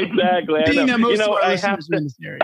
exactly. 0.04 0.62
I 0.66 0.86
know. 0.86 0.98
most 0.98 1.12
you 1.12 1.18
know, 1.18 1.34
I 1.36 1.56
have 1.56 1.80
are 1.80 1.96
in 1.98 2.04
this 2.04 2.16
area. 2.24 2.40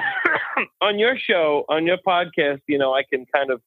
on 0.82 1.00
your 1.00 1.18
show, 1.18 1.66
on 1.70 1.86
your 1.86 1.98
podcast, 2.08 2.62
you 2.68 2.78
know, 2.78 2.94
I 2.94 3.04
can 3.12 3.26
kind 3.34 3.52
of 3.52 3.62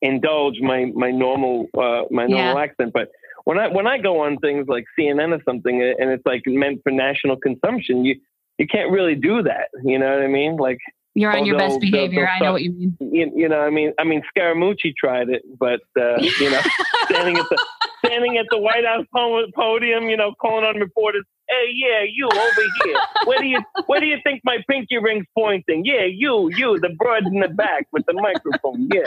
indulge 0.00 0.60
my 0.60 0.86
my 0.94 1.10
normal 1.10 1.66
uh, 1.78 2.02
my 2.10 2.26
normal 2.26 2.58
accent, 2.58 2.92
but 2.92 3.08
when 3.44 3.58
I 3.58 3.68
when 3.68 3.86
I 3.86 3.98
go 3.98 4.20
on 4.20 4.38
things 4.38 4.66
like 4.68 4.84
CNN 4.98 5.36
or 5.36 5.42
something, 5.44 5.82
and 5.82 6.10
it's 6.10 6.24
like 6.26 6.42
meant 6.46 6.80
for 6.82 6.90
national 6.90 7.36
consumption, 7.36 8.04
you 8.04 8.16
you 8.58 8.66
can't 8.66 8.90
really 8.90 9.14
do 9.14 9.42
that. 9.42 9.68
You 9.84 9.98
know 9.98 10.10
what 10.10 10.22
I 10.22 10.28
mean? 10.28 10.56
Like 10.56 10.78
You're 11.14 11.36
on 11.36 11.46
your 11.46 11.58
best 11.58 11.80
behavior. 11.80 12.28
I 12.28 12.38
know 12.38 12.44
start- 12.44 12.52
what 12.54 12.62
you 12.62 12.72
mean. 12.72 12.96
you, 13.00 13.32
you 13.34 13.48
know, 13.48 13.60
I 13.60 13.70
mean, 13.70 13.92
I 13.98 14.04
mean, 14.04 14.22
Scaramucci 14.36 14.94
tried 14.96 15.28
it, 15.30 15.42
but 15.58 15.80
uh, 15.98 16.20
you 16.20 16.50
know, 16.50 16.60
standing 17.06 17.36
at 17.38 17.46
the 17.48 17.66
standing 18.04 18.38
at 18.38 18.46
the 18.50 18.58
White 18.58 18.84
House 18.84 19.06
podium, 19.54 20.08
you 20.08 20.16
know, 20.16 20.34
calling 20.40 20.64
on 20.64 20.78
reporters. 20.78 21.24
Hey, 21.52 21.66
yeah, 21.74 22.02
you 22.10 22.26
over 22.32 22.62
here. 22.84 22.98
Where 23.26 23.38
do 23.38 23.46
you 23.46 23.60
where 23.86 24.00
do 24.00 24.06
you 24.06 24.16
think 24.24 24.40
my 24.42 24.58
pinky 24.68 24.96
ring's 24.98 25.26
pointing? 25.38 25.84
Yeah, 25.84 26.04
you, 26.04 26.48
you, 26.56 26.78
the 26.80 26.88
broad 26.98 27.26
in 27.26 27.40
the 27.40 27.48
back 27.48 27.86
with 27.92 28.04
the 28.06 28.14
microphone. 28.14 28.88
Yeah. 28.92 29.02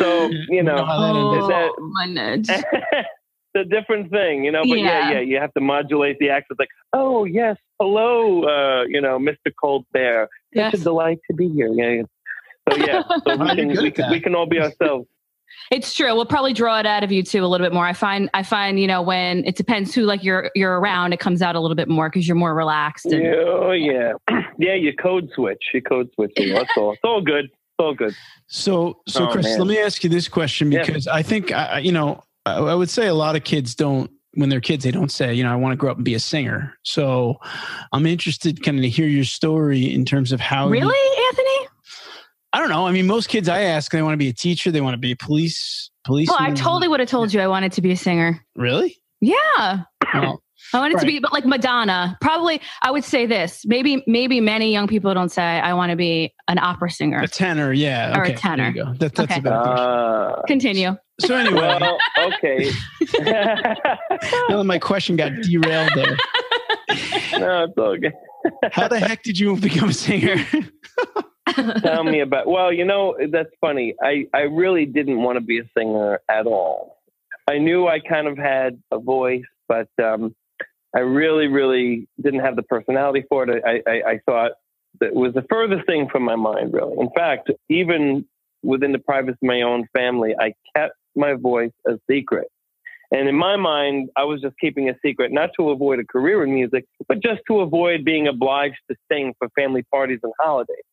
So 0.00 0.30
you 0.48 0.62
know, 0.62 0.82
how 0.84 0.98
that 1.00 1.42
is 1.42 1.48
that- 1.48 1.70
Oh, 1.78 1.90
my 1.92 2.06
nudge. 2.06 2.48
it's 2.48 3.54
a 3.54 3.64
different 3.64 4.10
thing, 4.10 4.44
you 4.44 4.50
know. 4.52 4.62
But 4.62 4.78
yeah. 4.78 4.84
Yeah. 4.84 5.10
yeah, 5.12 5.20
you 5.20 5.36
have 5.38 5.52
to 5.54 5.60
modulate 5.60 6.18
the 6.20 6.30
accent. 6.30 6.58
Like, 6.58 6.70
oh 6.94 7.24
yes, 7.26 7.56
hello, 7.80 8.44
uh, 8.44 8.84
you 8.88 9.00
know, 9.00 9.18
Mr. 9.18 9.52
Colbert. 9.60 10.28
Yes. 10.52 10.72
It's 10.74 10.80
a 10.82 10.84
delight 10.84 11.18
to 11.30 11.36
be 11.36 11.48
here. 11.50 11.68
Yeah. 11.72 11.90
yeah. 11.90 12.02
So 12.70 12.76
yeah, 12.78 13.02
so 13.08 13.20
Oh, 13.26 13.36
we 13.44 13.56
can 13.56 13.68
we 13.82 13.90
can, 13.90 14.10
we 14.10 14.20
can 14.20 14.34
all 14.34 14.46
be 14.46 14.58
ourselves. 14.58 15.06
It's 15.70 15.94
true. 15.94 16.14
We'll 16.14 16.26
probably 16.26 16.52
draw 16.52 16.78
it 16.78 16.86
out 16.86 17.02
of 17.04 17.10
you 17.12 17.22
too 17.22 17.44
a 17.44 17.46
little 17.48 17.64
bit 17.64 17.72
more. 17.72 17.84
I 17.86 17.92
find 17.92 18.28
I 18.34 18.42
find, 18.42 18.78
you 18.78 18.86
know, 18.86 19.02
when 19.02 19.44
it 19.44 19.56
depends 19.56 19.94
who 19.94 20.02
like 20.02 20.22
you're 20.22 20.50
you're 20.54 20.78
around, 20.78 21.12
it 21.12 21.20
comes 21.20 21.42
out 21.42 21.56
a 21.56 21.60
little 21.60 21.74
bit 21.74 21.88
more 21.88 22.08
because 22.10 22.26
you're 22.28 22.36
more 22.36 22.54
relaxed. 22.54 23.06
And, 23.06 23.26
oh 23.26 23.72
yeah, 23.72 24.12
yeah. 24.58 24.74
You 24.74 24.94
code 24.94 25.30
switch. 25.34 25.62
You 25.72 25.82
code 25.82 26.10
switch. 26.14 26.32
You 26.36 26.52
know, 26.52 26.58
That's 26.60 26.70
all. 26.76 26.92
It's 26.92 27.00
all 27.04 27.20
good. 27.22 27.46
It's 27.46 27.78
all 27.78 27.94
good. 27.94 28.14
So, 28.46 29.00
so 29.08 29.26
Oh, 29.28 29.32
Chris, 29.32 29.46
man. 29.46 29.58
let 29.58 29.68
me 29.68 29.78
ask 29.78 30.04
you 30.04 30.10
this 30.10 30.28
question 30.28 30.70
Yeah. 30.70 30.84
because 30.84 31.06
I 31.08 31.22
think 31.22 31.50
I, 31.50 31.64
I- 31.64 31.78
you 31.80 31.92
know 31.92 32.22
I, 32.46 32.56
I 32.58 32.74
would 32.74 32.90
say 32.90 33.06
a 33.06 33.14
lot 33.14 33.34
of 33.36 33.44
kids 33.44 33.74
don't 33.74 34.10
when 34.34 34.48
they're 34.48 34.60
kids 34.60 34.82
they 34.84 34.90
don't 34.90 35.10
say 35.12 35.32
you 35.32 35.42
know 35.44 35.52
I 35.52 35.56
want 35.56 35.72
to 35.72 35.76
grow 35.76 35.90
up 35.90 35.96
and 35.96 36.04
be 36.04 36.14
a 36.14 36.20
singer. 36.20 36.74
So, 36.82 37.36
I'm 37.92 38.04
interested 38.06 38.62
kind 38.62 38.78
of 38.78 38.82
to 38.82 38.88
hear 38.90 39.06
your 39.06 39.24
story 39.24 39.92
in 39.92 40.04
terms 40.04 40.30
of 40.32 40.40
how. 40.40 40.66
you- 40.66 40.72
Really, 40.72 41.26
Anthony? 41.28 41.50
I 42.54 42.58
don't 42.60 42.68
know. 42.68 42.86
I 42.86 42.92
mean, 42.92 43.06
most 43.08 43.28
kids 43.28 43.48
I 43.48 43.62
ask 43.62 43.90
they 43.90 44.00
want 44.02 44.12
to 44.14 44.16
be 44.18 44.28
a 44.28 44.32
teacher, 44.32 44.70
they 44.70 44.80
want 44.80 44.94
to 44.94 44.98
be 44.98 45.10
a 45.12 45.16
police 45.16 45.90
police. 46.04 46.28
Well, 46.28 46.38
I 46.40 46.52
totally 46.52 46.86
would 46.86 47.00
have 47.00 47.08
told 47.08 47.34
you 47.34 47.40
I 47.40 47.48
wanted 47.48 47.72
to 47.72 47.82
be 47.82 47.90
a 47.90 47.96
singer. 47.96 48.44
really. 48.54 48.96
Yeah. 49.20 49.80
Well, 50.12 50.40
I 50.72 50.78
wanted 50.78 51.00
to 51.00 51.06
be, 51.06 51.18
but 51.18 51.32
like 51.32 51.44
Madonna. 51.46 52.16
Probably, 52.20 52.60
I 52.82 52.90
would 52.90 53.04
say 53.04 53.26
this. 53.26 53.62
Maybe, 53.66 54.04
maybe 54.06 54.40
many 54.40 54.72
young 54.72 54.86
people 54.86 55.12
don't 55.14 55.30
say 55.30 55.42
I 55.42 55.74
want 55.74 55.90
to 55.90 55.96
be 55.96 56.32
an 56.46 56.58
opera 56.58 56.90
singer. 56.90 57.20
a 57.20 57.26
tenor, 57.28 57.72
yeah, 57.72 58.16
Or 58.16 58.22
a 58.22 58.34
tenor. 58.34 58.72
There 58.72 58.84
you 58.84 58.92
go. 58.92 58.98
That, 58.98 59.14
that's 59.14 59.30
Okay. 59.32 59.40
a 59.40 59.42
better. 59.42 59.56
Uh, 59.56 60.42
Continue. 60.46 60.96
So 61.20 61.34
anyway, 61.36 61.60
well, 61.80 61.98
okay. 62.18 62.70
now 63.18 64.56
that 64.58 64.64
my 64.64 64.78
question 64.78 65.16
got 65.16 65.32
derailed 65.42 65.90
there. 65.94 66.16
no, 67.38 67.64
it's 67.64 67.78
all 67.78 67.96
good. 67.96 68.12
How 68.72 68.88
the 68.88 69.00
heck 69.00 69.22
did 69.22 69.38
you 69.38 69.56
become 69.56 69.88
a 69.88 69.92
singer? 69.94 70.44
Tell 71.82 72.04
me 72.04 72.20
about. 72.20 72.46
Well, 72.46 72.72
you 72.72 72.84
know 72.84 73.16
that's 73.30 73.50
funny. 73.60 73.94
I 74.02 74.26
I 74.32 74.42
really 74.42 74.86
didn't 74.86 75.22
want 75.22 75.36
to 75.36 75.40
be 75.40 75.58
a 75.58 75.64
singer 75.76 76.20
at 76.28 76.46
all. 76.46 76.98
I 77.46 77.58
knew 77.58 77.86
I 77.86 78.00
kind 78.00 78.26
of 78.26 78.38
had 78.38 78.82
a 78.90 78.98
voice, 78.98 79.44
but 79.68 79.88
um, 80.02 80.34
I 80.94 81.00
really, 81.00 81.48
really 81.48 82.08
didn't 82.20 82.40
have 82.40 82.56
the 82.56 82.62
personality 82.62 83.24
for 83.28 83.48
it. 83.48 83.62
I, 83.64 83.82
I, 83.90 84.10
I 84.12 84.20
thought 84.24 84.52
that 85.00 85.08
it 85.08 85.14
was 85.14 85.34
the 85.34 85.44
furthest 85.50 85.86
thing 85.86 86.08
from 86.10 86.22
my 86.22 86.36
mind, 86.36 86.72
really. 86.72 86.96
In 86.98 87.10
fact, 87.14 87.50
even 87.68 88.24
within 88.62 88.92
the 88.92 88.98
privacy 88.98 89.36
of 89.42 89.46
my 89.46 89.62
own 89.62 89.86
family, 89.92 90.34
I 90.38 90.54
kept 90.74 90.94
my 91.14 91.34
voice 91.34 91.72
a 91.86 91.98
secret. 92.10 92.48
And 93.10 93.28
in 93.28 93.34
my 93.34 93.56
mind, 93.56 94.08
I 94.16 94.24
was 94.24 94.40
just 94.40 94.54
keeping 94.60 94.88
a 94.88 94.94
secret, 95.04 95.30
not 95.30 95.50
to 95.58 95.70
avoid 95.70 95.98
a 95.98 96.04
career 96.04 96.42
in 96.42 96.54
music, 96.54 96.86
but 97.06 97.22
just 97.22 97.42
to 97.48 97.60
avoid 97.60 98.04
being 98.04 98.26
obliged 98.26 98.78
to 98.90 98.96
sing 99.10 99.34
for 99.38 99.48
family 99.50 99.82
parties 99.92 100.20
and 100.22 100.32
holidays. 100.40 100.84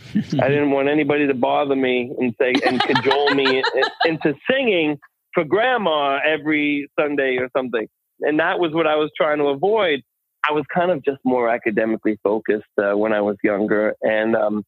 I 0.14 0.48
didn't 0.48 0.70
want 0.70 0.88
anybody 0.88 1.26
to 1.26 1.34
bother 1.34 1.76
me 1.76 2.12
and 2.18 2.34
say 2.40 2.54
and 2.66 2.80
cajole 2.80 3.34
me 3.34 3.62
into 4.04 4.34
singing 4.50 4.98
for 5.32 5.44
grandma 5.44 6.18
every 6.26 6.88
Sunday 6.98 7.36
or 7.36 7.48
something. 7.56 7.86
And 8.20 8.40
that 8.40 8.58
was 8.58 8.72
what 8.72 8.86
I 8.86 8.96
was 8.96 9.10
trying 9.16 9.38
to 9.38 9.46
avoid. 9.46 10.02
I 10.48 10.52
was 10.52 10.64
kind 10.72 10.90
of 10.90 11.04
just 11.04 11.18
more 11.24 11.48
academically 11.48 12.18
focused 12.22 12.64
uh, 12.78 12.96
when 12.96 13.12
I 13.12 13.20
was 13.20 13.36
younger, 13.42 13.94
and 14.00 14.36
um, 14.36 14.64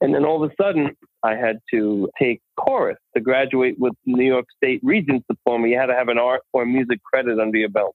and 0.00 0.14
then 0.14 0.24
all 0.24 0.42
of 0.42 0.50
a 0.50 0.54
sudden 0.60 0.96
I 1.22 1.36
had 1.36 1.58
to 1.72 2.10
take 2.18 2.40
chorus 2.56 2.98
to 3.14 3.20
graduate 3.22 3.76
with 3.78 3.92
New 4.06 4.24
York 4.24 4.46
State 4.56 4.80
Regents 4.82 5.24
diploma. 5.28 5.68
You 5.68 5.78
had 5.78 5.86
to 5.86 5.94
have 5.94 6.08
an 6.08 6.18
art 6.18 6.42
or 6.52 6.66
music 6.66 7.02
credit 7.04 7.38
under 7.38 7.58
your 7.58 7.68
belt. 7.68 7.94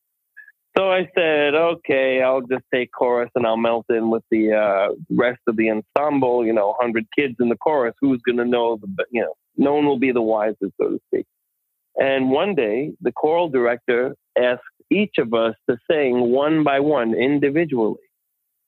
So 0.77 0.91
I 0.91 1.07
said, 1.15 1.55
okay, 1.55 2.21
I'll 2.21 2.41
just 2.41 2.65
take 2.73 2.91
chorus 2.91 3.29
and 3.35 3.47
I'll 3.47 3.55
melt 3.55 3.85
in 3.89 4.09
with 4.09 4.23
the 4.29 4.53
uh, 4.53 4.95
rest 5.09 5.39
of 5.47 5.55
the 5.55 5.69
ensemble. 5.69 6.45
You 6.45 6.51
know, 6.53 6.67
100 6.79 7.05
kids 7.17 7.35
in 7.39 7.47
the 7.49 7.55
chorus. 7.55 7.95
Who's 8.01 8.21
going 8.25 8.37
to 8.37 8.45
know 8.45 8.77
the, 8.77 9.05
you 9.09 9.21
know, 9.21 9.33
no 9.57 9.73
one 9.73 9.85
will 9.85 9.99
be 9.99 10.11
the 10.11 10.21
wisest, 10.21 10.73
so 10.81 10.89
to 10.89 10.99
speak. 11.07 11.25
And 11.95 12.29
one 12.29 12.55
day, 12.55 12.91
the 13.01 13.13
choral 13.13 13.47
director 13.47 14.15
asked 14.37 14.61
each 14.91 15.15
of 15.17 15.33
us 15.33 15.55
to 15.69 15.77
sing 15.89 16.31
one 16.31 16.63
by 16.63 16.81
one 16.81 17.13
individually. 17.13 18.01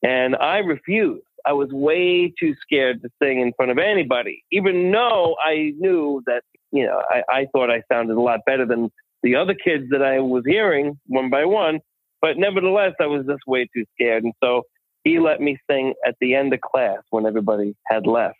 And 0.02 0.34
I 0.36 0.58
refused. 0.58 1.24
I 1.44 1.52
was 1.52 1.68
way 1.70 2.32
too 2.38 2.54
scared 2.62 3.02
to 3.02 3.10
sing 3.22 3.40
in 3.40 3.52
front 3.54 3.70
of 3.70 3.78
anybody, 3.78 4.44
even 4.50 4.90
though 4.90 5.36
I 5.44 5.72
knew 5.78 6.22
that, 6.26 6.42
you 6.72 6.86
know, 6.86 7.02
I, 7.08 7.22
I 7.28 7.46
thought 7.52 7.70
I 7.70 7.82
sounded 7.90 8.16
a 8.16 8.20
lot 8.20 8.40
better 8.44 8.66
than 8.66 8.90
the 9.22 9.36
other 9.36 9.54
kids 9.54 9.84
that 9.90 10.02
I 10.02 10.20
was 10.20 10.44
hearing 10.46 10.98
one 11.06 11.30
by 11.30 11.44
one. 11.44 11.80
But 12.20 12.36
nevertheless, 12.36 12.94
I 13.00 13.06
was 13.06 13.26
just 13.26 13.40
way 13.46 13.68
too 13.74 13.84
scared. 13.94 14.24
And 14.24 14.34
so 14.42 14.62
he 15.04 15.18
let 15.18 15.40
me 15.40 15.58
sing 15.70 15.94
at 16.06 16.16
the 16.20 16.34
end 16.34 16.52
of 16.52 16.60
class 16.60 16.98
when 17.10 17.26
everybody 17.26 17.74
had 17.86 18.06
left. 18.06 18.36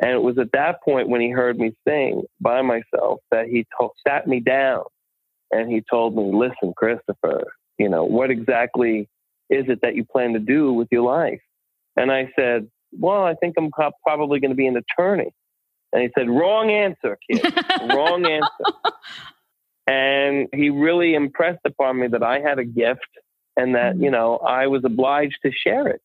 And 0.00 0.10
it 0.10 0.22
was 0.22 0.38
at 0.38 0.52
that 0.52 0.82
point 0.82 1.08
when 1.08 1.20
he 1.20 1.30
heard 1.30 1.58
me 1.58 1.72
sing 1.86 2.22
by 2.40 2.62
myself 2.62 3.20
that 3.30 3.46
he 3.46 3.66
to- 3.80 3.90
sat 4.06 4.26
me 4.26 4.40
down 4.40 4.84
and 5.50 5.70
he 5.70 5.82
told 5.88 6.16
me, 6.16 6.32
listen, 6.32 6.72
Christopher, 6.76 7.44
you 7.78 7.88
know, 7.88 8.04
what 8.04 8.30
exactly 8.30 9.08
is 9.50 9.66
it 9.68 9.80
that 9.82 9.94
you 9.94 10.04
plan 10.04 10.32
to 10.32 10.38
do 10.38 10.72
with 10.72 10.88
your 10.90 11.02
life? 11.02 11.40
And 11.96 12.10
I 12.10 12.32
said, 12.36 12.68
well, 12.98 13.22
I 13.22 13.34
think 13.34 13.54
I'm 13.58 13.70
pro- 13.70 13.90
probably 14.04 14.40
going 14.40 14.50
to 14.50 14.56
be 14.56 14.66
an 14.66 14.76
attorney. 14.76 15.32
And 15.92 16.02
he 16.02 16.08
said, 16.18 16.28
wrong 16.28 16.70
answer, 16.70 17.18
kid. 17.30 17.42
wrong 17.94 18.24
answer. 18.26 18.48
And 19.86 20.48
he 20.54 20.70
really 20.70 21.14
impressed 21.14 21.60
upon 21.64 22.00
me 22.00 22.08
that 22.08 22.22
I 22.22 22.40
had 22.40 22.58
a 22.58 22.64
gift 22.64 23.00
and 23.56 23.74
that, 23.74 23.94
mm-hmm. 23.94 24.04
you 24.04 24.10
know, 24.10 24.38
I 24.38 24.68
was 24.68 24.82
obliged 24.84 25.38
to 25.44 25.50
share 25.52 25.88
it. 25.88 26.00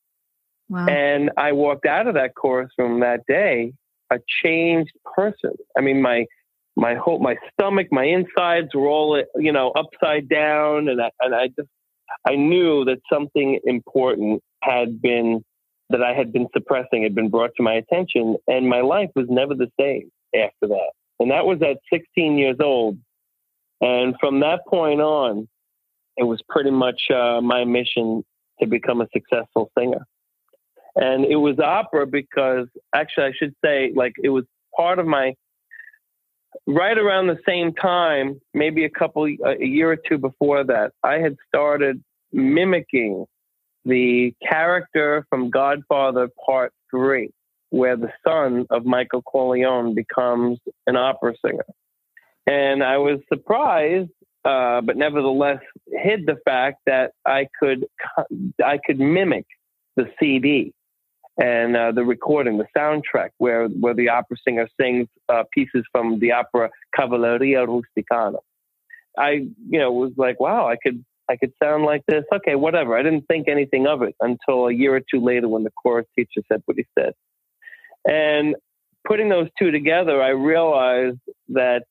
Wow. 0.70 0.88
And 0.88 1.32
I 1.38 1.54
walked 1.54 1.86
out 1.86 2.08
of 2.08 2.16
that 2.16 2.36
course 2.36 2.70
from 2.76 3.00
that 3.00 3.22
day 3.28 3.74
a 4.12 4.20
changed 4.44 4.94
person. 5.16 5.54
I 5.78 5.82
mean, 5.82 6.02
my 6.02 6.26
my 6.76 6.96
whole 6.96 7.20
my 7.20 7.36
stomach, 7.54 7.88
my 7.92 8.04
insides 8.04 8.70
were 8.74 8.88
all 8.88 9.22
you 9.36 9.52
know 9.52 9.72
upside 9.72 10.30
down, 10.30 10.90
and 10.90 11.02
I, 11.02 11.10
and 11.22 11.34
I 11.34 11.48
just 11.48 11.70
I 12.26 12.36
knew 12.36 12.86
that 12.86 13.00
something 13.12 13.60
important 13.66 14.44
had 14.62 15.02
been 15.02 15.44
that 15.90 16.04
I 16.04 16.14
had 16.14 16.34
been 16.34 16.48
suppressing 16.54 17.04
had 17.04 17.16
been 17.16 17.30
brought 17.30 17.52
to 17.58 17.64
my 17.64 17.74
attention, 17.74 18.38
and 18.48 18.68
my 18.68 18.82
life 18.82 19.10
was 19.16 19.28
never 19.30 19.56
the 19.56 19.72
same 19.80 20.12
after 20.36 20.68
that. 20.68 20.92
And 21.20 21.32
that 21.32 21.46
was 21.46 21.60
at 21.62 21.78
16 21.92 22.38
years 22.38 22.58
old. 22.62 22.98
And 23.82 24.16
from 24.20 24.40
that 24.42 24.62
point 24.68 25.02
on, 25.02 25.48
it 26.16 26.24
was 26.24 26.42
pretty 26.50 26.72
much 26.72 27.02
uh, 27.14 27.42
my 27.42 27.64
mission 27.64 28.24
to 28.60 28.68
become 28.68 29.02
a 29.02 29.08
successful 29.14 29.72
singer. 29.78 30.06
And 30.96 31.26
it 31.26 31.36
was 31.36 31.60
opera 31.60 32.08
because 32.08 32.68
actually, 32.94 33.26
I 33.26 33.32
should 33.38 33.54
say, 33.64 33.92
like, 33.96 34.14
it 34.22 34.30
was 34.30 34.46
part 34.76 34.98
of 34.98 35.06
my 35.06 35.36
right 36.66 36.98
around 36.98 37.28
the 37.28 37.40
same 37.48 37.74
time, 37.74 38.42
maybe 38.54 38.84
a 38.86 38.90
couple, 38.90 39.26
a 39.26 39.64
year 39.64 39.92
or 39.92 39.96
two 39.98 40.18
before 40.18 40.64
that, 40.64 40.92
I 41.04 41.16
had 41.20 41.36
started 41.48 42.04
mimicking 42.32 43.26
the 43.86 44.34
character 44.48 45.26
from 45.30 45.50
Godfather 45.50 46.30
Part 46.46 46.74
Three, 46.90 47.30
where 47.70 47.96
the 47.96 48.12
son 48.26 48.66
of 48.70 48.86
Michael 48.86 49.22
Corleone 49.22 49.94
becomes 49.94 50.60
an 50.88 50.96
opera 50.96 51.34
singer. 51.46 51.66
And 52.48 52.82
I 52.82 52.98
was 52.98 53.20
surprised, 53.32 54.10
uh, 54.46 54.82
but 54.82 54.96
nevertheless 54.96 55.60
hid 55.88 56.26
the 56.26 56.38
fact 56.46 56.78
that 56.86 57.12
I 57.26 57.48
could 57.60 57.86
I 58.64 58.80
could 58.84 59.00
mimic 59.00 59.46
the 59.98 60.10
CD 60.20 60.74
and 61.40 61.76
uh, 61.76 61.92
the 61.92 62.04
recording, 62.04 62.58
the 62.58 62.68
soundtrack, 62.76 63.30
where 63.38 63.68
where 63.68 63.94
the 63.94 64.10
opera 64.10 64.38
singer 64.48 64.68
sings 64.80 65.08
uh, 65.30 65.44
pieces 65.54 65.84
from 65.92 66.20
the 66.20 66.32
opera 66.32 66.70
Cavalleria 66.96 67.68
Rusticana. 67.68 68.40
I, 69.18 69.48
you 69.70 69.80
know, 69.80 69.92
was 69.92 70.14
like, 70.16 70.40
wow, 70.40 70.68
I 70.68 70.78
could 70.82 71.04
I 71.30 71.36
could 71.36 71.52
sound 71.62 71.84
like 71.84 72.04
this. 72.08 72.24
Okay, 72.34 72.56
whatever. 72.56 72.98
I 72.98 73.04
didn't 73.04 73.26
think 73.28 73.48
anything 73.48 73.86
of 73.88 74.02
it 74.02 74.16
until 74.22 74.68
a 74.68 74.74
year 74.74 74.96
or 74.96 75.02
two 75.02 75.20
later 75.20 75.48
when 75.48 75.64
the 75.64 75.72
chorus 75.72 76.08
teacher 76.16 76.42
said 76.50 76.62
what 76.66 76.78
he 76.78 76.86
said. 76.98 77.14
And 78.08 78.56
putting 79.06 79.30
those 79.30 79.50
two 79.60 79.72
together, 79.72 80.22
I 80.22 80.30
realized 80.30 81.20
that 81.50 81.84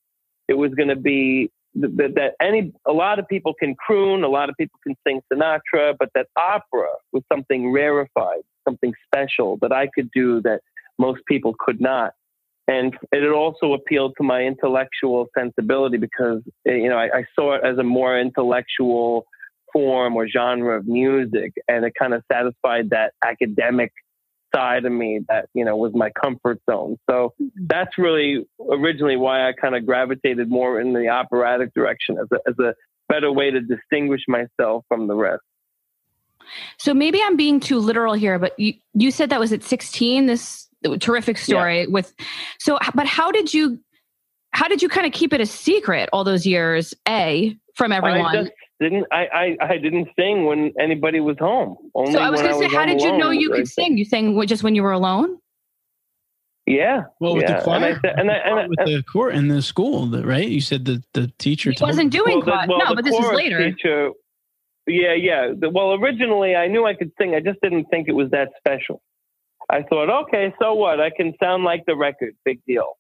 it 0.49 0.55
was 0.55 0.73
going 0.75 0.89
to 0.89 0.97
be 0.97 1.51
that, 1.75 2.15
that 2.15 2.35
any 2.41 2.73
a 2.87 2.93
lot 2.93 3.19
of 3.19 3.29
people 3.29 3.53
can 3.55 3.75
croon, 3.75 4.25
a 4.25 4.29
lot 4.29 4.49
of 4.49 4.57
people 4.57 4.79
can 4.83 4.97
sing 5.07 5.21
Sinatra, 5.33 5.95
but 5.99 6.09
that 6.15 6.27
opera 6.37 6.89
was 7.13 7.23
something 7.31 7.73
rarefied, 7.73 8.43
something 8.67 8.93
special 9.07 9.59
that 9.61 9.73
I 9.73 9.89
could 9.95 10.11
do 10.13 10.41
that 10.43 10.61
most 10.99 11.21
people 11.29 11.55
could 11.59 11.81
not. 11.81 12.13
And 12.69 12.97
it 13.13 13.31
also 13.31 13.75
appealed 13.75 14.15
to 14.17 14.25
my 14.25 14.43
intellectual 14.43 15.29
sensibility 15.39 15.99
because 15.99 16.43
eh, 16.67 16.75
you 16.75 16.89
know 16.89 16.97
I, 16.97 17.19
I 17.19 17.25
saw 17.35 17.55
it 17.55 17.61
as 17.65 17.79
a 17.79 17.85
more 17.85 18.19
intellectual 18.19 19.27
form 19.73 20.17
or 20.17 20.27
genre 20.29 20.79
of 20.79 20.87
music, 20.87 21.53
and 21.69 21.85
it 21.85 21.93
kind 21.99 22.15
of 22.15 22.23
satisfied 22.33 22.91
that 22.91 23.13
academic 23.25 23.93
side 24.57 24.85
of 24.87 24.93
me 24.93 25.21
that 25.29 25.49
you 25.55 25.65
know 25.65 25.77
was 25.77 25.93
my 25.95 26.11
comfort 26.11 26.61
zone. 26.69 26.99
So 27.09 27.35
mm-hmm. 27.41 27.67
that's 27.67 27.99
really 27.99 28.47
originally 28.61 29.17
why 29.17 29.49
I 29.49 29.53
kind 29.53 29.75
of 29.75 29.85
gravitated 29.85 30.49
more 30.49 30.81
in 30.81 30.93
the 30.95 31.09
operatic 31.09 31.75
direction 31.75 32.17
as 32.19 32.29
a, 32.33 32.49
as 32.49 32.59
a 32.59 32.75
better 33.09 33.31
way 33.31 33.51
to 33.51 33.61
distinguish 33.61 34.23
myself 34.27 34.85
from 34.89 35.07
the 35.07 35.15
rest. 35.15 35.43
So 36.79 36.95
maybe 36.95 37.21
I'm 37.23 37.37
being 37.37 37.61
too 37.61 37.79
literal 37.79 38.15
here, 38.15 38.39
but 38.39 38.59
you 38.59 38.75
you 38.95 39.11
said 39.11 39.31
that 39.31 39.41
was 39.41 39.53
at 39.53 39.63
16. 39.63 40.27
This 40.27 40.69
terrific 41.01 41.37
story 41.37 41.81
yeah. 41.81 41.87
with 41.89 42.15
so 42.61 42.79
but 42.95 43.07
how 43.07 43.33
did 43.33 43.53
you 43.53 43.81
how 44.53 44.69
did 44.69 44.83
you 44.83 44.89
kind 44.89 45.05
of 45.05 45.13
keep 45.13 45.33
it 45.33 45.41
a 45.41 45.47
secret 45.47 46.09
all 46.13 46.23
those 46.23 46.47
years 46.47 46.95
a 47.09 47.57
from 47.75 47.91
everyone 47.91 48.37
I 48.37 48.43
just 48.43 48.53
didn't 48.81 49.07
I, 49.11 49.27
I, 49.33 49.57
I 49.61 49.79
didn't 49.79 50.09
sing 50.19 50.45
when 50.45 50.73
anybody 50.79 51.21
was 51.21 51.37
home. 51.39 51.77
Only 51.95 52.13
so 52.13 52.19
I 52.19 52.31
was 52.31 52.43
going 52.43 52.53
to 52.53 52.59
say, 52.59 52.75
how 52.75 52.85
did 52.85 53.01
you 53.01 53.17
know 53.17 53.31
you 53.31 53.51
could 53.51 53.69
sing? 53.69 53.97
You 53.97 54.05
sang 54.05 54.41
just 54.47 54.63
when 54.63 54.75
you 54.75 54.83
were 54.83 54.93
alone? 54.93 55.39
Yeah. 56.67 57.05
Well, 57.21 57.37
with 57.37 57.45
yeah. 57.45 57.59
the 57.59 57.65
choir, 57.65 57.77
and 57.77 57.85
I, 57.85 58.09
and 58.11 58.31
I, 58.31 58.35
and 58.35 58.61
I, 58.61 58.67
with 58.67 58.79
the 58.85 59.03
court 59.05 59.35
in 59.37 59.49
the 59.49 59.63
school, 59.63 60.09
right? 60.09 60.49
You 60.49 60.61
said 60.61 60.85
the 60.85 61.03
the 61.15 61.33
teacher 61.39 61.71
he 61.71 61.79
wasn't 61.81 62.11
doing 62.11 62.43
well, 62.45 62.65
well, 62.69 62.79
no, 62.79 62.95
but 62.95 63.05
this 63.05 63.15
is 63.15 63.33
later. 63.33 63.71
Teacher, 63.71 64.11
yeah, 64.87 65.15
yeah. 65.15 65.53
Well, 65.71 65.95
originally 65.95 66.57
I 66.57 66.67
knew 66.67 66.85
I 66.85 66.95
could 66.95 67.13
sing. 67.19 67.35
I 67.35 67.41
just 67.41 67.61
didn't 67.63 67.87
think 67.87 68.09
it 68.09 68.15
was 68.15 68.31
that 68.31 68.51
special. 68.59 69.01
I 69.71 69.83
thought, 69.83 70.11
okay, 70.25 70.53
so 70.61 70.75
what? 70.75 71.01
I 71.01 71.11
can 71.11 71.35
sound 71.43 71.65
like 71.65 71.85
the 71.87 71.97
record. 71.97 72.35
Big 72.45 72.61
deal. 72.67 72.95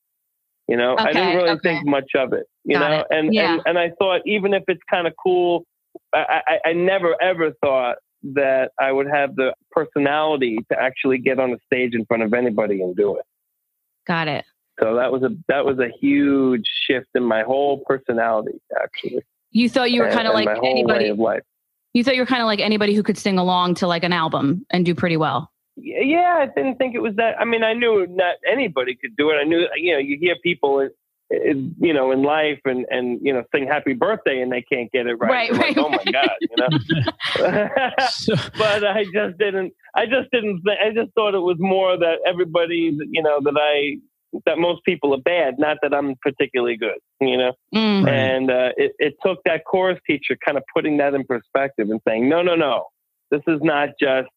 You 0.69 0.77
know, 0.77 0.95
okay, 0.95 1.05
I 1.05 1.13
didn't 1.13 1.37
really 1.37 1.51
okay. 1.51 1.61
think 1.63 1.87
much 1.87 2.11
of 2.17 2.33
it. 2.33 2.47
You 2.65 2.75
Got 2.75 2.91
know, 2.91 2.99
it. 2.99 3.07
and, 3.11 3.35
yeah. 3.35 3.53
and 3.53 3.63
and 3.67 3.79
I 3.79 3.91
thought 3.99 4.23
even 4.27 4.53
if 4.53 4.65
it's 4.67 4.83
kind 4.91 5.07
of 5.07 5.15
cool, 5.23 5.65
I, 6.13 6.41
I, 6.47 6.69
I 6.71 6.73
never 6.73 7.15
ever 7.23 7.53
thought 7.63 7.97
that 8.35 8.71
I 8.81 8.91
would 8.91 9.07
have 9.07 9.37
the 9.37 9.55
personality 9.71 10.59
to 10.73 10.79
actually 10.79 11.19
get 11.19 11.39
on 11.39 11.53
a 11.53 11.59
stage 11.67 11.95
in 11.95 12.05
front 12.07 12.25
of 12.25 12.35
anybody 12.35 12.83
and 12.83 12.97
do 12.97 13.17
it. 13.17 13.25
Got 14.07 14.29
it. 14.29 14.45
So 14.81 14.97
that 14.97 15.13
was 15.13 15.23
a 15.23 15.31
that 15.49 15.65
was 15.65 15.79
a 15.79 15.89
huge 16.01 16.65
shift 16.87 17.09
in 17.15 17.23
my 17.23 17.43
whole 17.43 17.83
personality. 17.87 18.61
Actually, 18.83 19.23
you 19.51 19.71
thought 19.71 19.91
you 19.91 20.03
were 20.03 20.11
kind 20.11 20.27
of 20.27 20.35
like 20.35 20.49
anybody. 20.65 21.13
You 21.95 22.05
thought 22.05 22.15
you 22.15 22.23
were 22.23 22.27
kind 22.27 22.43
of 22.43 22.47
like 22.47 22.61
anybody 22.61 22.95
who 22.95 23.03
could 23.03 23.17
sing 23.17 23.39
along 23.39 23.77
to 23.77 23.87
like 23.87 24.05
an 24.05 24.13
album 24.13 24.67
and 24.71 24.85
do 24.85 24.95
pretty 24.95 25.17
well 25.17 25.51
yeah, 25.77 26.39
I 26.41 26.47
didn't 26.47 26.77
think 26.77 26.95
it 26.95 27.01
was 27.01 27.15
that. 27.17 27.39
I 27.39 27.45
mean, 27.45 27.63
I 27.63 27.75
knew 27.75 28.07
not 28.09 28.37
anybody 28.51 28.95
could 28.95 29.17
do 29.17 29.31
it. 29.31 29.35
I 29.35 29.45
knew, 29.45 29.67
you 29.77 29.93
know, 29.93 29.99
you 29.99 30.17
hear 30.19 30.37
people, 30.43 30.89
you 31.31 31.93
know, 31.93 32.13
in 32.13 32.23
life 32.23 32.61
and 32.65 32.87
and 32.91 33.19
you 33.23 33.33
know, 33.33 33.43
sing 33.55 33.67
Happy 33.67 33.93
Birthday 33.93 34.41
and 34.41 34.51
they 34.51 34.63
can't 34.63 34.91
get 34.91 35.07
it 35.07 35.15
right. 35.15 35.51
Right, 35.51 35.53
right. 35.53 35.77
Like, 35.77 35.79
oh 35.79 35.89
my 35.91 36.05
God, 36.11 36.31
you 36.41 36.57
know. 36.57 36.69
but 38.59 38.87
I 38.87 39.05
just 39.13 39.39
didn't. 39.39 39.75
I 39.95 40.07
just 40.07 40.31
didn't. 40.33 40.63
I 40.69 40.95
just 40.95 41.13
thought 41.15 41.35
it 41.35 41.41
was 41.41 41.57
more 41.59 41.99
that 41.99 42.19
everybody, 42.27 42.97
you 43.11 43.23
know, 43.23 43.41
that 43.43 43.57
I 43.59 43.99
that 44.45 44.59
most 44.59 44.85
people 44.85 45.15
are 45.15 45.21
bad, 45.21 45.59
not 45.59 45.79
that 45.83 45.95
I'm 45.95 46.15
particularly 46.23 46.77
good, 46.77 46.99
you 47.21 47.37
know. 47.37 47.53
Mm. 47.75 48.09
And 48.09 48.51
uh, 48.51 48.71
it, 48.77 48.93
it 48.99 49.15
took 49.25 49.39
that 49.45 49.65
chorus 49.65 49.99
teacher 50.07 50.37
kind 50.45 50.59
of 50.59 50.65
putting 50.75 50.99
that 50.99 51.15
in 51.15 51.25
perspective 51.25 51.89
and 51.91 52.01
saying, 52.07 52.29
no, 52.29 52.43
no, 52.43 52.55
no, 52.55 52.87
this 53.31 53.43
is 53.47 53.61
not 53.63 53.91
just 54.01 54.29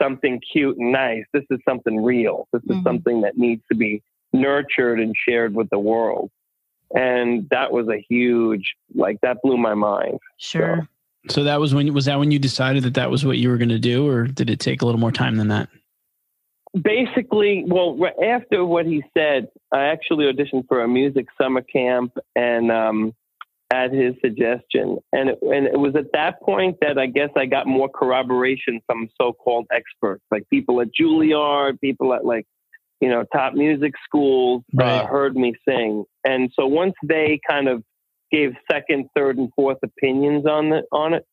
something 0.00 0.40
cute 0.52 0.76
and 0.76 0.92
nice. 0.92 1.24
This 1.32 1.44
is 1.50 1.58
something 1.68 2.02
real. 2.02 2.48
This 2.52 2.62
is 2.62 2.68
mm-hmm. 2.68 2.82
something 2.82 3.20
that 3.22 3.38
needs 3.38 3.62
to 3.70 3.76
be 3.76 4.02
nurtured 4.32 5.00
and 5.00 5.14
shared 5.16 5.54
with 5.54 5.70
the 5.70 5.78
world. 5.78 6.30
And 6.94 7.48
that 7.50 7.72
was 7.72 7.88
a 7.88 8.04
huge, 8.08 8.74
like, 8.94 9.20
that 9.22 9.38
blew 9.42 9.56
my 9.56 9.74
mind. 9.74 10.18
Sure. 10.38 10.88
So, 11.28 11.36
so 11.36 11.44
that 11.44 11.58
was 11.58 11.74
when, 11.74 11.92
was 11.94 12.04
that 12.04 12.18
when 12.18 12.30
you 12.30 12.38
decided 12.38 12.82
that 12.84 12.94
that 12.94 13.10
was 13.10 13.24
what 13.24 13.38
you 13.38 13.48
were 13.48 13.56
going 13.56 13.70
to 13.70 13.78
do, 13.78 14.08
or 14.08 14.26
did 14.26 14.50
it 14.50 14.60
take 14.60 14.82
a 14.82 14.86
little 14.86 15.00
more 15.00 15.12
time 15.12 15.36
than 15.36 15.48
that? 15.48 15.68
Basically, 16.80 17.64
well, 17.66 17.98
after 18.22 18.64
what 18.64 18.86
he 18.86 19.02
said, 19.16 19.48
I 19.72 19.84
actually 19.84 20.26
auditioned 20.26 20.68
for 20.68 20.82
a 20.82 20.88
music 20.88 21.26
summer 21.40 21.62
camp 21.62 22.16
and, 22.36 22.70
um, 22.70 23.14
at 23.72 23.92
his 23.92 24.14
suggestion. 24.20 24.98
And 25.12 25.30
it, 25.30 25.38
and 25.42 25.66
it 25.66 25.78
was 25.78 25.96
at 25.96 26.12
that 26.12 26.40
point 26.42 26.76
that 26.80 26.98
I 26.98 27.06
guess 27.06 27.30
I 27.36 27.46
got 27.46 27.66
more 27.66 27.88
corroboration 27.88 28.80
from 28.86 29.08
so-called 29.20 29.66
experts, 29.72 30.22
like 30.30 30.48
people 30.50 30.80
at 30.80 30.88
Juilliard, 30.98 31.80
people 31.80 32.14
at 32.14 32.24
like, 32.24 32.46
you 33.00 33.08
know, 33.08 33.24
top 33.32 33.54
music 33.54 33.92
schools 34.04 34.62
right. 34.72 35.02
uh, 35.02 35.06
heard 35.06 35.34
me 35.34 35.54
sing. 35.68 36.04
And 36.24 36.50
so 36.58 36.66
once 36.66 36.94
they 37.02 37.40
kind 37.48 37.68
of 37.68 37.82
gave 38.30 38.52
second, 38.70 39.08
third, 39.16 39.38
and 39.38 39.50
fourth 39.56 39.78
opinions 39.82 40.46
on 40.46 40.70
the, 40.70 40.82
on 40.92 41.14
it, 41.14 41.24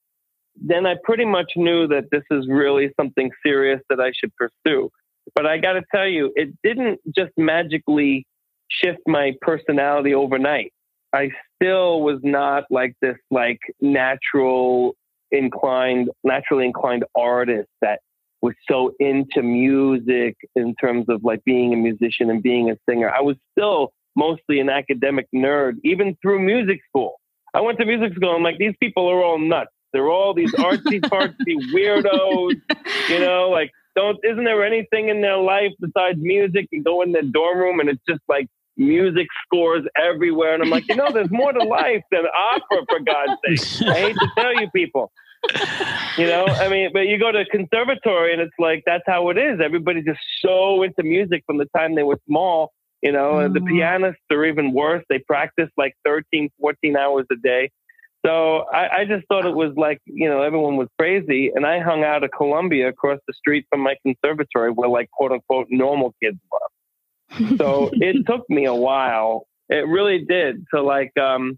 then 0.56 0.86
I 0.86 0.96
pretty 1.04 1.26
much 1.26 1.54
knew 1.56 1.88
that 1.88 2.06
this 2.12 2.24
is 2.32 2.48
really 2.50 2.91
something 3.00 3.30
serious 3.46 3.80
that 3.89 4.00
I 4.00 4.12
should 4.13 4.32
pursue. 4.36 4.89
But 5.36 5.46
I 5.46 5.58
got 5.60 5.74
to 5.74 5.82
tell 5.94 6.08
you, 6.08 6.32
it 6.36 6.50
didn't 6.63 7.00
just 7.15 7.32
magically 7.38 8.26
shift 8.70 9.00
my 9.08 9.34
personality 9.41 10.13
overnight. 10.13 10.74
I 11.13 11.30
still 11.62 12.02
was 12.02 12.19
not 12.24 12.65
like 12.69 12.95
this 13.02 13.17
like 13.30 13.60
natural 13.80 14.95
inclined, 15.32 16.10
naturally 16.24 16.65
inclined 16.65 17.06
artist 17.15 17.69
that 17.82 18.00
was 18.41 18.54
so 18.69 18.93
into 19.00 19.43
music 19.43 20.36
in 20.56 20.76
terms 20.76 21.06
of 21.10 21.24
like 21.24 21.43
being 21.45 21.74
a 21.74 21.78
musician 21.78 22.30
and 22.30 22.41
being 22.41 22.71
a 22.71 22.78
singer. 22.89 23.10
I 23.10 23.21
was 23.21 23.36
still 23.52 23.91
mostly 24.15 24.60
an 24.60 24.69
academic 24.69 25.28
nerd, 25.34 25.74
even 25.84 26.17
through 26.21 26.39
music 26.39 26.80
school. 26.89 27.15
I 27.54 27.62
went 27.62 27.80
to 27.80 27.86
music 27.86 28.15
school. 28.15 28.36
I'm 28.36 28.43
like, 28.43 28.58
these 28.58 28.76
people 28.80 29.08
are 29.08 29.24
all 29.24 29.38
nuts. 29.38 29.71
They're 29.93 30.10
all 30.10 30.34
these 30.34 30.54
artsy 30.54 31.02
fartsy 31.02 31.56
weirdos, 31.74 32.56
you 33.10 33.19
know, 33.19 33.50
like 33.50 33.71
don't 33.95 34.17
isn't 34.24 34.45
there 34.45 34.63
anything 34.65 35.10
in 35.10 35.21
their 35.21 35.38
life 35.38 35.71
besides 35.80 36.17
music? 36.19 36.67
You 36.71 36.82
go 36.82 37.02
in 37.02 37.12
their 37.12 37.24
dorm 37.24 37.60
room 37.60 37.80
and 37.80 37.89
it's 37.89 38.02
just 38.08 38.21
like 38.28 38.47
music 38.82 39.28
scores 39.46 39.86
everywhere. 39.96 40.54
And 40.54 40.63
I'm 40.63 40.70
like, 40.70 40.88
you 40.88 40.96
know, 40.96 41.12
there's 41.12 41.32
more 41.32 41.54
to 41.54 41.63
life 41.63 42.04
than 42.12 42.24
opera, 42.26 42.86
for 42.89 43.00
God's 43.00 43.60
sake. 43.60 43.88
I 43.88 43.94
hate 43.94 44.15
to 44.15 44.28
tell 44.38 44.60
you 44.60 44.70
people. 44.72 45.12
You 46.17 46.28
know, 46.28 46.46
I 46.46 46.70
mean, 46.70 46.89
but 46.94 47.08
you 47.08 47.17
go 47.17 47.32
to 47.32 47.39
a 47.39 47.46
conservatory 47.46 48.34
and 48.34 48.41
it's 48.41 48.54
like, 48.60 48.84
that's 48.86 49.04
how 49.08 49.30
it 49.30 49.38
is. 49.38 49.60
Everybody's 49.63 50.06
just 50.06 50.20
so 50.39 50.84
into 50.84 51.04
music 51.04 51.44
from 51.46 51.58
the 51.58 51.67
time 51.76 51.96
they 51.96 52.04
were 52.04 52.20
small. 52.28 52.74
You 53.02 53.12
know, 53.12 53.34
mm. 53.34 53.54
the 53.54 53.62
pianists 53.62 54.22
are 54.32 54.46
even 54.46 54.74
worse. 54.74 55.04
They 55.10 55.20
practice 55.20 55.70
like 55.78 55.96
13, 56.06 56.50
14 56.60 56.96
hours 56.96 57.26
a 57.32 57.36
day. 57.36 57.72
So 58.24 58.65
I, 58.72 59.00
I 59.00 59.06
just 59.06 59.26
thought 59.28 59.46
it 59.46 59.56
was 59.56 59.74
like, 59.76 59.98
you 60.06 60.30
know, 60.30 60.44
everyone 60.44 60.78
was 60.78 60.88
crazy. 61.00 61.52
And 61.56 61.65
I 61.65 61.80
hung 61.80 62.04
out 62.04 62.24
at 62.24 62.32
Columbia 62.32 62.89
across 62.89 63.20
the 63.28 63.34
street 63.34 63.65
from 63.72 63.80
my 63.80 63.96
conservatory 64.06 64.70
where 64.72 64.89
like 64.89 65.10
quote 65.10 65.32
unquote 65.32 65.67
normal 65.72 66.13
kids 66.22 66.38
were 66.52 66.60
so 67.58 67.89
it 67.94 68.26
took 68.28 68.50
me 68.50 68.65
a 68.65 68.74
while. 68.74 69.48
It 69.70 69.88
really 69.88 70.24
did 70.28 70.65
to 70.74 70.82
like 70.82 71.12
um, 71.17 71.58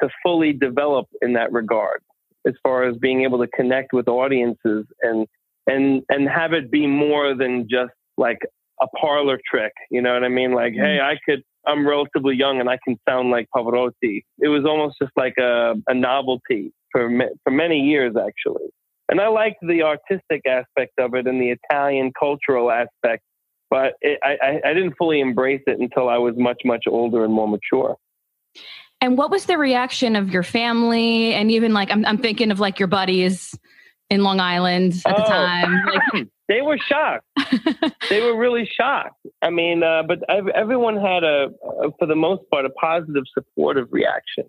to 0.00 0.08
fully 0.22 0.52
develop 0.52 1.06
in 1.22 1.34
that 1.34 1.52
regard, 1.52 2.02
as 2.46 2.54
far 2.62 2.84
as 2.84 2.96
being 2.96 3.22
able 3.22 3.38
to 3.38 3.48
connect 3.48 3.92
with 3.92 4.08
audiences 4.08 4.86
and 5.02 5.26
and 5.66 6.02
and 6.08 6.28
have 6.28 6.52
it 6.52 6.70
be 6.70 6.86
more 6.86 7.34
than 7.34 7.66
just 7.68 7.92
like 8.16 8.38
a 8.80 8.86
parlor 8.88 9.38
trick. 9.50 9.72
You 9.90 10.02
know 10.02 10.14
what 10.14 10.24
I 10.24 10.28
mean? 10.28 10.52
Like, 10.52 10.72
mm-hmm. 10.72 10.84
hey, 10.84 11.00
I 11.00 11.16
could. 11.24 11.42
I'm 11.66 11.86
relatively 11.86 12.36
young 12.36 12.60
and 12.60 12.70
I 12.70 12.78
can 12.84 12.96
sound 13.08 13.30
like 13.30 13.48
Pavarotti. 13.54 14.22
It 14.38 14.46
was 14.46 14.64
almost 14.64 14.98
just 15.02 15.10
like 15.16 15.34
a, 15.36 15.74
a 15.88 15.94
novelty 15.94 16.72
for 16.92 17.10
for 17.42 17.50
many 17.50 17.80
years 17.80 18.14
actually. 18.16 18.68
And 19.08 19.20
I 19.20 19.28
liked 19.28 19.58
the 19.62 19.82
artistic 19.82 20.42
aspect 20.46 20.92
of 20.98 21.14
it 21.14 21.26
and 21.26 21.40
the 21.40 21.50
Italian 21.50 22.12
cultural 22.18 22.70
aspect 22.70 23.22
but 23.70 23.94
it, 24.00 24.18
I, 24.22 24.60
I 24.64 24.74
didn't 24.74 24.94
fully 24.96 25.20
embrace 25.20 25.62
it 25.66 25.78
until 25.78 26.08
I 26.08 26.18
was 26.18 26.34
much, 26.36 26.62
much 26.64 26.84
older 26.88 27.24
and 27.24 27.32
more 27.32 27.48
mature. 27.48 27.96
And 29.00 29.18
what 29.18 29.30
was 29.30 29.46
the 29.46 29.58
reaction 29.58 30.16
of 30.16 30.30
your 30.30 30.42
family? 30.42 31.34
And 31.34 31.50
even 31.50 31.72
like, 31.72 31.90
I'm, 31.90 32.04
I'm 32.06 32.18
thinking 32.18 32.50
of 32.50 32.60
like 32.60 32.78
your 32.78 32.88
buddies 32.88 33.54
in 34.08 34.22
Long 34.22 34.40
Island 34.40 34.94
at 35.06 35.14
oh, 35.14 35.22
the 35.22 35.28
time. 35.28 35.84
Like, 35.86 36.28
they 36.48 36.62
were 36.62 36.78
shocked. 36.78 37.26
they 38.10 38.20
were 38.20 38.36
really 38.36 38.68
shocked. 38.78 39.16
I 39.42 39.50
mean, 39.50 39.82
uh, 39.82 40.04
but 40.06 40.20
everyone 40.54 40.96
had 40.96 41.24
a, 41.24 41.48
a, 41.82 41.90
for 41.98 42.06
the 42.06 42.16
most 42.16 42.42
part, 42.50 42.64
a 42.64 42.70
positive, 42.70 43.24
supportive 43.34 43.88
reaction. 43.90 44.44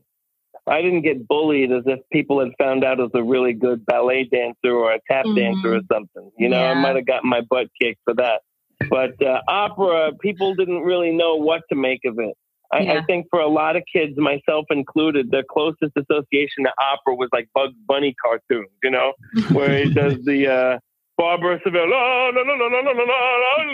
I 0.68 0.82
didn't 0.82 1.04
get 1.04 1.28
bullied 1.28 1.72
as 1.72 1.84
if 1.86 2.00
people 2.12 2.40
had 2.40 2.50
found 2.60 2.84
out 2.84 3.00
I 3.00 3.04
was 3.04 3.12
a 3.14 3.24
really 3.24 3.54
good 3.54 3.86
ballet 3.86 4.26
dancer 4.26 4.72
or 4.72 4.92
a 4.92 5.00
tap 5.10 5.26
Mhm. 5.26 5.36
dancer 5.36 5.76
or 5.76 5.82
something. 5.92 6.30
You 6.38 6.50
know, 6.50 6.62
I 6.62 6.74
might 6.74 6.96
have 6.98 7.06
gotten 7.06 7.30
my 7.30 7.42
butt 7.42 7.68
kicked 7.82 8.02
for 8.04 8.14
that. 8.16 8.42
But 8.90 9.22
uh, 9.22 9.42
opera, 9.48 10.12
people 10.22 10.56
didn't 10.56 10.82
really 10.82 11.12
know 11.12 11.36
what 11.36 11.64
to 11.70 11.76
make 11.76 12.02
of 12.06 12.20
it. 12.20 12.36
I, 12.72 12.98
I 12.98 13.04
think 13.06 13.28
for 13.30 13.40
a 13.40 13.48
lot 13.48 13.78
of 13.78 13.84
kids, 13.92 14.18
myself 14.18 14.66
included, 14.70 15.32
the 15.32 15.44
closest 15.50 15.94
association 15.96 16.66
to 16.66 16.72
opera 16.82 17.16
was 17.16 17.30
like 17.32 17.48
Bugs 17.54 17.76
Bunny 17.88 18.14
cartoons, 18.24 18.70
you 18.84 18.92
know, 18.92 19.14
where 19.52 19.86
he 19.86 19.94
does 19.94 20.16
the 20.26 20.48
uh, 20.48 20.80
Barbara 21.18 21.60
Seville, 21.64 21.90
la, 21.90 21.98
la, 21.98 22.42
la, 22.42 22.54
la, 22.54 22.68
la, 22.68 22.80
la, 22.80 22.92
la, 22.92 22.92
la, 22.92 23.04
la, 23.04 23.74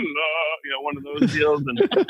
you 0.63 0.71
know, 0.71 0.81
one 0.81 0.97
of 0.97 1.03
those 1.03 1.33
deals. 1.33 1.63
And, 1.65 1.79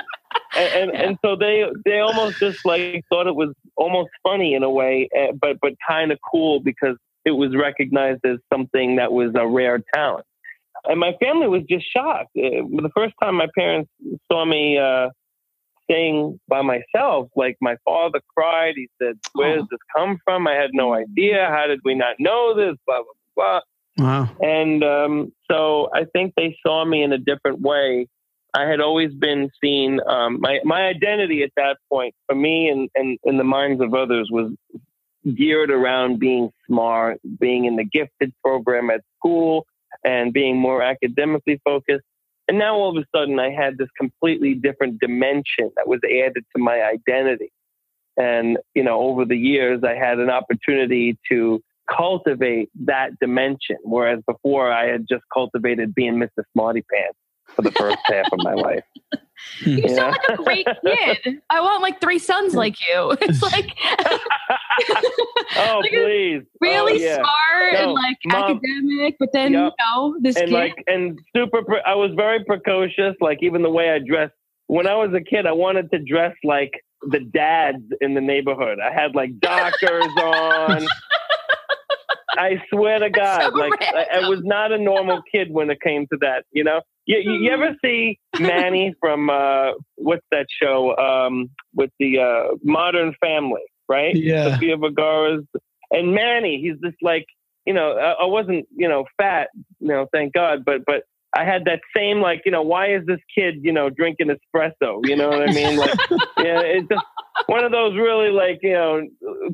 and, 0.56 0.73
and, 0.73 0.91
and 0.91 1.17
so 1.23 1.38
they, 1.38 1.63
they 1.86 1.99
almost 1.99 2.39
just 2.39 2.65
like 2.65 3.03
thought 3.10 3.27
it 3.27 3.36
was 3.36 3.53
almost 3.77 4.10
funny 4.21 4.53
in 4.53 4.63
a 4.63 4.69
way, 4.69 5.08
uh, 5.17 5.32
but, 5.39 5.60
but 5.62 5.73
kind 5.88 6.12
of 6.12 6.19
cool 6.29 6.60
because 6.60 6.97
it 7.25 7.32
was 7.32 7.56
recognized 7.56 8.25
as 8.25 8.39
something 8.51 8.97
that 8.97 9.13
was 9.13 9.32
a 9.36 9.47
rare 9.47 9.82
talent. 9.93 10.25
And 10.86 11.00
my 11.00 11.13
family 11.22 11.48
was 11.48 11.63
just 11.69 11.86
shocked. 11.91 12.32
Uh, 12.38 12.67
the 12.69 12.91
first 12.96 13.13
time 13.22 13.36
my 13.36 13.48
parents 13.56 13.89
saw 14.32 14.46
me 14.46 14.78
uh, 14.78 15.10
sing 15.89 16.39
by 16.48 16.62
myself, 16.62 17.30
like 17.36 17.58
my 17.62 17.78
father 17.86 18.22
cried. 18.36 18.74
He 18.76 18.89
said, 19.02 19.15
Where 19.34 19.58
does 19.58 19.67
this 19.69 19.80
come 19.96 20.19
from? 20.24 20.48
I 20.48 20.54
had 20.54 20.72
no 20.74 20.93
idea. 20.93 21.48
How 21.50 21.67
did 21.67 21.80
we 21.84 21.96
not 21.96 22.15
know 22.19 22.54
this? 22.56 22.76
Blah, 22.86 23.02
blah, 23.04 23.13
blah. 23.36 23.60
Wow. 23.98 24.30
And 24.41 24.84
um, 24.84 25.34
so 25.50 25.89
I 25.93 26.06
think 26.06 26.34
they 26.36 26.58
saw 26.65 26.84
me 26.84 27.04
in 27.04 27.13
a 27.13 27.17
different 27.17 27.62
way. 27.62 28.08
I 28.56 28.67
had 28.67 28.82
always 28.82 29.13
been 29.13 29.50
seen, 29.63 30.00
um, 30.08 30.39
my, 30.39 30.60
my 30.63 30.88
identity 30.88 31.41
at 31.43 31.52
that 31.58 31.78
point, 31.89 32.13
for 32.28 32.36
me 32.36 32.69
and, 32.69 32.89
and 32.93 33.17
in 33.24 33.38
the 33.38 33.43
minds 33.43 33.82
of 33.82 33.96
others, 33.96 34.30
was 34.32 34.52
geared 35.36 35.72
around 35.72 36.19
being 36.19 36.52
smart, 36.67 37.19
being 37.39 37.65
in 37.65 37.78
the 37.78 37.86
gifted 37.86 38.32
program 38.43 38.89
at 38.89 39.02
school, 39.17 39.65
and 40.04 40.34
being 40.34 40.58
more 40.58 40.82
academically 40.82 41.62
focused. 41.63 42.06
And 42.48 42.60
now 42.60 42.76
all 42.76 42.96
of 42.96 43.02
a 43.02 43.08
sudden, 43.16 43.39
I 43.39 43.52
had 43.52 43.78
this 43.78 43.88
completely 43.98 44.54
different 44.54 45.00
dimension 45.00 45.72
that 45.76 45.88
was 45.88 46.00
added 46.04 46.44
to 46.56 46.62
my 46.62 46.82
identity. 46.82 47.52
And, 48.18 48.58
you 48.76 48.84
know, 48.84 49.00
over 49.00 49.26
the 49.26 49.38
years, 49.38 49.82
I 49.84 49.96
had 49.96 50.20
an 50.20 50.30
opportunity 50.30 51.18
to 51.30 51.62
cultivate 51.89 52.70
that 52.86 53.18
dimension, 53.20 53.78
whereas 53.84 54.20
before 54.28 54.72
I 54.72 54.88
had 54.88 55.08
just 55.10 55.24
cultivated 55.34 55.96
being 55.96 56.16
Mr. 56.16 56.44
Smarty 56.54 56.84
Pants 56.94 57.18
for 57.48 57.62
the 57.62 57.72
first 57.72 57.98
half 58.06 58.28
of 58.32 58.39
my 58.39 58.54
life. 58.54 58.84
Hmm. 59.63 59.69
You 59.69 59.84
Yeah. 59.88 59.95
sound 59.95 60.12
like 60.29 60.39
a 60.39 60.43
great 60.43 60.67
kid. 60.86 61.41
I 61.49 61.62
want 61.62 61.82
like 61.82 62.01
three 62.01 62.19
sons 62.19 62.53
like 62.56 62.75
you. 62.88 63.15
It's 63.21 63.41
like 63.41 63.69
oh, 65.58 65.79
Like, 65.82 65.91
please. 65.91 66.41
Oh, 66.43 66.58
really 66.62 66.93
oh, 66.93 66.95
yeah. 67.08 67.15
smart 67.15 67.73
and 67.75 67.91
like 67.93 68.17
Mom. 68.25 68.43
academic, 68.43 69.15
but 69.19 69.29
then 69.34 69.53
Yep. 69.53 69.62
you 69.77 69.86
know 69.86 70.15
this 70.21 70.36
and 70.36 70.47
kid. 70.47 70.53
like 70.53 70.84
and 70.88 71.19
super 71.36 71.63
pre- 71.63 71.82
i 71.86 71.93
was 71.95 72.12
very 72.15 72.43
precocious 72.43 73.15
like 73.21 73.39
even 73.41 73.62
the 73.62 73.69
way 73.69 73.91
i 73.91 73.99
dressed 73.99 74.34
when 74.67 74.88
i 74.88 74.95
was 74.95 75.13
a 75.13 75.21
kid 75.21 75.45
i 75.45 75.51
wanted 75.51 75.89
to 75.91 75.99
dress 75.99 76.36
like 76.43 76.71
the 77.12 77.19
dads 77.19 77.84
in 78.01 78.13
the 78.13 78.21
neighborhood 78.21 78.79
i 78.79 78.91
had 78.93 79.13
like 79.15 79.38
doctors 79.39 80.06
on 80.21 80.88
i 82.38 82.62
swear 82.69 82.99
to 82.99 83.10
god 83.10 83.51
so 83.51 83.58
like 83.58 83.73
I, 83.82 84.21
I 84.23 84.29
was 84.29 84.39
not 84.43 84.71
a 84.71 84.77
normal 84.77 85.21
kid 85.32 85.51
when 85.51 85.69
it 85.69 85.79
came 85.82 86.08
to 86.08 86.17
that 86.21 86.45
you 86.51 86.63
know 86.63 86.82
you, 87.06 87.32
you, 87.32 87.52
ever 87.52 87.76
see 87.84 88.20
manny 88.39 88.94
from 89.02 89.30
uh 89.30 89.72
what's 89.96 90.26
that 90.32 90.48
show 90.62 90.96
um 90.98 91.50
with 91.74 91.92
the 92.00 92.20
uh 92.20 92.56
modern 92.63 93.13
family 93.22 93.62
right 93.89 94.16
Yeah. 94.16 94.54
Sofia 94.54 94.78
Vergara's 94.78 95.46
and 95.94 96.13
Manny. 96.13 96.60
He's 96.60 96.80
just 96.84 97.02
like, 97.02 97.26
you 97.66 97.74
know, 97.74 97.94
I, 97.94 98.24
I 98.24 98.26
wasn't, 98.26 98.66
you 98.76 98.89
know, 98.89 99.06
fat, 99.18 99.50
you 99.80 99.88
know, 99.88 100.08
thank 100.12 100.34
God, 100.34 100.66
but 100.66 100.84
but 100.86 101.04
I 101.36 101.46
had 101.46 101.66
that 101.66 101.80
same 101.96 102.20
like, 102.20 102.42
you 102.46 102.52
know, 102.52 102.62
why 102.62 102.94
is 102.94 103.06
this 103.06 103.20
kid, 103.34 103.60
you 103.62 103.72
know, 103.72 103.89
drinking 103.89 104.28
espresso? 104.28 105.00
You 105.08 105.16
know 105.16 105.30
what 105.30 105.50
I 105.50 105.52
mean? 105.52 105.78
Like, 105.78 105.98
yeah, 106.38 106.62
it's 106.62 106.88
just 106.88 107.06
one 107.48 107.63
of 107.63 107.72
those 107.72 107.96
really 107.96 108.30
like, 108.30 108.60
you 108.62 108.74
know, 108.74 109.02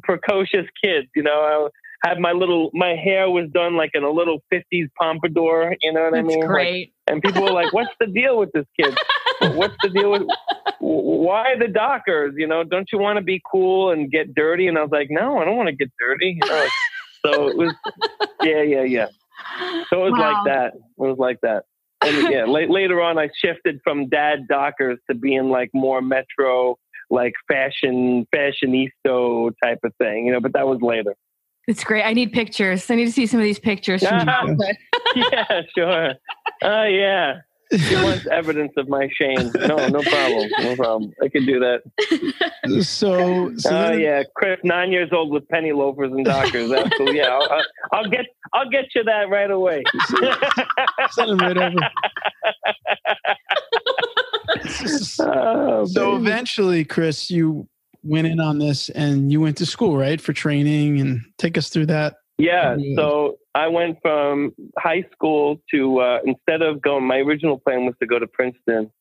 precocious 0.03 0.65
kids. 0.83 1.07
You 1.15 1.23
know, 1.23 1.39
I 1.39 1.69
had 2.03 2.19
my 2.19 2.31
little, 2.31 2.69
my 2.73 2.95
hair 2.95 3.29
was 3.29 3.49
done 3.51 3.75
like 3.75 3.91
in 3.93 4.03
a 4.03 4.09
little 4.09 4.39
'50s 4.53 4.87
pompadour. 4.99 5.75
You 5.81 5.93
know 5.93 6.03
what 6.03 6.13
I 6.13 6.17
That's 6.21 6.27
mean? 6.27 6.39
Like, 6.39 6.47
great. 6.47 6.93
and 7.07 7.21
people 7.21 7.43
were 7.43 7.51
like, 7.51 7.73
"What's 7.73 7.93
the 7.99 8.07
deal 8.07 8.37
with 8.37 8.51
this 8.53 8.65
kid? 8.79 8.95
What's 9.55 9.75
the 9.83 9.89
deal 9.89 10.11
with 10.11 10.23
why 10.79 11.55
the 11.57 11.67
Dockers? 11.67 12.33
You 12.37 12.47
know, 12.47 12.63
don't 12.63 12.89
you 12.91 12.99
want 12.99 13.17
to 13.17 13.23
be 13.23 13.41
cool 13.49 13.91
and 13.91 14.09
get 14.11 14.33
dirty?" 14.33 14.67
And 14.67 14.77
I 14.77 14.81
was 14.81 14.91
like, 14.91 15.07
"No, 15.09 15.39
I 15.39 15.45
don't 15.45 15.57
want 15.57 15.67
to 15.69 15.75
get 15.75 15.91
dirty." 15.99 16.39
You 16.41 16.49
know, 16.49 16.67
so 17.25 17.47
it 17.49 17.57
was, 17.57 17.73
yeah, 18.43 18.61
yeah, 18.61 18.83
yeah. 18.83 19.07
So 19.89 20.05
it 20.05 20.11
was 20.11 20.19
Wow. 20.19 20.33
like 20.33 20.45
that. 20.45 20.73
It 20.75 20.81
was 20.97 21.17
like 21.17 21.39
that. 21.41 21.63
And 22.01 22.31
yeah, 22.31 22.45
la- 22.45 22.71
later 22.73 23.01
on, 23.01 23.17
I 23.17 23.29
shifted 23.43 23.81
from 23.83 24.07
dad 24.07 24.47
Dockers 24.47 24.99
to 25.09 25.15
being 25.15 25.49
like 25.49 25.69
more 25.73 26.01
metro, 26.01 26.77
like 27.09 27.33
fashion, 27.49 28.25
fashionista 28.33 29.51
type 29.61 29.79
of 29.83 29.93
thing. 29.97 30.25
You 30.27 30.33
know, 30.33 30.39
but 30.39 30.53
that 30.53 30.65
was 30.67 30.79
later. 30.81 31.15
It's 31.69 31.83
great. 31.83 32.03
I 32.03 32.13
need 32.13 32.33
pictures. 32.33 32.89
I 32.89 32.95
need 32.95 33.05
to 33.05 33.11
see 33.11 33.27
some 33.27 33.39
of 33.39 33.43
these 33.43 33.59
pictures. 33.59 34.01
From 34.01 34.17
Yeah. 34.17 34.25
childhood. 34.25 34.77
yeah, 35.15 35.61
sure. 35.77 36.13
Oh, 36.63 36.83
yeah. 36.85 37.41
She 37.71 37.93
wants 37.93 38.25
evidence 38.25 38.71
of 38.77 38.89
my 38.89 39.07
shame. 39.13 39.51
No, 39.53 39.75
no 39.89 40.01
problem. 40.01 40.49
No 40.61 40.75
problem. 40.75 41.13
I 41.21 41.27
can 41.27 41.45
do 41.45 41.59
that. 41.59 41.83
So, 42.83 43.55
so 43.57 43.69
Oh 43.69 43.89
then- 43.91 43.99
yeah, 43.99 44.23
Chris, 44.35 44.59
nine 44.63 44.91
years 44.91 45.09
old 45.11 45.31
with 45.31 45.47
penny 45.49 45.71
loafers 45.71 46.11
and 46.11 46.25
Dockers. 46.25 46.71
Absolutely. 46.75 47.17
Yeah, 47.17 47.27
I'll, 47.37 47.43
I'll, 47.51 47.63
I'll 47.91 48.09
get 48.09 48.25
I'll 48.53 48.69
get 48.71 48.85
you 48.95 49.03
that 49.03 49.29
right 49.29 49.51
away. 49.51 49.83
send 51.11 51.29
them 51.29 51.37
right 51.37 51.57
over. 51.57 51.79
Oh, 55.21 55.85
So 55.85 56.15
eventually, 56.15 56.83
Chris, 56.85 57.29
you 57.29 57.67
went 58.03 58.27
in 58.27 58.39
on 58.39 58.59
this 58.59 58.89
and 58.89 59.31
you 59.31 59.41
went 59.41 59.57
to 59.57 59.65
school, 59.65 59.97
right, 59.97 60.19
for 60.19 60.33
training 60.33 60.99
and 60.99 61.21
take 61.37 61.57
us 61.57 61.69
through 61.69 61.87
that. 61.87 62.15
yeah, 62.77 62.95
so 62.95 63.37
I 63.53 63.67
went 63.67 63.97
from 64.01 64.53
high 64.77 65.05
school 65.11 65.57
to 65.71 65.99
uh, 65.99 66.19
instead 66.25 66.61
of 66.61 66.81
going, 66.81 67.05
my 67.05 67.17
original 67.17 67.59
plan 67.59 67.85
was 67.85 67.95
to 67.99 68.07
go 68.07 68.17
to 68.17 68.27
Princeton, 68.27 68.91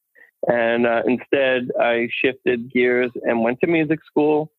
and 0.47 0.87
uh, 0.87 1.03
instead 1.07 1.71
I 1.81 2.09
shifted 2.23 2.73
gears 2.73 3.11
and 3.23 3.43
went 3.43 3.61
to 3.61 3.67
music 3.67 4.01
school. 4.07 4.51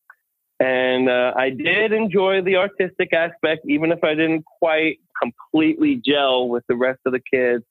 And 0.58 1.08
uh, 1.08 1.32
I 1.36 1.48
did 1.50 1.92
enjoy 1.92 2.42
the 2.42 2.56
artistic 2.56 3.14
aspect, 3.14 3.64
even 3.66 3.92
if 3.92 4.04
I 4.04 4.14
didn't 4.14 4.44
quite 4.44 4.98
completely 5.20 6.00
gel 6.04 6.50
with 6.50 6.64
the 6.68 6.76
rest 6.76 7.00
of 7.06 7.12
the 7.12 7.20
kids. 7.20 7.64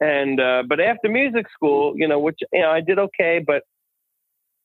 And 0.00 0.40
uh, 0.40 0.64
but 0.68 0.80
after 0.80 1.08
music 1.08 1.46
school, 1.54 1.94
you 1.96 2.08
know, 2.08 2.18
which 2.18 2.40
you 2.52 2.60
know 2.60 2.70
I 2.70 2.80
did 2.80 2.98
okay, 2.98 3.42
but 3.44 3.62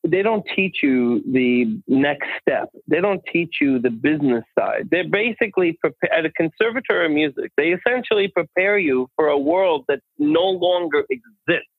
they 0.09 0.21
don't 0.21 0.43
teach 0.55 0.77
you 0.81 1.21
the 1.31 1.79
next 1.87 2.27
step. 2.41 2.69
They 2.87 3.01
don't 3.01 3.21
teach 3.31 3.55
you 3.61 3.79
the 3.79 3.89
business 3.89 4.43
side. 4.57 4.89
They're 4.91 5.07
basically 5.09 5.77
prepa- 5.83 6.11
at 6.17 6.25
a 6.25 6.31
conservatory 6.31 7.05
of 7.05 7.11
music. 7.11 7.51
They 7.57 7.69
essentially 7.69 8.27
prepare 8.27 8.77
you 8.77 9.07
for 9.15 9.27
a 9.27 9.37
world 9.37 9.85
that 9.87 9.99
no 10.17 10.45
longer 10.45 11.05
exists. 11.09 11.69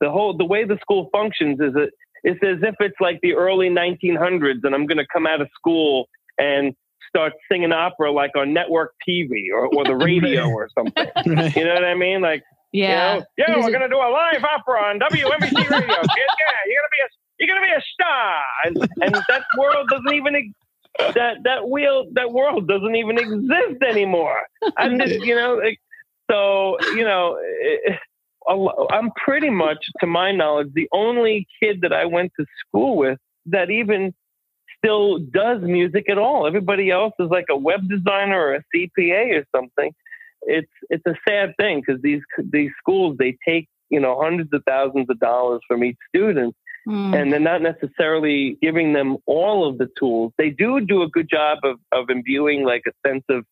The 0.00 0.10
whole 0.10 0.36
the 0.36 0.44
way 0.44 0.64
the 0.64 0.78
school 0.80 1.08
functions 1.12 1.60
is 1.60 1.72
it 1.76 1.90
it's 2.24 2.40
as 2.42 2.62
if 2.62 2.74
it's 2.80 3.00
like 3.00 3.20
the 3.22 3.34
early 3.34 3.68
1900s, 3.68 4.60
and 4.62 4.74
I'm 4.74 4.86
going 4.86 4.98
to 4.98 5.06
come 5.12 5.26
out 5.26 5.40
of 5.40 5.48
school 5.56 6.06
and 6.38 6.72
start 7.08 7.32
singing 7.50 7.72
opera 7.72 8.10
like 8.12 8.30
on 8.36 8.52
network 8.54 8.94
TV 9.08 9.50
or, 9.52 9.66
or 9.66 9.84
the 9.84 9.94
radio 9.96 10.48
or 10.50 10.68
something. 10.76 11.06
You 11.26 11.64
know 11.64 11.74
what 11.74 11.84
I 11.84 11.94
mean? 11.94 12.20
Like 12.22 12.42
Yeah. 12.72 13.14
you 13.14 13.20
know, 13.20 13.56
yeah, 13.56 13.64
we're 13.64 13.70
gonna 13.72 13.88
do 13.88 13.96
a 13.98 14.08
live 14.10 14.42
opera 14.44 14.80
on 14.82 14.98
WNBC 14.98 15.52
radio. 15.52 16.00
kid. 16.16 16.30
Yeah, 16.40 16.58
you're 16.66 16.80
gonna 16.80 16.94
be 16.98 17.02
a 17.04 17.10
you're 17.42 17.54
gonna 17.54 17.66
be 17.66 17.72
a 17.72 17.82
star, 17.92 18.42
and 18.64 18.76
and 19.02 19.14
that 19.28 19.42
world 19.58 19.88
doesn't 19.90 20.14
even 20.14 20.54
that 20.98 21.36
that 21.44 21.68
wheel 21.68 22.06
that 22.12 22.32
world 22.32 22.68
doesn't 22.68 22.94
even 22.94 23.18
exist 23.18 23.82
anymore. 23.88 24.36
I 24.76 24.88
just 24.96 25.24
you 25.24 25.34
know, 25.34 25.60
like, 25.62 25.80
so 26.30 26.76
you 26.94 27.04
know. 27.04 27.36
Eh, 27.36 27.92
it, 27.92 27.98
I'm 28.44 29.12
pretty 29.12 29.50
much, 29.50 29.78
to 30.00 30.06
my 30.08 30.32
knowledge, 30.32 30.70
the 30.74 30.88
only 30.92 31.46
kid 31.62 31.82
that 31.82 31.92
I 31.92 32.06
went 32.06 32.32
to 32.40 32.46
school 32.58 32.96
with 32.96 33.20
that 33.46 33.70
even 33.70 34.12
still 34.76 35.18
does 35.18 35.62
music 35.62 36.10
at 36.10 36.18
all. 36.18 36.48
Everybody 36.48 36.90
else 36.90 37.14
is 37.20 37.30
like 37.30 37.44
a 37.50 37.56
web 37.56 37.88
designer 37.88 38.40
or 38.40 38.54
a 38.56 38.64
CPA 38.74 39.38
or 39.38 39.44
something 39.54 39.92
it's 40.42 40.70
it's 40.90 41.04
a 41.06 41.14
sad 41.28 41.54
thing 41.56 41.82
because 41.84 42.00
these 42.02 42.22
these 42.52 42.70
schools 42.78 43.16
they 43.18 43.36
take 43.46 43.68
you 43.90 44.00
know 44.00 44.20
hundreds 44.20 44.52
of 44.52 44.62
thousands 44.66 45.08
of 45.08 45.18
dollars 45.20 45.60
from 45.68 45.84
each 45.84 45.96
student 46.08 46.54
Mm. 46.86 47.16
and 47.16 47.32
they're 47.32 47.38
not 47.38 47.62
necessarily 47.62 48.58
giving 48.60 48.92
them 48.92 49.16
all 49.26 49.68
of 49.68 49.78
the 49.78 49.86
tools 49.96 50.32
they 50.36 50.50
do 50.50 50.80
do 50.80 51.02
a 51.02 51.08
good 51.08 51.28
job 51.30 51.58
of 51.62 51.78
of 51.92 52.10
imbuing 52.10 52.64
like 52.64 52.82
a 52.88 53.08
sense 53.08 53.22
of 53.28 53.44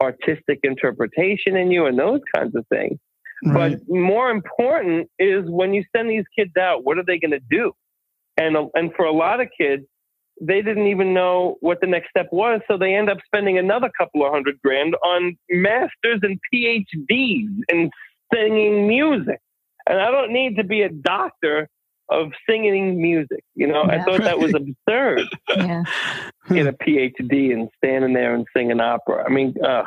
artistic 0.00 0.60
interpretation 0.62 1.54
in 1.54 1.70
you 1.70 1.84
and 1.84 1.98
those 1.98 2.20
kinds 2.34 2.54
of 2.54 2.66
things 2.68 2.98
Right. 3.44 3.78
but 3.78 3.94
more 3.94 4.30
important 4.30 5.08
is 5.18 5.44
when 5.46 5.74
you 5.74 5.84
send 5.94 6.08
these 6.10 6.24
kids 6.36 6.56
out 6.58 6.84
what 6.84 6.98
are 6.98 7.04
they 7.04 7.18
going 7.18 7.32
to 7.32 7.42
do 7.50 7.72
and 8.38 8.56
and 8.74 8.92
for 8.96 9.04
a 9.04 9.12
lot 9.12 9.40
of 9.40 9.48
kids 9.60 9.84
they 10.40 10.62
didn't 10.62 10.86
even 10.86 11.14
know 11.14 11.56
what 11.60 11.80
the 11.80 11.86
next 11.86 12.10
step 12.10 12.28
was. 12.30 12.60
So 12.68 12.76
they 12.78 12.94
end 12.94 13.10
up 13.10 13.18
spending 13.26 13.58
another 13.58 13.90
couple 13.96 14.24
of 14.24 14.32
hundred 14.32 14.60
grand 14.62 14.94
on 15.04 15.36
masters 15.50 16.20
and 16.22 16.38
PhDs 16.52 17.48
in 17.68 17.90
singing 18.32 18.86
music. 18.86 19.40
And 19.88 20.00
I 20.00 20.10
don't 20.10 20.32
need 20.32 20.56
to 20.56 20.64
be 20.64 20.82
a 20.82 20.90
doctor 20.90 21.68
of 22.10 22.32
singing 22.48 23.00
music. 23.00 23.44
You 23.54 23.66
know, 23.66 23.84
yeah. 23.84 24.00
I 24.00 24.04
thought 24.04 24.22
that 24.22 24.38
was 24.38 24.54
absurd. 24.88 25.28
yeah. 25.48 25.82
Get 26.48 26.66
a 26.66 26.72
PhD 26.72 27.52
and 27.52 27.68
standing 27.76 28.14
there 28.14 28.34
and 28.34 28.46
singing 28.56 28.80
opera. 28.80 29.24
I 29.24 29.30
mean, 29.30 29.54
uh, 29.62 29.84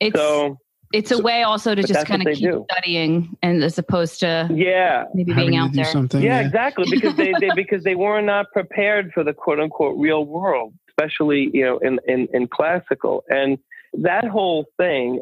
it's, 0.00 0.16
so 0.16 0.58
it's 0.92 1.10
a 1.12 1.16
so, 1.16 1.22
way 1.22 1.42
also 1.42 1.74
to 1.74 1.82
just 1.82 2.06
kind 2.06 2.26
of 2.26 2.34
keep 2.34 2.50
do. 2.50 2.66
studying 2.70 3.36
and 3.42 3.62
as 3.62 3.78
opposed 3.78 4.20
to 4.20 4.48
yeah 4.52 5.04
maybe 5.14 5.32
being 5.32 5.56
out 5.56 5.72
there. 5.72 5.84
Something, 5.84 6.22
yeah, 6.22 6.40
yeah, 6.40 6.46
exactly 6.46 6.86
because 6.90 7.14
they, 7.16 7.32
they 7.38 7.50
because 7.54 7.84
they 7.84 7.94
were 7.94 8.20
not 8.20 8.46
prepared 8.52 9.12
for 9.12 9.22
the 9.22 9.32
quote 9.32 9.60
unquote 9.60 9.96
real 9.98 10.24
world, 10.24 10.74
especially 10.88 11.50
you 11.52 11.64
know 11.64 11.78
in 11.78 12.00
in, 12.08 12.28
in 12.32 12.48
classical 12.48 13.24
and 13.28 13.58
that 13.94 14.24
whole 14.24 14.66
thing. 14.76 15.20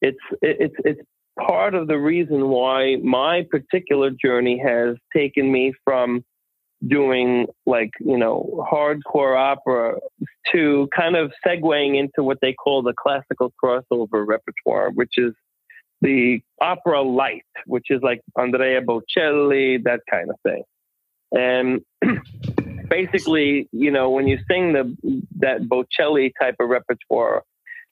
It's 0.00 0.18
it's 0.42 0.76
it's 0.84 1.00
part 1.46 1.74
of 1.74 1.86
the 1.86 1.98
reason 1.98 2.48
why 2.48 2.96
my 2.96 3.46
particular 3.50 4.10
journey 4.10 4.60
has 4.64 4.96
taken 5.14 5.50
me 5.50 5.72
from 5.84 6.24
doing 6.86 7.46
like 7.66 7.90
you 8.00 8.16
know 8.16 8.64
hardcore 8.70 9.36
opera 9.36 9.98
to 10.52 10.88
kind 10.96 11.16
of 11.16 11.32
segueing 11.44 11.98
into 11.98 12.22
what 12.22 12.38
they 12.40 12.52
call 12.52 12.82
the 12.82 12.94
classical 12.96 13.52
crossover 13.62 14.24
repertoire 14.24 14.90
which 14.90 15.14
is 15.16 15.32
the 16.00 16.40
opera 16.60 17.02
light 17.02 17.42
which 17.66 17.86
is 17.90 18.00
like 18.02 18.20
andrea 18.38 18.80
bocelli 18.80 19.82
that 19.82 20.00
kind 20.10 20.30
of 20.30 20.36
thing. 20.44 20.62
And 21.32 21.80
basically 22.88 23.68
you 23.72 23.90
know 23.90 24.10
when 24.10 24.28
you 24.28 24.38
sing 24.48 24.72
the 24.72 25.22
that 25.40 25.62
bocelli 25.62 26.30
type 26.40 26.56
of 26.60 26.68
repertoire 26.68 27.42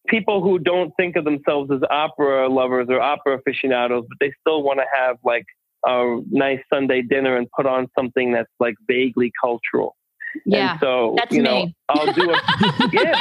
people 0.07 0.43
who 0.43 0.59
don't 0.59 0.93
think 0.97 1.17
of 1.17 1.25
themselves 1.25 1.71
as 1.71 1.81
opera 1.91 2.49
lovers 2.49 2.87
or 2.91 3.01
opera 3.01 3.39
aficionados 3.39 4.05
but 4.09 4.17
they 4.21 4.33
still 4.41 4.63
want 4.63 4.79
to 4.79 4.87
have 4.95 5.17
like 5.25 5.45
a 5.85 6.21
nice 6.31 6.61
Sunday 6.73 7.03
dinner 7.03 7.37
and 7.37 7.49
put 7.51 7.67
on 7.67 7.89
something 7.97 8.33
that's 8.33 8.51
like 8.59 8.75
vaguely 8.89 9.33
cultural. 9.41 9.97
Yeah. 10.45 10.73
And 10.73 10.81
so, 10.81 11.15
that's 11.17 11.35
you 11.35 11.43
know, 11.43 11.67
me. 11.67 11.77
I'll 11.89 12.13
do 12.13 12.31
a, 12.31 12.35
yeah. 12.93 13.21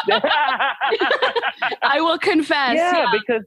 I 1.82 2.02
will 2.02 2.18
confess. 2.18 2.76
Yeah, 2.76 2.98
yeah. 2.98 3.06
because, 3.12 3.44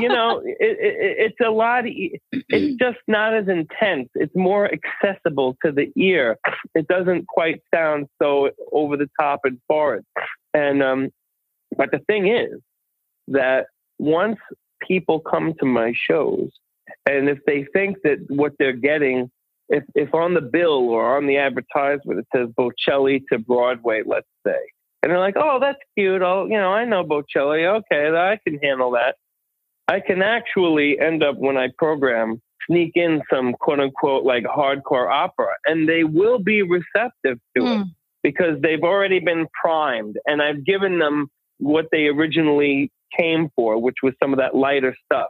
you 0.00 0.08
know, 0.08 0.40
it, 0.44 0.56
it, 0.60 1.16
it's 1.18 1.36
a 1.44 1.50
lot, 1.50 1.84
it's 1.86 2.78
just 2.80 2.98
not 3.06 3.34
as 3.34 3.48
intense. 3.48 4.08
It's 4.14 4.34
more 4.34 4.70
accessible 4.72 5.56
to 5.64 5.72
the 5.72 5.92
ear. 5.96 6.38
It 6.74 6.88
doesn't 6.88 7.26
quite 7.26 7.60
sound 7.74 8.06
so 8.22 8.50
over 8.72 8.96
the 8.96 9.08
top 9.20 9.40
and 9.44 9.58
foreign. 9.68 10.04
And, 10.54 10.82
um, 10.82 11.10
but 11.76 11.90
the 11.90 12.00
thing 12.06 12.28
is 12.28 12.60
that 13.28 13.66
once 13.98 14.38
people 14.80 15.20
come 15.20 15.54
to 15.60 15.66
my 15.66 15.92
shows, 15.94 16.50
and 17.06 17.28
if 17.28 17.38
they 17.46 17.66
think 17.72 17.98
that 18.04 18.18
what 18.28 18.52
they're 18.58 18.72
getting, 18.72 19.30
if, 19.68 19.84
if 19.94 20.14
on 20.14 20.34
the 20.34 20.40
bill 20.40 20.90
or 20.90 21.16
on 21.16 21.26
the 21.26 21.38
advertisement 21.38 22.20
it 22.20 22.26
says 22.34 22.48
Bocelli 22.58 23.22
to 23.32 23.38
Broadway, 23.38 24.02
let's 24.04 24.26
say, 24.46 24.58
and 25.02 25.10
they're 25.10 25.18
like, 25.18 25.36
oh, 25.36 25.58
that's 25.60 25.78
cute. 25.96 26.22
I'll, 26.22 26.48
you 26.48 26.56
know, 26.56 26.72
I 26.72 26.86
know 26.86 27.04
Bocelli. 27.04 27.66
Okay, 27.66 28.08
I 28.08 28.38
can 28.46 28.58
handle 28.62 28.92
that. 28.92 29.16
I 29.86 30.00
can 30.00 30.22
actually 30.22 30.98
end 30.98 31.22
up 31.22 31.36
when 31.36 31.58
I 31.58 31.68
program 31.76 32.40
sneak 32.66 32.92
in 32.94 33.22
some 33.30 33.52
quote 33.52 33.80
unquote 33.80 34.24
like 34.24 34.44
hardcore 34.44 35.10
opera 35.10 35.54
and 35.66 35.88
they 35.88 36.04
will 36.04 36.38
be 36.38 36.62
receptive 36.62 37.38
to 37.56 37.62
mm. 37.62 37.80
it 37.80 37.82
hmm. 37.82 37.82
because 38.22 38.60
they've 38.62 38.82
already 38.82 39.18
been 39.18 39.46
primed 39.60 40.16
and 40.26 40.40
I've 40.40 40.64
given 40.64 40.98
them 40.98 41.28
what 41.58 41.86
they 41.92 42.06
originally 42.06 42.90
came 43.16 43.48
for, 43.54 43.80
which 43.80 43.96
was 44.02 44.14
some 44.22 44.32
of 44.32 44.38
that 44.38 44.54
lighter 44.54 44.94
stuff. 45.04 45.28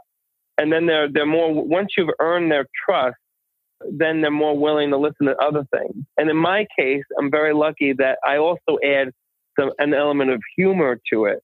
And 0.58 0.72
then 0.72 0.86
they're 0.86 1.10
they're 1.10 1.26
more 1.26 1.52
once 1.52 1.92
you've 1.96 2.14
earned 2.20 2.50
their 2.50 2.66
trust 2.84 3.16
then 3.90 4.20
they're 4.20 4.30
more 4.30 4.56
willing 4.56 4.90
to 4.90 4.96
listen 4.96 5.26
to 5.26 5.36
other 5.36 5.66
things. 5.74 6.06
And 6.16 6.30
in 6.30 6.36
my 6.36 6.66
case 6.78 7.04
i'm 7.18 7.30
very 7.30 7.52
lucky 7.52 7.92
that 7.94 8.18
i 8.24 8.36
also 8.36 8.78
add 8.84 9.10
some 9.58 9.72
an 9.78 9.94
element 9.94 10.30
of 10.30 10.40
humor 10.56 11.00
to 11.12 11.26
it. 11.26 11.40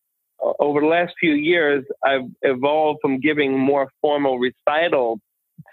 Over 0.58 0.80
the 0.80 0.86
last 0.86 1.14
few 1.18 1.32
years 1.32 1.84
i've 2.04 2.28
evolved 2.42 3.00
from 3.02 3.20
giving 3.20 3.58
more 3.58 3.90
formal 4.00 4.38
recital 4.38 5.20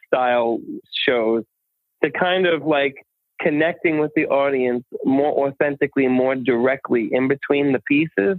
style 0.07 0.59
shows 1.07 1.43
to 2.03 2.11
kind 2.11 2.47
of 2.47 2.65
like 2.65 2.95
connecting 3.39 3.99
with 3.99 4.11
the 4.15 4.25
audience 4.27 4.83
more 5.05 5.47
authentically 5.47 6.07
more 6.07 6.35
directly 6.35 7.09
in 7.11 7.27
between 7.27 7.71
the 7.71 7.81
pieces 7.87 8.37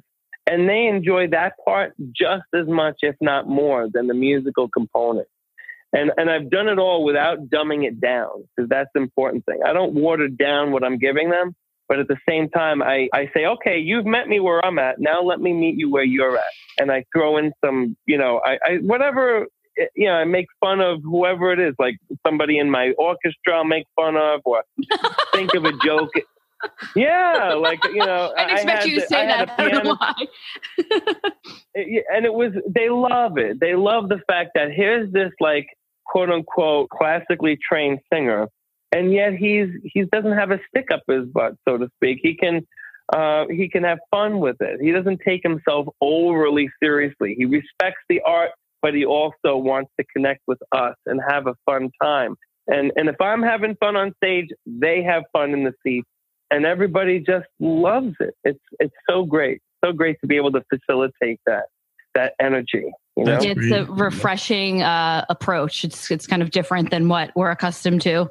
and 0.49 0.69
they 0.69 0.87
enjoy 0.87 1.29
that 1.29 1.55
part 1.65 1.95
just 2.13 2.45
as 2.55 2.67
much, 2.67 2.97
if 3.03 3.17
not 3.21 3.49
more, 3.49 3.89
than 3.93 4.07
the 4.07 4.15
musical 4.15 4.69
component. 4.69 5.29
And 5.93 6.11
and 6.17 6.31
I've 6.31 6.51
done 6.51 6.69
it 6.69 6.79
all 6.79 7.05
without 7.05 7.49
dumbing 7.49 7.87
it 7.87 8.01
down 8.01 8.45
because 8.57 8.69
that's 8.69 8.91
the 8.95 9.01
important 9.01 9.47
thing. 9.47 9.61
I 9.65 9.73
don't 9.73 9.95
water 9.95 10.29
down 10.29 10.71
what 10.73 10.85
I'm 10.85 10.99
giving 10.99 11.31
them, 11.31 11.55
but 11.89 11.99
at 11.99 12.09
the 12.09 12.19
same 12.29 12.51
time, 12.51 12.83
I, 12.83 13.09
I 13.15 13.31
say, 13.35 13.47
okay, 13.47 13.79
you've 13.79 14.05
met 14.05 14.29
me 14.29 14.41
where 14.41 14.65
I'm 14.65 14.79
at. 14.79 15.01
Now 15.01 15.23
let 15.23 15.41
me 15.41 15.55
meet 15.55 15.77
you 15.79 15.91
where 15.91 16.05
you're 16.05 16.37
at. 16.37 16.43
And 16.79 16.93
I 16.93 17.05
throw 17.15 17.39
in 17.39 17.53
some, 17.65 17.97
you 18.05 18.19
know, 18.19 18.41
I, 18.45 18.59
I 18.63 18.75
whatever, 18.83 19.47
eh, 19.79 19.87
you 19.97 20.09
know, 20.09 20.15
I 20.15 20.25
make 20.25 20.47
fun 20.61 20.81
of 20.81 21.03
whoever 21.03 21.53
it 21.53 21.59
is, 21.59 21.75
like 21.79 21.97
somebody 22.27 22.59
in 22.59 22.71
my 22.71 22.93
orchestra 22.99 23.55
I'll 23.55 23.65
make 23.65 23.87
fun 23.97 24.17
of, 24.17 24.43
or 24.45 24.63
think 25.33 25.55
of 25.55 25.65
a 25.65 25.73
joke 25.83 26.11
yeah, 26.97 27.55
like 27.55 27.83
you 27.85 28.05
know, 28.05 28.33
I 28.37 28.47
didn't 28.47 28.59
expect 28.59 28.87
you 28.87 28.95
to 29.01 29.07
say 29.07 29.27
that. 29.27 29.51
I 29.59 29.69
don't 29.69 29.85
know 29.85 29.97
why. 29.99 30.15
and 31.75 32.25
it 32.25 32.33
was 32.33 32.53
they 32.69 32.89
love 32.91 33.39
it. 33.39 33.61
They 33.61 33.75
love 33.75 34.09
the 34.09 34.21
fact 34.27 34.51
that 34.55 34.73
here's 34.73 35.13
this 35.13 35.31
like 35.41 35.67
quote 36.05 36.31
unquote 36.31 36.89
classically 36.91 37.57
trained 37.57 38.01
singer, 38.13 38.49
and 38.93 39.13
yet 39.13 39.35
he's 39.35 39.69
he 39.85 40.05
doesn't 40.05 40.33
have 40.33 40.51
a 40.51 40.59
stick 40.69 40.91
up 40.93 41.03
his 41.09 41.27
butt, 41.27 41.55
so 41.67 41.79
to 41.79 41.89
speak. 41.97 42.19
He 42.23 42.35
can 42.35 42.67
uh, 43.15 43.47
he 43.51 43.69
can 43.69 43.85
have 43.85 43.99
fun 44.11 44.39
with 44.39 44.57
it. 44.61 44.81
He 44.81 44.93
doesn't 44.93 45.21
take 45.25 45.43
himself 45.43 45.87
overly 46.01 46.69
seriously. 46.83 47.35
He 47.39 47.45
respects 47.45 48.03
the 48.09 48.21
art, 48.27 48.51
but 48.83 48.95
he 48.95 49.05
also 49.05 49.57
wants 49.57 49.91
to 49.99 50.07
connect 50.15 50.43
with 50.47 50.59
us 50.73 50.97
and 51.07 51.21
have 51.29 51.47
a 51.47 51.55
fun 51.65 51.91
time. 52.03 52.37
And 52.67 52.93
and 52.97 53.09
if 53.09 53.21
I'm 53.21 53.43
having 53.43 53.77
fun 53.77 53.97
on 53.97 54.13
stage, 54.23 54.49
they 54.67 55.03
have 55.03 55.23
fun 55.33 55.53
in 55.53 55.65
the 55.65 55.73
seats 55.85 56.09
and 56.51 56.65
everybody 56.65 57.21
just 57.21 57.47
loves 57.61 58.15
it. 58.21 58.35
It's 58.45 58.61
it's 58.81 58.95
so 59.09 59.25
great, 59.25 59.61
so 59.85 59.93
great 59.93 60.21
to 60.21 60.27
be 60.27 60.37
able 60.37 60.53
to 60.53 60.63
facilitate 60.71 61.41
that 61.47 61.65
that 62.15 62.35
energy. 62.41 62.91
You 63.17 63.25
know? 63.25 63.39
It's 63.41 63.71
a 63.73 63.85
refreshing 63.85 64.83
uh, 64.83 65.25
approach. 65.29 65.85
It's 65.85 66.11
it's 66.11 66.27
kind 66.27 66.43
of 66.43 66.51
different 66.51 66.91
than 66.91 67.09
what 67.09 67.33
we're 67.35 67.51
accustomed 67.51 68.03
to. 68.03 68.31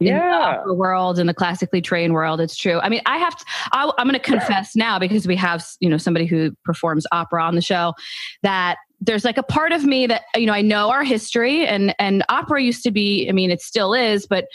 Yeah, 0.00 0.62
the 0.66 0.74
world 0.74 1.18
and 1.18 1.28
the 1.28 1.34
classically 1.34 1.80
trained 1.80 2.12
world. 2.12 2.40
It's 2.40 2.56
true. 2.56 2.80
I 2.80 2.88
mean, 2.88 3.00
I 3.06 3.18
have 3.18 3.36
to. 3.36 3.44
I, 3.72 3.90
I'm 3.98 4.08
going 4.08 4.14
to 4.14 4.18
confess 4.18 4.74
now 4.74 4.98
because 4.98 5.26
we 5.26 5.36
have 5.36 5.64
you 5.80 5.88
know 5.88 5.98
somebody 5.98 6.26
who 6.26 6.52
performs 6.64 7.06
opera 7.12 7.44
on 7.44 7.54
the 7.54 7.60
show 7.60 7.94
that 8.42 8.78
there's 9.00 9.24
like 9.24 9.38
a 9.38 9.42
part 9.42 9.72
of 9.72 9.84
me 9.84 10.06
that 10.06 10.22
you 10.34 10.46
know 10.46 10.52
I 10.52 10.62
know 10.62 10.90
our 10.90 11.04
history 11.04 11.66
and 11.66 11.94
and 11.98 12.24
opera 12.28 12.62
used 12.62 12.82
to 12.84 12.90
be. 12.90 13.28
I 13.28 13.32
mean, 13.32 13.50
it 13.50 13.60
still 13.60 13.94
is, 13.94 14.26
but 14.26 14.46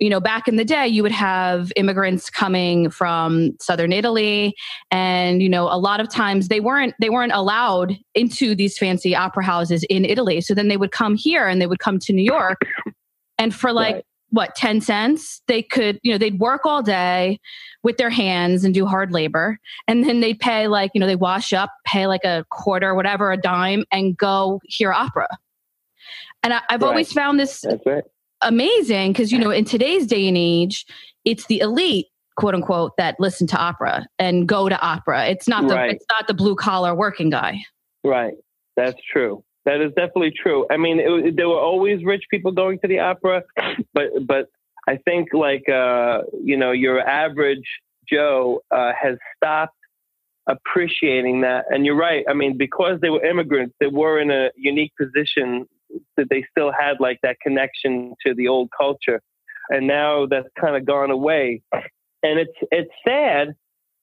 you 0.00 0.10
know, 0.10 0.20
back 0.20 0.48
in 0.48 0.56
the 0.56 0.64
day, 0.64 0.88
you 0.88 1.02
would 1.02 1.12
have 1.12 1.72
immigrants 1.76 2.28
coming 2.28 2.90
from 2.90 3.56
southern 3.60 3.92
Italy, 3.92 4.54
and 4.90 5.40
you 5.40 5.48
know, 5.48 5.64
a 5.64 5.78
lot 5.78 6.00
of 6.00 6.08
times 6.08 6.48
they 6.48 6.60
weren't 6.60 6.94
they 7.00 7.10
weren't 7.10 7.32
allowed 7.32 7.96
into 8.14 8.54
these 8.54 8.76
fancy 8.76 9.14
opera 9.14 9.44
houses 9.44 9.84
in 9.84 10.04
Italy. 10.04 10.40
So 10.40 10.54
then 10.54 10.68
they 10.68 10.76
would 10.76 10.90
come 10.90 11.14
here, 11.14 11.46
and 11.46 11.60
they 11.60 11.66
would 11.66 11.78
come 11.78 11.98
to 12.00 12.12
New 12.12 12.24
York, 12.24 12.60
and 13.38 13.54
for 13.54 13.72
like 13.72 13.94
right. 13.94 14.04
what 14.30 14.56
ten 14.56 14.80
cents, 14.80 15.42
they 15.46 15.62
could 15.62 16.00
you 16.02 16.10
know 16.10 16.18
they'd 16.18 16.40
work 16.40 16.62
all 16.64 16.82
day 16.82 17.38
with 17.84 17.96
their 17.96 18.10
hands 18.10 18.64
and 18.64 18.74
do 18.74 18.86
hard 18.86 19.12
labor, 19.12 19.60
and 19.86 20.04
then 20.04 20.20
they'd 20.20 20.40
pay 20.40 20.66
like 20.66 20.90
you 20.94 21.00
know 21.00 21.06
they 21.06 21.16
wash 21.16 21.52
up, 21.52 21.70
pay 21.86 22.08
like 22.08 22.24
a 22.24 22.44
quarter, 22.50 22.96
whatever, 22.96 23.30
a 23.30 23.36
dime, 23.36 23.84
and 23.92 24.16
go 24.16 24.60
hear 24.64 24.92
opera. 24.92 25.28
And 26.42 26.52
I, 26.52 26.60
have 26.68 26.82
right. 26.82 26.88
always 26.88 27.12
found 27.12 27.38
this 27.38 27.64
right 27.86 28.04
amazing 28.44 29.12
because 29.12 29.32
you 29.32 29.38
know 29.38 29.50
in 29.50 29.64
today's 29.64 30.06
day 30.06 30.28
and 30.28 30.36
age 30.36 30.86
it's 31.24 31.46
the 31.46 31.60
elite 31.60 32.06
quote 32.36 32.54
unquote 32.54 32.92
that 32.96 33.16
listen 33.18 33.46
to 33.46 33.56
opera 33.56 34.06
and 34.18 34.48
go 34.48 34.68
to 34.68 34.80
opera. 34.80 35.26
It's 35.26 35.48
not 35.48 35.68
the 35.68 35.74
right. 35.74 35.90
it's 35.90 36.06
not 36.10 36.26
the 36.26 36.34
blue 36.34 36.56
collar 36.56 36.94
working 36.94 37.30
guy. 37.30 37.58
Right. 38.02 38.34
That's 38.76 39.00
true. 39.12 39.44
That 39.64 39.80
is 39.80 39.90
definitely 39.90 40.32
true. 40.32 40.66
I 40.70 40.76
mean 40.76 41.00
it, 41.00 41.36
there 41.36 41.48
were 41.48 41.60
always 41.60 42.04
rich 42.04 42.24
people 42.30 42.52
going 42.52 42.78
to 42.80 42.88
the 42.88 43.00
opera 43.00 43.42
but 43.94 44.10
but 44.26 44.48
i 44.86 44.96
think 44.96 45.28
like 45.32 45.68
uh 45.68 46.22
you 46.42 46.56
know 46.56 46.72
your 46.72 47.00
average 47.00 47.66
joe 48.06 48.60
uh, 48.70 48.92
has 49.00 49.16
stopped 49.36 49.76
appreciating 50.46 51.40
that. 51.40 51.64
And 51.70 51.86
you're 51.86 51.96
right. 51.96 52.24
I 52.28 52.34
mean 52.34 52.56
because 52.58 53.00
they 53.00 53.10
were 53.10 53.24
immigrants 53.24 53.74
they 53.80 53.86
were 53.86 54.18
in 54.18 54.30
a 54.30 54.50
unique 54.56 54.92
position 55.00 55.66
that 56.16 56.26
they 56.30 56.44
still 56.50 56.72
had 56.72 57.00
like 57.00 57.18
that 57.22 57.40
connection 57.40 58.14
to 58.26 58.34
the 58.34 58.48
old 58.48 58.70
culture. 58.76 59.20
And 59.70 59.86
now 59.86 60.26
that's 60.26 60.48
kind 60.60 60.76
of 60.76 60.84
gone 60.84 61.10
away. 61.10 61.62
and 61.72 62.38
it's 62.38 62.58
it's 62.70 62.90
sad, 63.06 63.54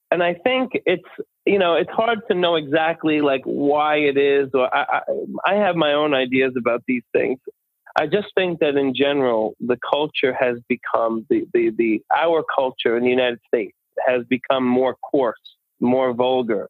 and 0.09 0.23
I 0.23 0.33
think 0.33 0.71
it's 0.85 1.03
you 1.45 1.59
know 1.59 1.75
it's 1.75 1.91
hard 1.91 2.19
to 2.29 2.35
know 2.35 2.55
exactly 2.55 3.21
like 3.21 3.41
why 3.43 3.97
it 3.97 4.17
is, 4.17 4.49
or 4.53 4.73
I 4.73 4.99
I, 4.99 5.01
I 5.45 5.53
have 5.55 5.75
my 5.75 5.93
own 5.93 6.13
ideas 6.13 6.53
about 6.57 6.83
these 6.87 7.03
things. 7.13 7.39
I 7.99 8.07
just 8.07 8.27
think 8.35 8.59
that 8.59 8.75
in 8.75 8.93
general, 8.95 9.55
the 9.59 9.77
culture 9.91 10.33
has 10.33 10.57
become 10.69 11.25
the, 11.29 11.45
the, 11.53 11.71
the 11.77 12.01
our 12.15 12.43
culture 12.55 12.95
in 12.95 13.03
the 13.03 13.09
United 13.09 13.39
States 13.47 13.75
has 14.07 14.23
become 14.29 14.65
more 14.65 14.95
coarse, 14.95 15.41
more 15.79 16.13
vulgar. 16.13 16.69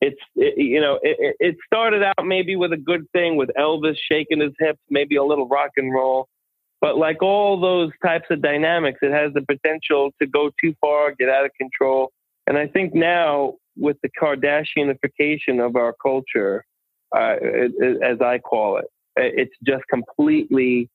It's 0.00 0.20
it, 0.34 0.58
you 0.58 0.80
know 0.80 0.98
it, 1.02 1.36
it 1.40 1.56
started 1.66 2.02
out 2.02 2.24
maybe 2.24 2.54
with 2.56 2.72
a 2.72 2.76
good 2.76 3.06
thing 3.12 3.36
with 3.36 3.50
Elvis 3.58 3.96
shaking 4.10 4.40
his 4.40 4.52
hips, 4.58 4.80
maybe 4.90 5.16
a 5.16 5.24
little 5.24 5.48
rock 5.48 5.70
and 5.76 5.92
roll, 5.92 6.28
but 6.80 6.98
like 6.98 7.22
all 7.22 7.58
those 7.58 7.90
types 8.04 8.26
of 8.30 8.42
dynamics, 8.42 8.98
it 9.02 9.12
has 9.12 9.32
the 9.32 9.42
potential 9.42 10.10
to 10.20 10.26
go 10.26 10.50
too 10.62 10.74
far, 10.80 11.12
get 11.18 11.28
out 11.28 11.44
of 11.44 11.50
control. 11.58 12.12
And 12.46 12.58
I 12.58 12.66
think 12.66 12.94
now 12.94 13.54
with 13.76 13.96
the 14.02 14.10
Kardashianification 14.20 15.64
of 15.64 15.76
our 15.76 15.94
culture, 16.02 16.64
uh, 17.16 17.36
it, 17.40 18.02
as 18.02 18.20
I 18.20 18.38
call 18.38 18.78
it, 18.78 18.86
it's 19.16 19.54
just 19.66 19.84
completely 19.88 20.90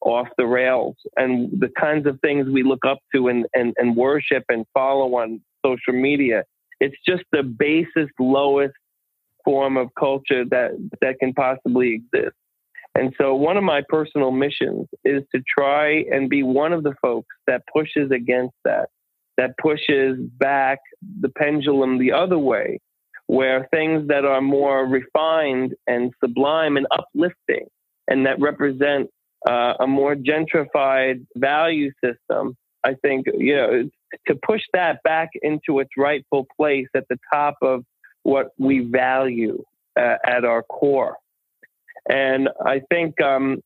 off 0.00 0.28
the 0.38 0.46
rails. 0.46 0.96
And 1.16 1.50
the 1.60 1.70
kinds 1.78 2.06
of 2.06 2.20
things 2.20 2.48
we 2.48 2.62
look 2.62 2.84
up 2.86 2.98
to 3.14 3.28
and, 3.28 3.46
and, 3.54 3.74
and 3.76 3.96
worship 3.96 4.44
and 4.48 4.64
follow 4.72 5.14
on 5.16 5.40
social 5.64 5.94
media, 5.94 6.44
it's 6.84 6.96
just 7.06 7.24
the 7.32 7.42
basest, 7.42 8.12
lowest 8.20 8.74
form 9.44 9.76
of 9.78 9.88
culture 9.98 10.44
that, 10.50 10.72
that 11.00 11.18
can 11.18 11.32
possibly 11.32 11.94
exist. 11.94 12.36
And 12.94 13.14
so, 13.18 13.34
one 13.34 13.56
of 13.56 13.64
my 13.64 13.82
personal 13.88 14.30
missions 14.30 14.86
is 15.04 15.22
to 15.34 15.42
try 15.58 16.04
and 16.12 16.28
be 16.28 16.42
one 16.42 16.72
of 16.72 16.84
the 16.84 16.94
folks 17.02 17.34
that 17.46 17.62
pushes 17.72 18.10
against 18.12 18.54
that, 18.64 18.90
that 19.36 19.56
pushes 19.58 20.18
back 20.38 20.78
the 21.20 21.30
pendulum 21.30 21.98
the 21.98 22.12
other 22.12 22.38
way, 22.38 22.78
where 23.26 23.66
things 23.72 24.06
that 24.08 24.24
are 24.24 24.40
more 24.40 24.86
refined 24.86 25.74
and 25.88 26.12
sublime 26.22 26.76
and 26.76 26.86
uplifting 26.92 27.66
and 28.06 28.26
that 28.26 28.38
represent 28.38 29.08
uh, 29.48 29.74
a 29.80 29.86
more 29.86 30.14
gentrified 30.14 31.26
value 31.36 31.90
system, 32.04 32.56
I 32.84 32.94
think, 32.94 33.26
you 33.36 33.56
know, 33.56 33.90
to 34.26 34.34
push 34.46 34.62
that 34.72 35.02
back 35.02 35.30
into 35.42 35.80
its 35.80 35.90
rightful 35.96 36.46
place 36.56 36.88
at 36.94 37.04
the 37.08 37.18
top 37.32 37.56
of 37.62 37.84
what 38.22 38.48
we 38.58 38.80
value 38.80 39.62
uh, 39.98 40.16
at 40.24 40.44
our 40.44 40.62
core. 40.62 41.16
And 42.08 42.48
I 42.64 42.82
think 42.90 43.20
um, 43.22 43.62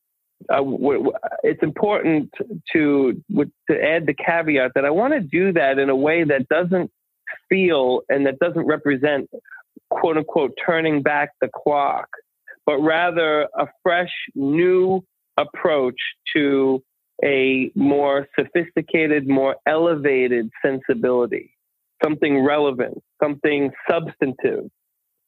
uh, 0.48 0.56
w- 0.56 0.78
w- 0.78 1.12
it's 1.42 1.62
important 1.62 2.30
to 2.72 3.20
w- 3.30 3.50
to 3.68 3.82
add 3.82 4.06
the 4.06 4.14
caveat 4.14 4.72
that 4.74 4.84
I 4.84 4.90
want 4.90 5.14
to 5.14 5.20
do 5.20 5.52
that 5.54 5.78
in 5.78 5.90
a 5.90 5.96
way 5.96 6.24
that 6.24 6.48
doesn't 6.48 6.90
feel 7.48 8.02
and 8.08 8.26
that 8.26 8.38
doesn't 8.38 8.66
represent 8.66 9.28
quote 9.90 10.16
unquote 10.16 10.52
turning 10.64 11.02
back 11.02 11.30
the 11.40 11.48
clock, 11.54 12.08
but 12.66 12.78
rather 12.78 13.48
a 13.58 13.66
fresh, 13.82 14.12
new 14.34 15.02
approach 15.36 15.98
to 16.34 16.82
a 17.24 17.70
more 17.74 18.28
sophisticated, 18.38 19.28
more 19.28 19.56
elevated 19.66 20.50
sensibility, 20.64 21.54
something 22.02 22.44
relevant, 22.44 23.02
something 23.22 23.70
substantive 23.90 24.70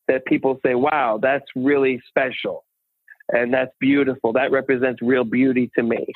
that 0.09 0.25
people 0.25 0.59
say, 0.65 0.75
wow, 0.75 1.19
that's 1.21 1.47
really 1.55 2.01
special 2.09 2.65
and 3.29 3.53
that's 3.53 3.73
beautiful. 3.81 4.33
That 4.33 4.51
represents 4.51 5.01
real 5.03 5.25
beauty 5.25 5.71
to 5.77 5.83
me. 5.83 6.07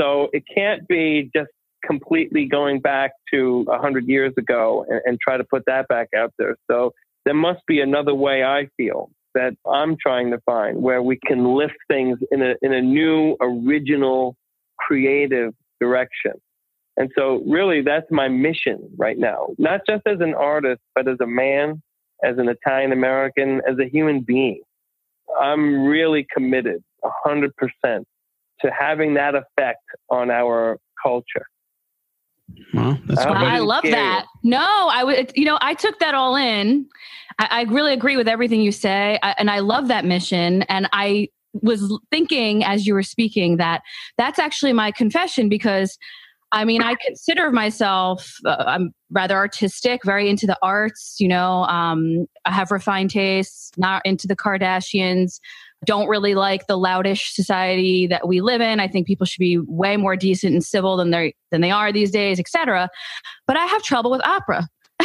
So 0.00 0.28
it 0.32 0.44
can't 0.52 0.86
be 0.88 1.30
just 1.34 1.50
completely 1.84 2.46
going 2.46 2.80
back 2.80 3.12
to 3.32 3.62
100 3.64 4.08
years 4.08 4.32
ago 4.36 4.84
and, 4.88 5.00
and 5.04 5.18
try 5.20 5.36
to 5.36 5.44
put 5.44 5.64
that 5.66 5.88
back 5.88 6.08
out 6.16 6.32
there. 6.38 6.56
So 6.70 6.92
there 7.24 7.34
must 7.34 7.60
be 7.66 7.80
another 7.80 8.14
way 8.14 8.42
I 8.42 8.68
feel 8.76 9.10
that 9.34 9.54
I'm 9.66 9.96
trying 9.96 10.30
to 10.30 10.38
find 10.46 10.82
where 10.82 11.02
we 11.02 11.18
can 11.26 11.54
lift 11.54 11.76
things 11.88 12.18
in 12.32 12.42
a, 12.42 12.54
in 12.62 12.72
a 12.72 12.80
new, 12.80 13.36
original, 13.40 14.36
creative 14.88 15.52
direction. 15.80 16.32
And 16.96 17.10
so, 17.16 17.42
really, 17.46 17.82
that's 17.82 18.06
my 18.10 18.26
mission 18.28 18.90
right 18.96 19.18
now, 19.18 19.48
not 19.58 19.82
just 19.88 20.02
as 20.06 20.18
an 20.20 20.34
artist, 20.34 20.80
but 20.94 21.06
as 21.06 21.18
a 21.22 21.26
man, 21.26 21.80
as 22.24 22.38
an 22.38 22.48
Italian 22.48 22.92
American, 22.92 23.60
as 23.68 23.78
a 23.78 23.88
human 23.88 24.22
being. 24.22 24.62
I'm 25.40 25.84
really 25.84 26.26
committed 26.34 26.82
100% 27.26 27.50
to 27.84 28.70
having 28.76 29.14
that 29.14 29.34
effect 29.36 29.84
on 30.10 30.30
our 30.30 30.78
culture. 31.00 31.46
Well, 32.74 32.98
that's 33.06 33.24
wow, 33.24 33.34
I 33.34 33.58
love 33.58 33.84
that. 33.84 34.26
No, 34.42 34.58
I 34.90 35.04
would, 35.04 35.32
you 35.36 35.44
know, 35.44 35.58
I 35.60 35.74
took 35.74 36.00
that 36.00 36.14
all 36.14 36.34
in. 36.34 36.88
I, 37.38 37.46
I 37.50 37.62
really 37.64 37.92
agree 37.92 38.16
with 38.16 38.26
everything 38.26 38.60
you 38.62 38.72
say. 38.72 39.18
I, 39.22 39.36
and 39.38 39.50
I 39.50 39.60
love 39.60 39.88
that 39.88 40.04
mission. 40.04 40.62
And 40.62 40.88
I 40.92 41.28
was 41.62 41.98
thinking 42.10 42.64
as 42.64 42.86
you 42.86 42.94
were 42.94 43.02
speaking 43.02 43.56
that 43.56 43.82
that's 44.16 44.38
actually 44.38 44.72
my 44.72 44.90
confession 44.90 45.48
because 45.48 45.98
I 46.50 46.64
mean, 46.64 46.80
I 46.80 46.94
consider 47.04 47.50
myself, 47.50 48.36
uh, 48.46 48.64
I'm 48.66 48.92
rather 49.10 49.36
artistic, 49.36 50.00
very 50.02 50.30
into 50.30 50.46
the 50.46 50.56
arts, 50.62 51.16
you 51.18 51.28
know, 51.28 51.64
um, 51.64 52.24
I 52.46 52.52
have 52.52 52.70
refined 52.70 53.10
tastes, 53.10 53.70
not 53.76 54.00
into 54.06 54.26
the 54.26 54.34
Kardashians, 54.34 55.40
don't 55.84 56.08
really 56.08 56.34
like 56.34 56.66
the 56.66 56.78
loudish 56.78 57.32
society 57.32 58.06
that 58.06 58.26
we 58.26 58.40
live 58.40 58.60
in. 58.60 58.80
I 58.80 58.88
think 58.88 59.06
people 59.06 59.26
should 59.26 59.40
be 59.40 59.58
way 59.58 59.96
more 59.96 60.16
decent 60.16 60.52
and 60.52 60.64
civil 60.64 60.96
than 60.96 61.10
they 61.10 61.34
than 61.50 61.60
they 61.60 61.70
are 61.70 61.92
these 61.92 62.10
days, 62.10 62.40
etc. 62.40 62.88
But 63.46 63.56
I 63.56 63.66
have 63.66 63.82
trouble 63.82 64.10
with 64.10 64.24
opera. 64.26 64.66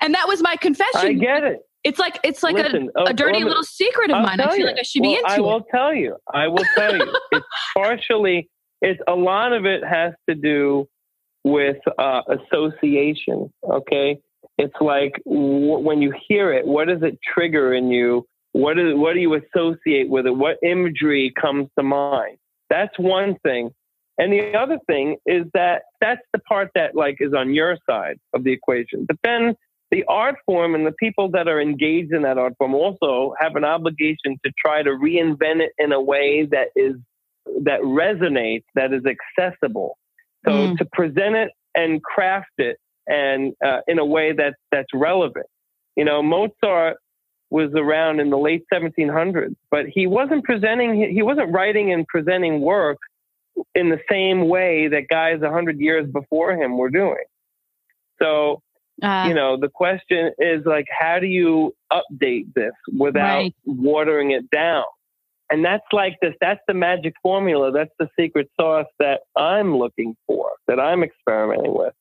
and 0.00 0.14
that 0.14 0.28
was 0.28 0.42
my 0.42 0.56
confession. 0.56 1.00
I 1.00 1.12
get 1.14 1.44
it. 1.44 1.60
It's 1.82 1.98
like 1.98 2.18
it's 2.22 2.42
like 2.42 2.56
Listen, 2.56 2.90
a, 2.94 3.04
a, 3.04 3.14
dirty 3.14 3.42
little 3.42 3.62
secret 3.62 4.10
of 4.10 4.16
I'll 4.16 4.22
mine. 4.22 4.40
I 4.40 4.48
feel 4.48 4.58
you. 4.58 4.66
like 4.66 4.78
I 4.78 4.82
should 4.82 5.00
well, 5.00 5.10
be 5.12 5.16
into 5.16 5.30
I 5.30 5.36
it. 5.36 5.42
will 5.42 5.64
tell 5.70 5.94
you. 5.94 6.16
I 6.32 6.48
will 6.48 6.64
tell 6.76 6.94
you. 6.94 7.16
it's 7.32 7.46
partially 7.74 8.50
it's 8.82 9.00
a 9.06 9.14
lot 9.14 9.52
of 9.52 9.64
it 9.64 9.82
has 9.84 10.12
to 10.28 10.34
do 10.34 10.86
with 11.44 11.78
uh, 11.98 12.22
association. 12.28 13.52
Okay, 13.64 14.18
it's 14.58 14.74
like 14.80 15.20
w- 15.24 15.78
when 15.78 16.02
you 16.02 16.12
hear 16.28 16.52
it, 16.52 16.66
what 16.66 16.88
does 16.88 17.02
it 17.02 17.18
trigger 17.34 17.72
in 17.74 17.90
you? 17.90 18.26
What 18.52 18.78
is 18.78 18.94
what 18.94 19.14
do 19.14 19.20
you 19.20 19.34
associate 19.34 20.08
with 20.10 20.26
it? 20.26 20.36
What 20.36 20.56
imagery 20.62 21.32
comes 21.40 21.68
to 21.78 21.82
mind? 21.82 22.36
That's 22.68 22.98
one 22.98 23.36
thing. 23.42 23.70
And 24.18 24.30
the 24.30 24.54
other 24.54 24.78
thing 24.86 25.16
is 25.24 25.46
that 25.54 25.82
that's 26.02 26.20
the 26.34 26.40
part 26.40 26.70
that 26.74 26.94
like 26.94 27.16
is 27.20 27.32
on 27.32 27.54
your 27.54 27.78
side 27.88 28.18
of 28.34 28.44
the 28.44 28.52
equation. 28.52 29.06
But 29.06 29.16
then 29.24 29.54
the 29.90 30.04
art 30.08 30.36
form 30.46 30.74
and 30.74 30.86
the 30.86 30.92
people 30.92 31.30
that 31.30 31.48
are 31.48 31.60
engaged 31.60 32.12
in 32.12 32.22
that 32.22 32.38
art 32.38 32.54
form 32.58 32.74
also 32.74 33.34
have 33.38 33.56
an 33.56 33.64
obligation 33.64 34.38
to 34.44 34.52
try 34.58 34.82
to 34.82 34.90
reinvent 34.90 35.60
it 35.60 35.72
in 35.78 35.92
a 35.92 36.00
way 36.00 36.46
that 36.50 36.68
is 36.76 36.94
that 37.64 37.80
resonates, 37.80 38.64
that 38.74 38.92
is 38.92 39.02
accessible. 39.04 39.98
So 40.46 40.52
mm. 40.52 40.78
to 40.78 40.84
present 40.92 41.34
it 41.36 41.50
and 41.74 42.02
craft 42.02 42.52
it 42.58 42.78
and 43.06 43.54
uh, 43.64 43.80
in 43.88 43.98
a 43.98 44.04
way 44.04 44.32
that 44.32 44.54
that's 44.70 44.88
relevant. 44.94 45.46
You 45.96 46.04
know, 46.04 46.22
Mozart 46.22 46.98
was 47.50 47.70
around 47.74 48.20
in 48.20 48.30
the 48.30 48.38
late 48.38 48.62
1700s, 48.72 49.56
but 49.70 49.86
he 49.86 50.06
wasn't 50.06 50.44
presenting, 50.44 51.12
he 51.12 51.22
wasn't 51.22 51.52
writing 51.52 51.92
and 51.92 52.06
presenting 52.06 52.60
work 52.60 52.98
in 53.74 53.90
the 53.90 53.98
same 54.08 54.48
way 54.48 54.88
that 54.88 55.08
guys 55.08 55.40
100 55.40 55.80
years 55.80 56.08
before 56.10 56.52
him 56.52 56.78
were 56.78 56.90
doing. 56.90 57.24
So, 58.22 58.62
uh, 59.02 59.24
you 59.28 59.34
know, 59.34 59.56
the 59.58 59.68
question 59.68 60.32
is 60.38 60.64
like, 60.64 60.86
how 60.90 61.18
do 61.18 61.26
you 61.26 61.74
update 61.92 62.52
this 62.54 62.72
without 62.96 63.38
right. 63.38 63.54
watering 63.64 64.30
it 64.32 64.50
down? 64.50 64.84
And 65.50 65.64
that's 65.64 65.84
like 65.92 66.16
this, 66.22 66.34
that's 66.40 66.60
the 66.68 66.74
magic 66.74 67.14
formula. 67.22 67.72
That's 67.72 67.90
the 67.98 68.08
secret 68.18 68.48
sauce 68.58 68.86
that 68.98 69.22
I'm 69.36 69.76
looking 69.76 70.16
for, 70.26 70.50
that 70.68 70.78
I'm 70.78 71.02
experimenting 71.02 71.74
with. 71.74 71.92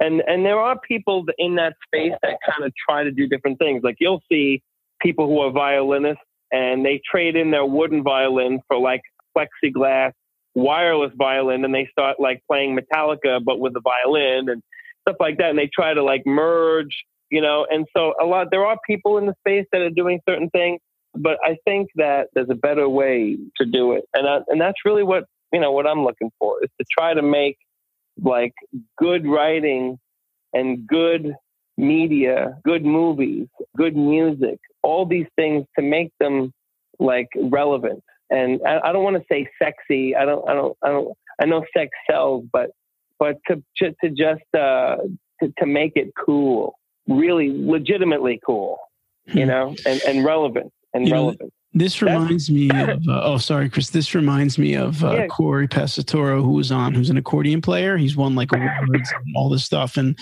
And, 0.00 0.22
and 0.26 0.44
there 0.44 0.60
are 0.60 0.78
people 0.78 1.24
in 1.38 1.56
that 1.56 1.74
space 1.86 2.12
that 2.22 2.38
kind 2.48 2.64
of 2.64 2.72
try 2.88 3.04
to 3.04 3.10
do 3.10 3.26
different 3.26 3.58
things. 3.58 3.82
Like 3.82 3.96
you'll 3.98 4.22
see 4.30 4.62
people 5.00 5.26
who 5.26 5.40
are 5.40 5.50
violinists 5.50 6.22
and 6.52 6.84
they 6.84 7.00
trade 7.10 7.34
in 7.34 7.50
their 7.50 7.64
wooden 7.64 8.02
violin 8.02 8.60
for 8.68 8.78
like 8.78 9.02
plexiglass 9.36 10.12
wireless 10.54 11.12
violin 11.16 11.64
and 11.64 11.74
they 11.74 11.88
start 11.90 12.18
like 12.18 12.42
playing 12.48 12.76
Metallica 12.76 13.42
but 13.44 13.60
with 13.60 13.74
a 13.76 13.80
violin 13.80 14.48
and 14.48 14.62
stuff 15.08 15.16
like 15.20 15.38
that 15.38 15.50
and 15.50 15.58
they 15.58 15.70
try 15.72 15.94
to 15.94 16.02
like 16.02 16.22
merge 16.26 17.04
you 17.30 17.40
know 17.40 17.66
and 17.70 17.86
so 17.96 18.14
a 18.20 18.24
lot 18.24 18.48
there 18.50 18.64
are 18.64 18.76
people 18.86 19.18
in 19.18 19.26
the 19.26 19.34
space 19.40 19.66
that 19.72 19.80
are 19.80 19.90
doing 19.90 20.20
certain 20.28 20.50
things 20.50 20.80
but 21.14 21.38
I 21.42 21.56
think 21.64 21.88
that 21.96 22.28
there's 22.34 22.50
a 22.50 22.54
better 22.54 22.88
way 22.88 23.38
to 23.56 23.66
do 23.66 23.92
it 23.92 24.04
and 24.14 24.28
I, 24.28 24.38
and 24.48 24.60
that's 24.60 24.78
really 24.84 25.02
what 25.02 25.24
you 25.52 25.60
know 25.60 25.72
what 25.72 25.86
I'm 25.86 26.04
looking 26.04 26.30
for 26.38 26.62
is 26.62 26.70
to 26.80 26.86
try 26.90 27.14
to 27.14 27.22
make 27.22 27.56
like 28.22 28.52
good 28.98 29.26
writing 29.26 29.98
and 30.52 30.86
good 30.86 31.34
media, 31.76 32.58
good 32.64 32.84
movies, 32.84 33.46
good 33.76 33.96
music, 33.96 34.58
all 34.82 35.06
these 35.06 35.26
things 35.36 35.64
to 35.78 35.82
make 35.82 36.10
them 36.18 36.52
like 36.98 37.28
relevant. 37.36 38.02
And 38.30 38.60
I, 38.66 38.80
I 38.88 38.92
don't 38.92 39.04
want 39.04 39.16
to 39.16 39.24
say 39.30 39.48
sexy. 39.62 40.14
I 40.14 40.24
don't, 40.24 40.46
I 40.48 40.54
don't, 40.54 40.76
I 40.82 40.88
don't, 40.88 41.16
I 41.40 41.46
know 41.46 41.64
sex 41.74 41.90
sells, 42.10 42.44
but 42.52 42.70
but 43.18 43.36
to 43.48 43.62
to 43.78 44.10
just 44.10 44.42
uh, 44.54 44.96
to, 45.40 45.52
to 45.58 45.66
make 45.66 45.92
it 45.96 46.12
cool, 46.16 46.78
really 47.06 47.50
legitimately 47.52 48.40
cool, 48.44 48.78
you 49.26 49.42
hmm. 49.42 49.48
know, 49.48 49.76
and, 49.86 50.00
and 50.06 50.24
relevant 50.24 50.72
and 50.94 51.06
you 51.06 51.14
relevant. 51.14 51.40
Know, 51.42 51.50
this 51.74 52.00
reminds 52.00 52.50
me 52.50 52.70
of, 52.70 53.02
uh, 53.08 53.22
oh, 53.22 53.38
sorry, 53.38 53.68
Chris. 53.68 53.90
This 53.90 54.14
reminds 54.14 54.58
me 54.58 54.74
of 54.74 55.04
uh, 55.04 55.12
yeah. 55.12 55.26
Cory 55.26 55.68
Pesaturo, 55.68 56.42
who 56.42 56.52
was 56.52 56.72
on, 56.72 56.94
who's 56.94 57.10
an 57.10 57.16
accordion 57.16 57.60
player. 57.60 57.96
He's 57.96 58.16
won 58.16 58.34
like 58.34 58.52
awards 58.52 59.12
and 59.12 59.36
all 59.36 59.48
this 59.48 59.64
stuff. 59.64 59.96
And 59.96 60.18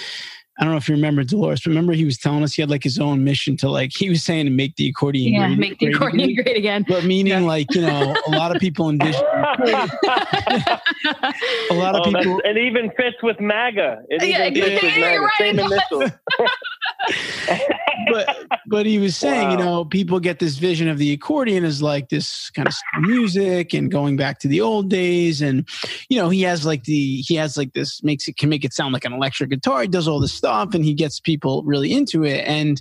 I 0.58 0.64
don't 0.64 0.72
know 0.72 0.78
if 0.78 0.88
you 0.88 0.94
remember 0.94 1.22
Dolores. 1.22 1.66
Remember 1.66 1.92
he 1.92 2.04
was 2.04 2.16
telling 2.16 2.42
us 2.42 2.54
he 2.54 2.62
had 2.62 2.70
like 2.70 2.82
his 2.82 2.98
own 2.98 3.24
mission 3.24 3.56
to 3.58 3.68
like 3.68 3.92
he 3.94 4.08
was 4.08 4.24
saying 4.24 4.46
to 4.46 4.50
make 4.50 4.76
the 4.76 4.88
accordion 4.88 5.34
yeah, 5.34 5.48
great, 5.48 5.58
make 5.58 5.78
the 5.78 5.86
great 5.86 5.96
accordion 5.96 6.30
again. 6.30 6.44
great 6.44 6.56
again. 6.56 6.84
But 6.88 7.04
meaning 7.04 7.32
yeah. 7.32 7.40
like 7.40 7.74
you 7.74 7.82
know 7.82 8.16
a 8.26 8.30
lot 8.30 8.54
of 8.54 8.60
people 8.60 8.88
envision 8.88 9.20
a 9.24 9.88
lot 11.72 11.94
of 11.94 12.06
oh, 12.06 12.12
people 12.12 12.40
it 12.44 12.56
even 12.56 12.90
fits 12.96 13.16
with 13.22 13.38
MAGA. 13.40 14.02
It 14.08 14.22
even 14.22 14.54
yeah, 14.54 14.68
fits 14.68 14.82
with 14.82 14.98
MAGA. 14.98 15.20
Right, 15.20 15.32
Same 15.38 15.58
initials. 15.58 16.10
but 18.10 18.36
but 18.66 18.86
he 18.86 18.98
was 18.98 19.16
saying, 19.16 19.48
wow. 19.48 19.50
you 19.50 19.56
know, 19.58 19.84
people 19.84 20.20
get 20.20 20.38
this 20.38 20.56
vision 20.56 20.88
of 20.88 20.98
the 20.98 21.12
accordion 21.12 21.64
as 21.64 21.82
like 21.82 22.08
this 22.08 22.50
kind 22.50 22.68
of 22.68 22.74
music 23.00 23.74
and 23.74 23.90
going 23.90 24.16
back 24.16 24.38
to 24.40 24.48
the 24.48 24.60
old 24.60 24.88
days, 24.88 25.40
and 25.40 25.68
you 26.08 26.18
know, 26.18 26.28
he 26.28 26.42
has 26.42 26.66
like 26.66 26.84
the 26.84 27.16
he 27.18 27.34
has 27.34 27.56
like 27.56 27.72
this 27.72 28.02
makes 28.02 28.28
it 28.28 28.36
can 28.36 28.48
make 28.48 28.64
it 28.64 28.72
sound 28.72 28.92
like 28.92 29.04
an 29.04 29.12
electric 29.12 29.50
guitar. 29.50 29.82
He 29.82 29.88
does 29.88 30.08
all 30.08 30.20
this 30.20 30.32
stuff, 30.32 30.45
and 30.46 30.84
he 30.84 30.94
gets 30.94 31.20
people 31.20 31.62
really 31.64 31.92
into 31.92 32.24
it, 32.24 32.44
and 32.46 32.80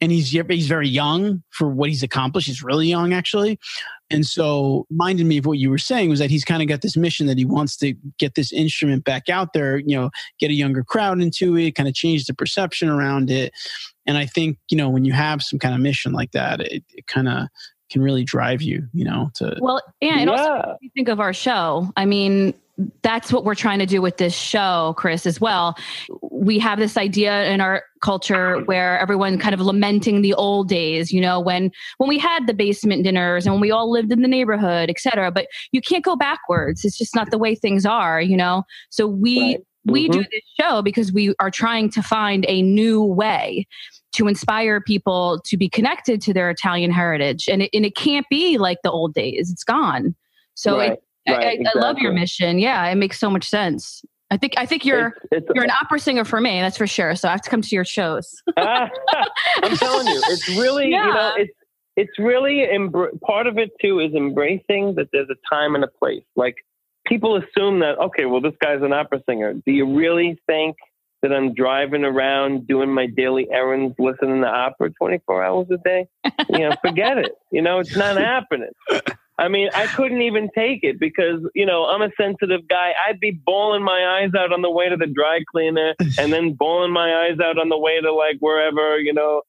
and 0.00 0.12
he's 0.12 0.30
he's 0.30 0.66
very 0.66 0.88
young 0.88 1.42
for 1.50 1.68
what 1.68 1.88
he's 1.88 2.02
accomplished. 2.02 2.48
He's 2.48 2.62
really 2.62 2.88
young, 2.88 3.12
actually. 3.12 3.58
And 4.10 4.24
so, 4.24 4.86
reminded 4.90 5.26
me 5.26 5.38
of 5.38 5.46
what 5.46 5.58
you 5.58 5.68
were 5.68 5.78
saying 5.78 6.10
was 6.10 6.18
that 6.20 6.30
he's 6.30 6.44
kind 6.44 6.62
of 6.62 6.68
got 6.68 6.82
this 6.82 6.96
mission 6.96 7.26
that 7.26 7.38
he 7.38 7.44
wants 7.44 7.76
to 7.78 7.94
get 8.18 8.34
this 8.34 8.52
instrument 8.52 9.04
back 9.04 9.28
out 9.28 9.52
there, 9.52 9.78
you 9.78 9.96
know, 9.96 10.10
get 10.38 10.50
a 10.50 10.54
younger 10.54 10.84
crowd 10.84 11.20
into 11.20 11.56
it, 11.56 11.74
kind 11.74 11.88
of 11.88 11.94
change 11.94 12.26
the 12.26 12.34
perception 12.34 12.88
around 12.88 13.30
it. 13.30 13.52
And 14.06 14.16
I 14.16 14.26
think, 14.26 14.58
you 14.70 14.76
know, 14.76 14.88
when 14.88 15.04
you 15.04 15.12
have 15.12 15.42
some 15.42 15.58
kind 15.58 15.74
of 15.74 15.80
mission 15.80 16.12
like 16.12 16.30
that, 16.32 16.60
it, 16.60 16.84
it 16.94 17.06
kind 17.08 17.28
of 17.28 17.48
can 17.90 18.02
really 18.02 18.22
drive 18.22 18.62
you, 18.62 18.86
you 18.92 19.04
know, 19.04 19.30
to. 19.34 19.56
Well, 19.60 19.82
yeah. 20.00 20.18
And 20.18 20.30
yeah. 20.30 20.36
also, 20.36 20.76
you 20.80 20.90
think 20.94 21.08
of 21.08 21.18
our 21.18 21.32
show, 21.32 21.90
I 21.96 22.04
mean, 22.04 22.54
that's 23.02 23.32
what 23.32 23.44
we're 23.44 23.54
trying 23.54 23.78
to 23.78 23.86
do 23.86 24.02
with 24.02 24.18
this 24.18 24.34
show, 24.34 24.94
Chris, 24.96 25.26
as 25.26 25.40
well. 25.40 25.76
We 26.36 26.58
have 26.58 26.78
this 26.78 26.96
idea 26.96 27.44
in 27.44 27.60
our 27.60 27.82
culture 28.02 28.60
where 28.62 28.98
everyone 28.98 29.38
kind 29.38 29.54
of 29.54 29.60
lamenting 29.60 30.22
the 30.22 30.34
old 30.34 30.68
days, 30.68 31.12
you 31.12 31.20
know, 31.20 31.40
when 31.40 31.70
when 31.98 32.08
we 32.08 32.18
had 32.18 32.46
the 32.46 32.54
basement 32.54 33.04
dinners 33.04 33.46
and 33.46 33.54
when 33.54 33.60
we 33.60 33.70
all 33.70 33.90
lived 33.90 34.12
in 34.12 34.22
the 34.22 34.28
neighborhood, 34.28 34.90
et 34.90 35.00
cetera. 35.00 35.30
But 35.30 35.46
you 35.72 35.80
can't 35.80 36.04
go 36.04 36.16
backwards. 36.16 36.84
It's 36.84 36.98
just 36.98 37.14
not 37.14 37.30
the 37.30 37.38
way 37.38 37.54
things 37.54 37.86
are, 37.86 38.20
you 38.20 38.36
know. 38.36 38.64
So 38.90 39.06
we 39.06 39.40
right. 39.40 39.56
mm-hmm. 39.58 39.92
we 39.92 40.08
do 40.08 40.20
this 40.20 40.42
show 40.60 40.82
because 40.82 41.12
we 41.12 41.34
are 41.40 41.50
trying 41.50 41.90
to 41.90 42.02
find 42.02 42.44
a 42.48 42.62
new 42.62 43.02
way 43.02 43.66
to 44.12 44.28
inspire 44.28 44.80
people 44.80 45.40
to 45.44 45.56
be 45.56 45.68
connected 45.68 46.20
to 46.22 46.32
their 46.32 46.50
Italian 46.50 46.90
heritage. 46.90 47.48
And 47.48 47.62
it, 47.62 47.70
and 47.74 47.84
it 47.84 47.96
can't 47.96 48.26
be 48.30 48.56
like 48.56 48.78
the 48.82 48.90
old 48.90 49.14
days. 49.14 49.50
It's 49.50 49.64
gone. 49.64 50.14
So 50.54 50.78
right. 50.78 50.92
it, 50.92 51.02
Right, 51.28 51.38
I, 51.38 51.50
exactly. 51.54 51.82
I, 51.82 51.84
love 51.84 51.98
your 51.98 52.12
mission. 52.12 52.58
Yeah, 52.58 52.86
it 52.86 52.94
makes 52.94 53.18
so 53.18 53.28
much 53.28 53.48
sense. 53.48 54.04
I 54.30 54.36
think 54.36 54.54
I 54.56 54.66
think 54.66 54.84
you're 54.84 55.08
it's, 55.30 55.46
it's, 55.46 55.46
you're 55.54 55.64
an 55.64 55.70
opera 55.70 56.00
singer 56.00 56.24
for 56.24 56.40
me. 56.40 56.60
That's 56.60 56.76
for 56.76 56.86
sure. 56.86 57.14
So 57.14 57.28
I 57.28 57.32
have 57.32 57.42
to 57.42 57.50
come 57.50 57.62
to 57.62 57.74
your 57.74 57.84
shows. 57.84 58.42
I'm 58.56 58.90
telling 59.76 60.06
you, 60.08 60.20
it's 60.28 60.48
really 60.48 60.90
yeah. 60.90 61.06
you 61.06 61.14
know 61.14 61.32
it's 61.36 61.52
it's 61.96 62.18
really 62.18 62.66
embr- 62.66 63.20
part 63.20 63.46
of 63.46 63.56
it 63.58 63.70
too 63.80 64.00
is 64.00 64.12
embracing 64.14 64.96
that 64.96 65.08
there's 65.12 65.28
a 65.30 65.54
time 65.54 65.74
and 65.74 65.84
a 65.84 65.88
place. 65.88 66.24
Like 66.34 66.56
people 67.06 67.36
assume 67.36 67.80
that 67.80 67.98
okay, 67.98 68.24
well 68.24 68.40
this 68.40 68.54
guy's 68.60 68.82
an 68.82 68.92
opera 68.92 69.22
singer. 69.28 69.54
Do 69.54 69.72
you 69.72 69.96
really 69.96 70.40
think 70.46 70.76
that 71.22 71.32
I'm 71.32 71.54
driving 71.54 72.04
around 72.04 72.66
doing 72.66 72.92
my 72.92 73.06
daily 73.06 73.48
errands, 73.50 73.94
listening 73.98 74.42
to 74.42 74.48
opera 74.48 74.90
24 74.90 75.44
hours 75.44 75.66
a 75.70 75.78
day? 75.78 76.08
You 76.50 76.68
know, 76.68 76.76
forget 76.82 77.18
it. 77.18 77.32
You 77.52 77.62
know, 77.62 77.78
it's 77.78 77.96
not 77.96 78.16
happening. 78.16 78.70
I 79.38 79.48
mean, 79.48 79.68
I 79.74 79.86
couldn't 79.86 80.22
even 80.22 80.48
take 80.54 80.80
it 80.82 80.98
because, 80.98 81.40
you 81.54 81.66
know, 81.66 81.84
I'm 81.84 82.00
a 82.00 82.10
sensitive 82.18 82.66
guy. 82.68 82.92
I'd 83.06 83.20
be 83.20 83.32
bawling 83.32 83.82
my 83.82 84.18
eyes 84.18 84.30
out 84.34 84.52
on 84.52 84.62
the 84.62 84.70
way 84.70 84.88
to 84.88 84.96
the 84.96 85.06
dry 85.06 85.40
cleaner 85.50 85.94
and 86.18 86.32
then 86.32 86.54
bawling 86.54 86.92
my 86.92 87.26
eyes 87.26 87.38
out 87.38 87.58
on 87.58 87.68
the 87.68 87.78
way 87.78 88.00
to 88.00 88.12
like 88.12 88.36
wherever, 88.40 88.98
you 88.98 89.12
know, 89.12 89.42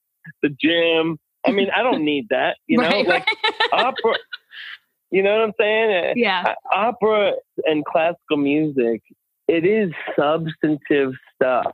the 0.43 0.49
gym. 0.49 1.17
I 1.45 1.51
mean, 1.51 1.69
I 1.73 1.83
don't 1.83 2.03
need 2.03 2.27
that, 2.29 2.57
you 2.67 2.77
know, 2.77 2.83
right, 2.83 3.07
like 3.07 3.27
opera. 3.71 4.15
You 5.09 5.23
know 5.23 5.31
what 5.31 5.41
I'm 5.41 5.53
saying? 5.57 6.05
Uh, 6.09 6.13
yeah. 6.17 6.43
Uh, 6.47 6.77
opera 6.77 7.33
and 7.63 7.85
classical 7.85 8.35
music, 8.35 9.01
it 9.47 9.65
is 9.65 9.91
substantive 10.17 11.13
stuff. 11.35 11.73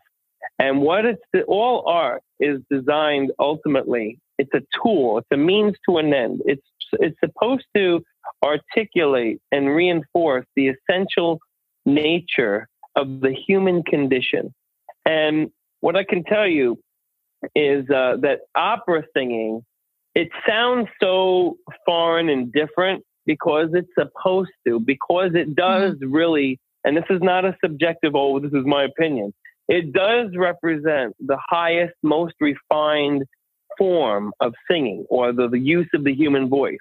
And 0.59 0.81
what 0.81 1.05
it's 1.05 1.21
all 1.47 1.83
art 1.87 2.21
is 2.39 2.61
designed 2.69 3.31
ultimately. 3.39 4.19
It's 4.37 4.53
a 4.53 4.61
tool. 4.83 5.17
It's 5.19 5.27
a 5.31 5.37
means 5.37 5.75
to 5.89 5.97
an 5.97 6.13
end. 6.13 6.41
It's 6.45 6.65
it's 6.99 7.17
supposed 7.23 7.65
to 7.75 8.03
articulate 8.43 9.39
and 9.51 9.73
reinforce 9.73 10.45
the 10.55 10.69
essential 10.69 11.39
nature 11.85 12.67
of 12.95 13.21
the 13.21 13.33
human 13.47 13.83
condition. 13.83 14.53
And 15.05 15.49
what 15.81 15.95
I 15.95 16.03
can 16.03 16.23
tell 16.23 16.47
you 16.47 16.79
is 17.55 17.89
uh, 17.89 18.17
that 18.21 18.39
opera 18.55 19.03
singing, 19.15 19.65
it 20.15 20.29
sounds 20.47 20.87
so 21.01 21.57
foreign 21.85 22.29
and 22.29 22.51
different 22.53 23.03
because 23.25 23.69
it's 23.73 23.89
supposed 23.97 24.51
to, 24.67 24.79
because 24.79 25.31
it 25.33 25.55
does 25.55 25.93
mm-hmm. 25.93 26.11
really, 26.11 26.59
and 26.83 26.95
this 26.95 27.05
is 27.09 27.21
not 27.21 27.45
a 27.45 27.55
subjective, 27.63 28.13
oh, 28.15 28.39
this 28.39 28.53
is 28.53 28.65
my 28.65 28.83
opinion. 28.83 29.33
It 29.67 29.93
does 29.93 30.31
represent 30.35 31.15
the 31.19 31.37
highest, 31.49 31.93
most 32.03 32.33
refined 32.39 33.23
form 33.77 34.33
of 34.39 34.53
singing 34.69 35.05
or 35.09 35.31
the, 35.31 35.47
the 35.47 35.59
use 35.59 35.89
of 35.93 36.03
the 36.03 36.13
human 36.13 36.49
voice. 36.49 36.79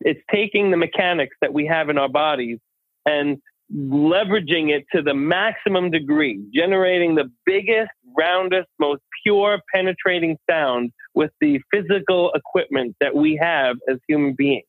It's 0.00 0.20
taking 0.32 0.70
the 0.70 0.76
mechanics 0.76 1.36
that 1.40 1.52
we 1.52 1.66
have 1.66 1.88
in 1.88 1.98
our 1.98 2.08
bodies 2.08 2.58
and 3.06 3.38
leveraging 3.74 4.70
it 4.70 4.84
to 4.94 5.02
the 5.02 5.14
maximum 5.14 5.90
degree, 5.90 6.44
generating 6.52 7.14
the 7.14 7.30
biggest, 7.46 7.90
roundest, 8.16 8.68
most 8.78 9.00
pure, 9.22 9.60
penetrating 9.74 10.36
sound 10.50 10.92
with 11.14 11.30
the 11.40 11.60
physical 11.72 12.32
equipment 12.34 12.96
that 13.00 13.14
we 13.14 13.38
have 13.40 13.76
as 13.88 13.98
human 14.08 14.34
beings. 14.34 14.66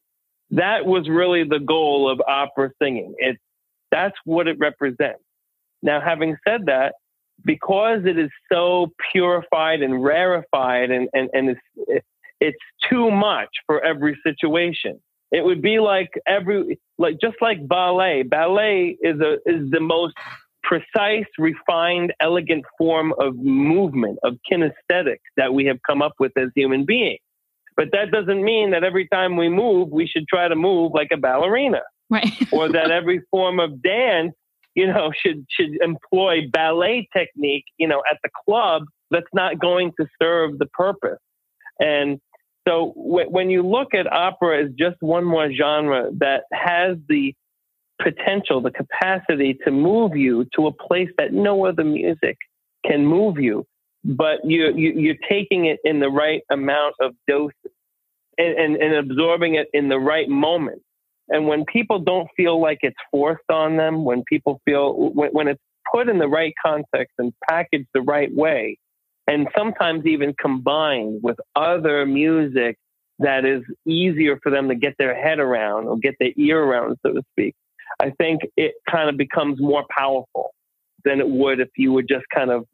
That 0.52 0.86
was 0.86 1.10
really 1.10 1.44
the 1.44 1.60
goal 1.60 2.10
of 2.10 2.22
opera 2.28 2.72
singing. 2.82 3.14
It, 3.18 3.38
that's 3.92 4.16
what 4.26 4.48
it 4.48 4.58
represents. 4.60 5.24
Now, 5.82 6.00
having 6.00 6.38
said 6.48 6.68
that, 6.68 6.94
because 7.46 8.06
it 8.06 8.18
is 8.18 8.30
so 8.52 8.92
purified 9.12 9.82
and 9.82 10.04
rarefied 10.04 10.92
and, 10.92 11.10
and, 11.14 11.30
and 11.34 11.50
it's, 11.50 12.06
it's 12.40 12.58
too 12.90 13.12
much 13.12 13.50
for 13.66 13.84
every 13.84 14.18
situation. 14.26 15.00
It 15.32 15.44
would 15.44 15.62
be 15.62 15.80
like 15.80 16.12
every, 16.28 16.80
like 16.98 17.20
just 17.20 17.36
like 17.42 17.68
ballet. 17.68 18.24
Ballet 18.24 18.98
is 19.02 19.20
a, 19.20 19.34
is 19.46 19.72
the 19.72 19.80
most 19.80 20.14
precise, 20.64 21.26
refined, 21.38 22.14
elegant 22.20 22.66
form 22.78 23.14
of 23.20 23.36
movement, 23.36 24.20
of 24.24 24.38
kinesthetic 24.50 25.18
that 25.38 25.54
we 25.54 25.66
have 25.66 25.78
come 25.86 26.02
up 26.02 26.14
with 26.20 26.32
as 26.38 26.50
human 26.56 26.86
beings. 26.86 27.20
But 27.76 27.90
that 27.92 28.12
doesn't 28.12 28.44
mean 28.44 28.72
that 28.72 28.84
every 28.84 29.08
time 29.08 29.36
we 29.36 29.50
move, 29.50 29.90
we 29.90 30.08
should 30.08 30.28
try 30.28 30.48
to 30.48 30.56
move 30.56 30.92
like 30.94 31.10
a 31.12 31.18
ballerina. 31.18 31.82
Right. 32.10 32.32
or 32.52 32.70
that 32.70 32.92
every 32.92 33.22
form 33.32 33.60
of 33.60 33.82
dance 33.82 34.34
you 34.76 34.88
know, 34.88 35.12
should 35.16 35.46
should 35.50 35.82
employ 35.82 36.48
ballet 36.52 37.08
technique, 37.16 37.66
you 37.78 37.88
know, 37.88 38.02
at 38.10 38.18
the 38.24 38.30
club 38.46 38.84
that's 39.12 39.28
not 39.34 39.60
going 39.60 39.94
to 40.00 40.08
serve 40.22 40.58
the 40.58 40.66
purpose. 40.68 41.20
And 41.80 42.20
so 42.68 42.94
w- 42.96 43.30
when 43.30 43.50
you 43.50 43.62
look 43.62 43.94
at 43.94 44.12
opera 44.12 44.64
as 44.64 44.72
just 44.78 44.98
one 45.02 45.24
more 45.24 45.52
genre 45.54 46.10
that 46.18 46.44
has 46.52 46.98
the 47.08 47.36
potential, 48.02 48.62
the 48.62 48.72
capacity 48.72 49.58
to 49.66 49.72
move 49.72 50.16
you 50.16 50.46
to 50.56 50.68
a 50.68 50.72
place 50.72 51.10
that 51.18 51.34
no 51.34 51.66
other 51.66 51.84
music 51.84 52.38
can 52.86 53.06
move 53.06 53.40
you, 53.40 53.66
but 54.04 54.40
you, 54.44 54.74
you 54.76 54.94
you're 54.94 55.30
taking 55.30 55.66
it 55.66 55.80
in 55.84 56.00
the 56.00 56.10
right 56.10 56.42
amount 56.50 56.96
of 57.00 57.14
doses 57.28 57.54
and, 58.38 58.58
and, 58.58 58.76
and 58.78 58.96
absorbing 58.96 59.56
it 59.56 59.68
in 59.74 59.90
the 59.90 60.00
right 60.00 60.28
moment. 60.28 60.82
And 61.30 61.48
when 61.48 61.66
people 61.66 62.00
don't 62.00 62.28
feel 62.36 62.60
like 62.60 62.80
it's 62.82 62.98
forced 63.12 63.50
on 63.50 63.78
them, 63.78 64.04
when 64.04 64.24
people 64.24 64.62
feel, 64.66 64.94
when, 64.94 65.32
when 65.32 65.48
it's 65.48 65.62
put 65.92 66.10
in 66.10 66.20
the 66.20 66.28
right 66.28 66.54
context 66.64 67.14
and 67.18 67.34
packaged 67.48 67.88
the 67.94 68.02
right 68.02 68.34
way, 68.34 68.78
and 69.28 69.48
sometimes 69.58 70.06
even 70.06 70.34
combined 70.40 71.22
with 71.24 71.38
other 71.56 72.06
music 72.06 72.78
that 73.20 73.46
is 73.46 73.64
easier 73.86 74.38
for 74.44 74.50
them 74.50 74.68
to 74.68 74.76
get 74.76 74.96
their 74.98 75.16
head 75.16 75.40
around 75.40 75.88
or 75.88 75.98
get 75.98 76.16
their 76.20 76.32
ear 76.36 76.62
around, 76.62 76.98
so 77.06 77.14
to 77.14 77.22
speak, 77.32 77.56
I 78.02 78.10
think 78.10 78.42
it 78.58 78.74
kind 78.90 79.10
of 79.10 79.18
becomes 79.18 79.62
more 79.62 79.86
powerful 79.90 80.54
than 81.06 81.20
it 81.20 81.30
would 81.30 81.60
if 81.60 81.70
you 81.78 81.94
were 81.94 82.04
just 82.04 82.26
kind 82.34 82.52
of 82.52 82.66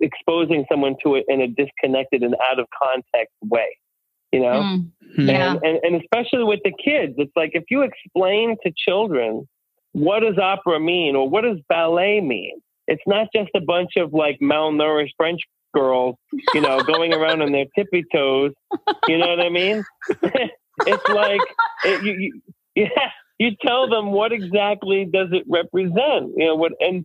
exposing 0.00 0.64
someone 0.70 0.96
to 1.02 1.16
it 1.16 1.24
in 1.28 1.40
a 1.40 1.48
disconnected 1.48 2.22
and 2.22 2.36
out 2.50 2.58
of 2.58 2.66
context 2.78 3.34
way 3.42 3.76
you 4.32 4.40
know? 4.40 4.62
Mm, 4.62 4.90
yeah. 5.18 5.52
And, 5.52 5.60
and, 5.62 5.78
and 5.82 6.02
especially 6.02 6.44
with 6.44 6.60
the 6.64 6.72
kids, 6.72 7.14
it's 7.18 7.32
like 7.36 7.50
if 7.54 7.64
you 7.70 7.82
explain 7.82 8.56
to 8.64 8.72
children 8.76 9.46
what 9.92 10.20
does 10.20 10.38
opera 10.38 10.80
mean 10.80 11.14
or 11.14 11.28
what 11.28 11.42
does 11.42 11.58
ballet 11.68 12.20
mean, 12.20 12.60
it's 12.86 13.02
not 13.06 13.28
just 13.34 13.50
a 13.54 13.60
bunch 13.60 13.92
of 13.96 14.12
like 14.12 14.38
malnourished 14.40 15.12
French 15.16 15.40
girls, 15.74 16.16
you 16.54 16.60
know, 16.60 16.82
going 16.86 17.12
around 17.12 17.42
on 17.42 17.52
their 17.52 17.66
tippy 17.76 18.04
toes. 18.12 18.52
You 19.06 19.18
know 19.18 19.28
what 19.28 19.40
I 19.40 19.50
mean? 19.50 19.84
it's 20.86 21.08
like 21.08 21.40
it, 21.84 22.02
you, 22.02 22.12
you, 22.12 22.40
yeah, 22.74 23.10
you 23.38 23.50
tell 23.64 23.88
them 23.88 24.12
what 24.12 24.32
exactly 24.32 25.04
does 25.04 25.28
it 25.32 25.44
represent, 25.48 26.32
you 26.36 26.46
know, 26.46 26.54
what 26.56 26.72
and 26.80 27.04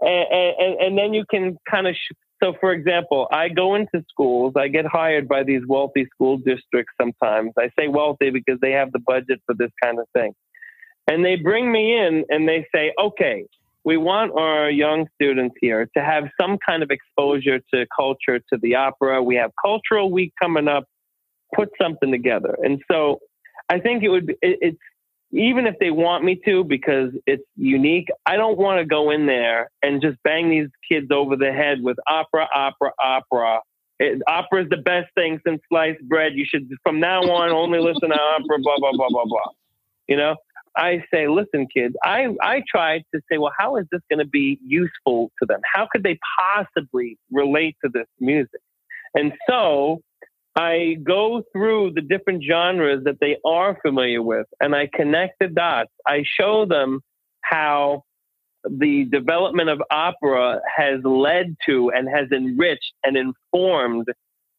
and 0.00 0.56
and, 0.58 0.80
and 0.80 0.98
then 0.98 1.14
you 1.14 1.24
can 1.28 1.56
kind 1.68 1.86
of. 1.86 1.94
Sh- 1.94 2.12
so, 2.42 2.54
for 2.60 2.72
example, 2.72 3.28
I 3.32 3.48
go 3.48 3.74
into 3.74 4.04
schools. 4.08 4.54
I 4.56 4.68
get 4.68 4.84
hired 4.86 5.26
by 5.28 5.42
these 5.42 5.62
wealthy 5.66 6.06
school 6.14 6.36
districts. 6.36 6.92
Sometimes 7.00 7.52
I 7.58 7.70
say 7.78 7.88
wealthy 7.88 8.30
because 8.30 8.58
they 8.60 8.72
have 8.72 8.92
the 8.92 8.98
budget 8.98 9.40
for 9.46 9.54
this 9.54 9.70
kind 9.82 9.98
of 9.98 10.06
thing, 10.12 10.34
and 11.06 11.24
they 11.24 11.36
bring 11.36 11.70
me 11.70 11.96
in 11.96 12.24
and 12.28 12.48
they 12.48 12.66
say, 12.74 12.92
"Okay, 13.00 13.46
we 13.86 13.96
want 13.96 14.32
our 14.36 14.68
young 14.68 15.06
students 15.14 15.54
here 15.60 15.88
to 15.96 16.02
have 16.02 16.24
some 16.38 16.58
kind 16.58 16.82
of 16.82 16.90
exposure 16.90 17.60
to 17.72 17.86
culture, 17.96 18.40
to 18.52 18.58
the 18.60 18.74
opera. 18.74 19.22
We 19.22 19.36
have 19.36 19.52
Cultural 19.64 20.10
Week 20.10 20.32
coming 20.42 20.66
up. 20.66 20.84
Put 21.54 21.68
something 21.80 22.10
together. 22.10 22.56
And 22.64 22.82
so 22.90 23.20
I 23.68 23.78
think 23.78 24.02
it 24.02 24.08
would 24.08 24.26
be, 24.26 24.34
it, 24.42 24.58
it's, 24.60 24.78
even 25.38 25.66
if 25.66 25.74
they 25.78 25.90
want 25.90 26.24
me 26.24 26.40
to, 26.44 26.64
because 26.64 27.10
it's 27.26 27.44
unique, 27.56 28.08
I 28.24 28.36
don't 28.36 28.56
want 28.56 28.80
to 28.80 28.86
go 28.86 29.10
in 29.10 29.26
there 29.26 29.70
and 29.82 30.00
just 30.00 30.16
bang 30.22 30.50
these 30.50 30.68
kids 30.90 31.08
over 31.10 31.36
the 31.36 31.52
head 31.52 31.82
with 31.82 31.96
opera, 32.08 32.48
opera, 32.54 32.92
opera. 33.02 33.60
Opera 34.26 34.64
is 34.64 34.68
the 34.70 34.78
best 34.78 35.08
thing 35.14 35.40
since 35.46 35.60
sliced 35.68 36.02
bread. 36.02 36.32
You 36.34 36.44
should, 36.46 36.68
from 36.82 37.00
now 37.00 37.20
on, 37.20 37.50
only 37.50 37.80
listen 37.80 38.10
to 38.10 38.18
opera, 38.18 38.58
blah, 38.58 38.78
blah, 38.78 38.92
blah, 38.92 39.08
blah, 39.10 39.24
blah. 39.24 39.50
You 40.08 40.16
know, 40.16 40.36
I 40.76 41.02
say, 41.12 41.28
listen, 41.28 41.66
kids, 41.74 41.94
I, 42.04 42.28
I 42.42 42.62
tried 42.68 43.04
to 43.14 43.20
say, 43.30 43.38
well, 43.38 43.52
how 43.58 43.76
is 43.76 43.86
this 43.90 44.02
going 44.10 44.18
to 44.20 44.28
be 44.28 44.58
useful 44.64 45.32
to 45.40 45.46
them? 45.46 45.60
How 45.64 45.88
could 45.90 46.02
they 46.02 46.18
possibly 46.38 47.18
relate 47.30 47.76
to 47.84 47.90
this 47.92 48.06
music? 48.20 48.60
And 49.14 49.32
so 49.48 50.02
I 50.56 50.96
go 51.04 51.42
through 51.52 51.92
the 51.94 52.00
different 52.00 52.42
genres 52.42 53.04
that 53.04 53.20
they 53.20 53.36
are 53.44 53.78
familiar 53.82 54.22
with 54.22 54.46
and 54.58 54.74
I 54.74 54.88
connect 54.92 55.34
the 55.38 55.48
dots. 55.48 55.90
I 56.06 56.24
show 56.24 56.64
them 56.64 57.00
how 57.42 58.04
the 58.68 59.04
development 59.04 59.68
of 59.68 59.82
opera 59.90 60.60
has 60.76 61.00
led 61.04 61.56
to 61.66 61.90
and 61.94 62.08
has 62.08 62.32
enriched 62.32 62.94
and 63.04 63.16
informed 63.18 64.06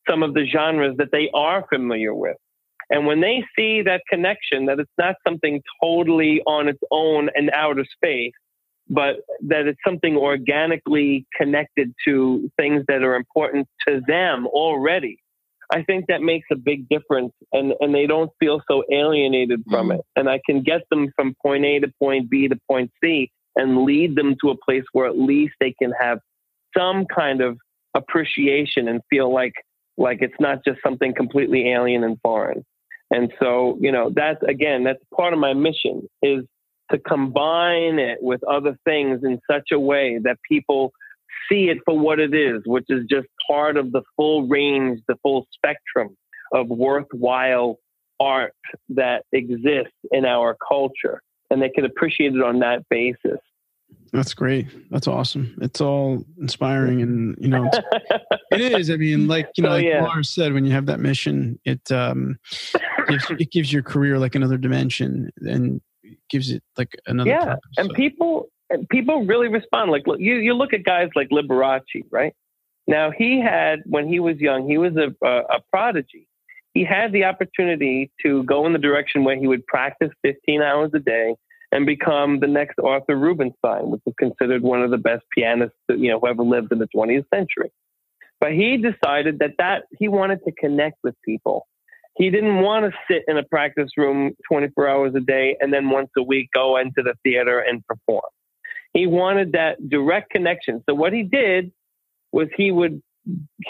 some 0.08 0.22
of 0.22 0.36
the 0.36 0.46
genres 0.46 0.96
that 0.98 1.12
they 1.12 1.30
are 1.34 1.66
familiar 1.68 2.14
with. 2.14 2.38
And 2.90 3.06
when 3.06 3.20
they 3.20 3.44
see 3.58 3.82
that 3.82 4.04
connection, 4.10 4.68
that 4.68 4.80
it's 4.80 4.90
not 4.98 5.16
something 5.28 5.62
totally 5.84 6.42
on 6.46 6.70
its 6.70 6.80
own 6.92 7.30
and 7.36 7.50
out 7.52 7.80
of 7.80 7.88
space, 7.92 8.32
but 8.88 9.18
that 9.48 9.68
it's 9.68 9.80
something 9.86 10.16
organically 10.16 11.26
connected 11.36 11.94
to 12.06 12.50
things 12.56 12.84
that 12.88 13.04
are 13.04 13.16
important 13.16 13.68
to 13.88 14.00
them 14.08 14.48
already. 14.48 15.20
I 15.72 15.84
think 15.84 16.06
that 16.08 16.22
makes 16.22 16.48
a 16.52 16.56
big 16.56 16.88
difference 16.88 17.34
and, 17.52 17.74
and 17.80 17.94
they 17.94 18.08
don't 18.08 18.32
feel 18.40 18.62
so 18.70 18.84
alienated 18.92 19.64
from 19.70 19.90
mm-hmm. 19.90 20.00
it. 20.00 20.06
And 20.16 20.30
I 20.30 20.40
can 20.46 20.64
get 20.64 20.82
them 20.90 21.12
from 21.16 21.36
point 21.42 21.66
A 21.66 21.80
to 21.80 21.92
point 22.00 22.30
B 22.30 22.48
to 22.48 22.58
point 22.70 22.92
C 23.04 23.32
and 23.56 23.84
lead 23.84 24.16
them 24.16 24.36
to 24.42 24.52
a 24.52 24.58
place 24.58 24.84
where 24.94 25.08
at 25.08 25.18
least 25.18 25.56
they 25.60 25.74
can 25.82 25.92
have 26.00 26.20
some 26.78 27.06
kind 27.06 27.42
of 27.42 27.58
appreciation 27.96 28.88
and 28.88 29.02
feel 29.10 29.34
like 29.34 29.54
like 29.98 30.20
it's 30.22 30.40
not 30.40 30.60
just 30.64 30.80
something 30.86 31.14
completely 31.16 31.72
alien 31.72 32.04
and 32.04 32.20
foreign. 32.22 32.64
And 33.10 33.34
so, 33.40 33.78
you 33.82 33.92
know, 33.92 34.12
that's 34.14 34.42
again, 34.48 34.84
that's 34.84 35.02
part 35.16 35.34
of 35.34 35.40
my 35.40 35.54
mission 35.54 36.08
is 36.22 36.46
to 36.92 37.00
combine 37.00 38.00
it 38.00 38.20
with 38.22 38.42
other 38.44 38.78
things 38.86 39.22
in 39.24 39.40
such 39.50 39.70
a 39.74 39.80
way 39.80 40.20
that 40.24 40.38
people 40.50 40.92
see 41.50 41.70
it 41.70 41.80
for 41.86 41.98
what 41.98 42.20
it 42.20 42.34
is, 42.34 42.62
which 42.66 42.86
is 42.90 43.06
just 43.10 43.28
part 43.50 43.78
of 43.78 43.92
the 43.92 44.02
full 44.16 44.48
range, 44.48 45.02
the 45.08 45.16
full 45.24 45.48
spectrum 45.52 46.16
of 46.54 46.68
worthwhile 46.68 47.78
art 48.20 48.54
that 48.90 49.24
exists 49.32 49.94
in 50.12 50.26
our 50.26 50.56
culture. 50.68 51.22
And 51.50 51.62
they 51.62 51.70
can 51.70 51.86
appreciate 51.86 52.34
it 52.34 52.42
on 52.42 52.60
that 52.60 52.84
basis. 52.90 53.40
That's 54.12 54.34
great. 54.34 54.68
That's 54.90 55.08
awesome. 55.08 55.58
It's 55.62 55.82
all 55.82 56.26
inspiring, 56.40 57.02
and 57.02 57.38
you 57.40 57.50
know, 57.50 57.70
it 58.52 58.62
is. 58.62 58.90
I 58.90 58.96
mean, 58.96 59.28
like 59.28 59.50
you 59.58 59.64
know, 59.64 59.70
so, 59.70 59.74
like 59.74 59.86
yeah. 59.86 60.04
Lars 60.04 60.30
said, 60.30 60.54
when 60.54 60.66
you 60.66 60.72
have 60.72 60.86
that 60.88 61.00
mission, 61.00 61.60
it 61.66 61.92
um, 61.92 62.38
gives, 63.08 63.26
it 63.32 63.52
gives 63.52 63.72
your 63.72 63.84
career 63.84 64.18
like 64.18 64.36
another 64.36 64.58
dimension, 64.58 65.30
and 65.38 65.82
gives 66.30 66.52
it 66.52 66.64
like 66.78 66.96
another. 67.06 67.30
Yeah, 67.30 67.46
purpose, 67.46 67.62
and 67.78 67.88
so. 67.88 67.94
people 67.94 68.50
and 68.70 68.88
people 68.90 69.26
really 69.26 69.48
respond. 69.48 69.92
Like 69.92 70.04
you, 70.08 70.36
you 70.36 70.54
look 70.54 70.74
at 70.74 70.84
guys 70.84 71.10
like 71.16 71.30
Liberace, 71.30 71.82
right? 72.12 72.34
Now 72.88 73.12
he 73.12 73.42
had 73.42 73.82
when 73.86 74.08
he 74.08 74.20
was 74.20 74.38
young, 74.38 74.68
he 74.68 74.78
was 74.78 74.94
a, 74.96 75.14
a, 75.26 75.40
a 75.58 75.62
prodigy. 75.70 76.28
He 76.74 76.84
had 76.86 77.12
the 77.12 77.26
opportunity 77.26 78.12
to 78.24 78.44
go 78.44 78.66
in 78.66 78.74
the 78.74 78.80
direction 78.80 79.24
where 79.24 79.38
he 79.38 79.48
would 79.48 79.66
practice 79.66 80.12
15 80.24 80.62
hours 80.62 80.92
a 80.94 81.00
day 81.00 81.36
and 81.72 81.86
become 81.86 82.40
the 82.40 82.48
next 82.48 82.76
Arthur 82.82 83.16
Rubinstein, 83.16 83.90
which 83.90 84.02
is 84.06 84.14
considered 84.18 84.62
one 84.62 84.84
of 84.84 84.92
the 84.92 84.98
best 84.98 85.24
pianists 85.36 85.76
you 85.90 86.10
know 86.10 86.20
who 86.20 86.28
ever 86.28 86.44
lived 86.44 86.72
in 86.72 86.80
the 86.80 86.88
20th 86.96 87.26
century. 87.34 87.72
But 88.40 88.54
he 88.54 88.78
decided 88.78 89.40
that 89.40 89.56
that 89.58 89.84
he 89.98 90.08
wanted 90.08 90.40
to 90.46 90.52
connect 90.52 90.98
with 91.04 91.16
people. 91.26 91.68
He 92.16 92.30
didn't 92.30 92.62
want 92.62 92.86
to 92.86 92.98
sit 93.10 93.24
in 93.28 93.38
a 93.38 93.44
practice 93.44 93.92
room 93.98 94.36
24 94.50 94.88
hours 94.88 95.16
a 95.16 95.20
day 95.20 95.56
and 95.60 95.74
then 95.74 95.90
once 95.90 96.10
a 96.18 96.24
week 96.24 96.50
go 96.54 96.78
into 96.78 97.04
the 97.04 97.14
theater 97.24 97.60
and 97.60 97.86
perform. 97.86 98.24
He 98.98 99.06
wanted 99.06 99.52
that 99.52 99.88
direct 99.88 100.32
connection. 100.32 100.84
So 100.90 100.96
what 100.96 101.14
he 101.14 101.22
did 101.22 101.72
was 102.32 102.48
he 102.58 102.72
would 102.72 103.04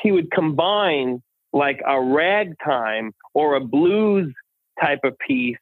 he 0.01 0.09
would 0.13 0.31
combine 0.31 1.21
like 1.51 1.81
a 1.85 1.99
ragtime 2.01 3.13
or 3.33 3.55
a 3.55 3.59
blues 3.59 4.33
type 4.81 5.01
of 5.03 5.17
piece 5.19 5.57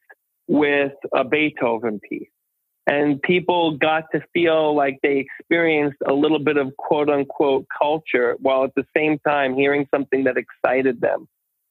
with 0.46 0.92
a 1.12 1.24
Beethoven 1.24 1.98
piece. 1.98 2.28
And 2.86 3.20
people 3.20 3.76
got 3.76 4.04
to 4.12 4.20
feel 4.32 4.76
like 4.76 5.00
they 5.02 5.26
experienced 5.26 5.98
a 6.06 6.12
little 6.12 6.38
bit 6.38 6.58
of 6.58 6.76
quote 6.76 7.08
unquote 7.08 7.66
culture 7.76 8.36
while 8.38 8.62
at 8.62 8.74
the 8.76 8.86
same 8.96 9.18
time 9.18 9.56
hearing 9.56 9.88
something 9.92 10.22
that 10.24 10.36
excited 10.36 11.00
them, 11.00 11.26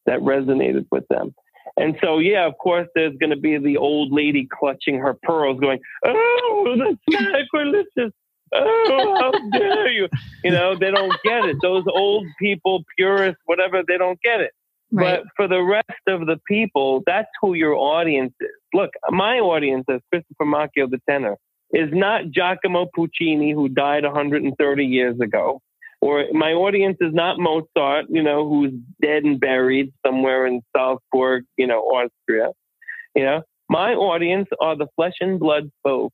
that 0.06 0.20
resonated 0.20 0.86
with 0.92 1.08
them. 1.08 1.34
And 1.78 1.98
so, 2.02 2.20
yeah, 2.20 2.46
of 2.46 2.58
course, 2.58 2.88
there's 2.96 3.16
going 3.18 3.32
to 3.32 3.36
be 3.36 3.58
the 3.58 3.78
old 3.78 4.12
lady 4.12 4.48
clutching 4.52 4.98
her 5.00 5.14
pearls 5.24 5.60
going, 5.60 5.80
Oh, 6.06 6.76
that's 6.78 7.22
sacrilegious. 7.32 8.14
Oh, 8.54 9.18
how 9.20 9.60
dare 9.60 9.92
you? 9.92 10.08
You 10.44 10.52
know, 10.52 10.76
they 10.76 10.92
don't 10.92 11.14
get 11.24 11.46
it. 11.46 11.58
Those 11.62 11.84
old 11.88 12.26
people, 12.40 12.84
purists, 12.98 13.42
whatever, 13.46 13.84
they 13.86 13.98
don't 13.98 14.20
get 14.22 14.40
it. 14.40 14.52
Right. 14.92 15.20
But 15.20 15.28
for 15.36 15.48
the 15.48 15.62
rest 15.62 15.90
of 16.08 16.22
the 16.28 16.40
people, 16.48 17.04
that's 17.06 17.28
who 17.42 17.54
your 17.54 17.74
audience 17.74 18.34
is. 18.40 18.48
Look, 18.74 18.92
my 19.10 19.40
audience, 19.40 19.86
as 19.90 20.00
Christopher 20.12 20.46
Macchio, 20.46 20.90
the 20.90 21.02
tenor, 21.10 21.38
is 21.72 21.90
not 21.92 22.30
Giacomo 22.30 22.88
Puccini, 22.94 23.52
who 23.52 23.68
died 23.68 24.04
130 24.04 24.86
years 24.86 25.20
ago, 25.20 25.62
or 26.06 26.26
my 26.34 26.52
audience 26.52 26.98
is 27.02 27.16
not 27.16 27.40
Mozart, 27.40 28.06
you 28.10 28.22
know, 28.22 28.48
who's 28.48 28.72
dead 29.02 29.24
and 29.24 29.40
buried 29.40 29.92
somewhere 30.06 30.46
in 30.46 30.62
Salzburg, 30.78 31.46
you 31.58 31.66
know, 31.66 31.80
Austria. 31.80 32.52
You 33.16 33.24
know, 33.24 33.42
my 33.70 33.96
audience 33.96 34.48
are 34.62 34.78
the 34.78 34.86
flesh 34.96 35.16
and 35.20 35.40
blood 35.40 35.72
folks 35.82 36.14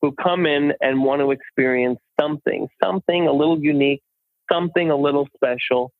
who 0.00 0.12
come 0.12 0.46
in 0.46 0.74
and 0.80 1.02
want 1.02 1.22
to 1.22 1.32
experience 1.32 1.98
something, 2.20 2.68
something 2.80 3.26
a 3.26 3.32
little 3.32 3.58
unique, 3.58 4.00
something 4.48 4.92
a 4.92 4.96
little 4.96 5.26
special. 5.34 5.90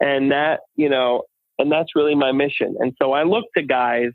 And 0.00 0.32
that, 0.32 0.60
you 0.74 0.88
know, 0.88 1.24
and 1.58 1.70
that's 1.70 1.94
really 1.94 2.14
my 2.14 2.32
mission. 2.32 2.76
And 2.78 2.94
so 3.02 3.12
I 3.12 3.24
look 3.24 3.44
to 3.54 3.62
guys 3.62 4.12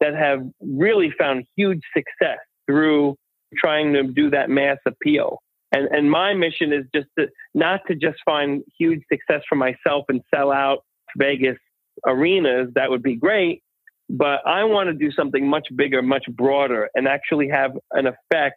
that 0.00 0.14
have 0.14 0.40
really 0.60 1.10
found 1.18 1.46
huge 1.56 1.80
success 1.96 2.36
through 2.66 3.16
trying 3.56 3.94
to 3.94 4.02
do 4.02 4.28
that 4.28 4.50
mass 4.50 4.76
appeal. 4.84 5.38
And, 5.72 5.86
and 5.88 6.10
my 6.10 6.34
mission 6.34 6.72
is 6.72 6.84
just 6.94 7.08
to 7.18 7.28
not 7.54 7.80
to 7.88 7.94
just 7.94 8.18
find 8.24 8.62
huge 8.78 9.02
success 9.12 9.42
for 9.48 9.56
myself 9.56 10.04
and 10.08 10.22
sell 10.34 10.50
out 10.50 10.84
Vegas 11.16 11.58
arenas. 12.06 12.68
That 12.74 12.90
would 12.90 13.02
be 13.02 13.16
great. 13.16 13.62
But 14.10 14.40
I 14.46 14.64
want 14.64 14.88
to 14.88 14.94
do 14.94 15.12
something 15.12 15.46
much 15.46 15.68
bigger, 15.76 16.00
much 16.00 16.24
broader, 16.30 16.88
and 16.94 17.06
actually 17.06 17.48
have 17.48 17.72
an 17.92 18.06
effect 18.06 18.56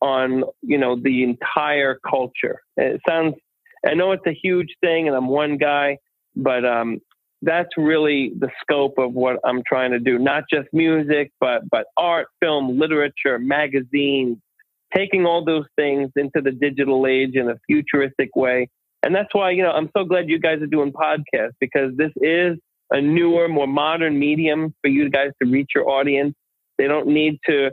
on, 0.00 0.44
you 0.62 0.78
know, 0.78 0.98
the 0.98 1.22
entire 1.22 1.98
culture. 2.08 2.60
It 2.76 3.00
sounds, 3.06 3.34
I 3.86 3.94
know 3.94 4.12
it's 4.12 4.26
a 4.26 4.32
huge 4.32 4.74
thing 4.80 5.06
and 5.06 5.16
I'm 5.16 5.28
one 5.28 5.58
guy, 5.58 5.98
but 6.34 6.64
um, 6.64 7.00
that's 7.42 7.68
really 7.76 8.32
the 8.38 8.48
scope 8.60 8.98
of 8.98 9.12
what 9.12 9.38
I'm 9.44 9.62
trying 9.66 9.90
to 9.92 9.98
do. 9.98 10.18
Not 10.18 10.44
just 10.50 10.68
music, 10.72 11.32
but 11.40 11.68
but 11.70 11.86
art, 11.96 12.28
film, 12.40 12.78
literature, 12.78 13.38
magazines, 13.38 14.38
taking 14.96 15.26
all 15.26 15.44
those 15.44 15.66
things 15.76 16.10
into 16.16 16.40
the 16.40 16.52
digital 16.52 17.06
age 17.06 17.34
in 17.34 17.50
a 17.50 17.56
futuristic 17.66 18.34
way. 18.34 18.68
And 19.02 19.14
that's 19.14 19.32
why, 19.32 19.50
you 19.50 19.62
know, 19.62 19.70
I'm 19.70 19.90
so 19.96 20.04
glad 20.04 20.28
you 20.28 20.38
guys 20.38 20.60
are 20.62 20.66
doing 20.66 20.92
podcasts 20.92 21.54
because 21.60 21.96
this 21.96 22.12
is 22.16 22.56
a 22.90 23.00
newer, 23.00 23.48
more 23.48 23.66
modern 23.66 24.18
medium 24.18 24.74
for 24.80 24.88
you 24.88 25.10
guys 25.10 25.30
to 25.42 25.48
reach 25.48 25.70
your 25.74 25.88
audience. 25.88 26.34
They 26.78 26.86
don't 26.86 27.08
need 27.08 27.38
to 27.48 27.70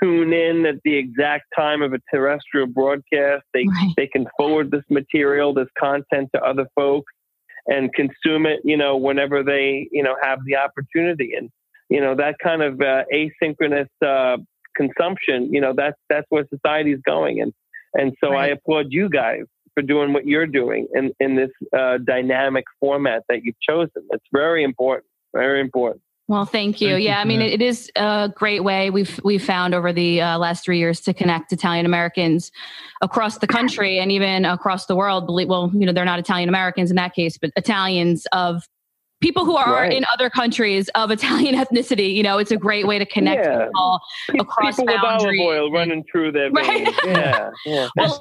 tune 0.00 0.32
in 0.32 0.66
at 0.66 0.76
the 0.84 0.96
exact 0.96 1.44
time 1.56 1.82
of 1.82 1.92
a 1.92 1.98
terrestrial 2.12 2.66
broadcast. 2.66 3.44
They 3.52 3.64
Right. 3.66 3.92
they 3.96 4.06
can 4.06 4.26
forward 4.36 4.70
this 4.70 4.84
material, 4.88 5.52
this 5.52 5.68
content 5.78 6.30
to 6.34 6.42
other 6.42 6.66
folks 6.74 7.12
and 7.66 7.92
consume 7.94 8.46
it, 8.46 8.60
you 8.64 8.76
know, 8.76 8.96
whenever 8.96 9.42
they, 9.42 9.88
you 9.92 10.02
know, 10.02 10.16
have 10.22 10.40
the 10.44 10.56
opportunity. 10.56 11.34
And, 11.36 11.50
you 11.88 12.00
know, 12.00 12.14
that 12.16 12.36
kind 12.42 12.62
of 12.62 12.80
uh, 12.80 13.04
asynchronous 13.12 13.88
uh, 14.04 14.38
consumption, 14.76 15.52
you 15.52 15.60
know, 15.60 15.72
that's, 15.76 15.96
that's 16.08 16.26
where 16.30 16.44
society 16.48 16.92
is 16.92 17.00
going. 17.06 17.40
And, 17.40 17.52
and 17.94 18.12
so 18.22 18.32
I 18.32 18.46
applaud 18.48 18.86
you 18.90 19.08
guys 19.08 19.42
for 19.74 19.82
doing 19.82 20.12
what 20.12 20.26
you're 20.26 20.46
doing 20.46 20.86
in, 20.94 21.12
in 21.20 21.36
this 21.36 21.50
uh, 21.76 21.98
dynamic 21.98 22.64
format 22.80 23.22
that 23.28 23.42
you've 23.42 23.60
chosen. 23.60 24.06
It's 24.10 24.24
very 24.32 24.64
important, 24.64 25.06
very 25.34 25.60
important. 25.60 26.02
Well, 26.28 26.44
thank 26.46 26.80
you. 26.80 26.90
Thank 26.90 27.00
you 27.00 27.08
yeah, 27.08 27.20
I 27.20 27.24
mean, 27.24 27.40
that. 27.40 27.52
it 27.52 27.60
is 27.60 27.90
a 27.96 28.32
great 28.34 28.62
way 28.64 28.90
we've 28.90 29.20
we've 29.24 29.44
found 29.44 29.74
over 29.74 29.92
the 29.92 30.20
uh, 30.20 30.38
last 30.38 30.64
three 30.64 30.78
years 30.78 31.00
to 31.02 31.12
connect 31.12 31.52
Italian 31.52 31.84
Americans 31.84 32.52
across 33.02 33.38
the 33.38 33.46
country 33.46 33.98
and 33.98 34.12
even 34.12 34.44
across 34.44 34.86
the 34.86 34.94
world. 34.94 35.26
Believe 35.26 35.48
well, 35.48 35.70
you 35.74 35.84
know, 35.84 35.92
they're 35.92 36.04
not 36.04 36.18
Italian 36.18 36.48
Americans 36.48 36.90
in 36.90 36.96
that 36.96 37.14
case, 37.14 37.36
but 37.36 37.50
Italians 37.56 38.26
of 38.32 38.62
people 39.22 39.44
who 39.46 39.56
are 39.56 39.72
Right. 39.74 39.92
in 39.92 40.04
other 40.12 40.28
countries 40.28 40.88
of 40.94 41.10
Italian 41.10 41.54
ethnicity. 41.62 42.14
You 42.14 42.22
know, 42.22 42.38
it's 42.38 42.50
a 42.50 42.56
great 42.56 42.86
way 42.86 42.98
to 42.98 43.06
connect 43.06 43.46
Yeah. 43.46 43.64
people. 43.66 44.00
Pe- 44.30 44.38
Across 44.38 44.76
People 44.76 44.94
with 44.94 45.02
olive 45.04 45.34
oil 45.40 45.70
running 45.72 46.04
through 46.10 46.32
their 46.32 46.50
Right. 46.50 46.84
veins. 46.84 46.96
Yeah, 47.06 47.50
yeah. 47.64 47.88
Well- 47.96 48.18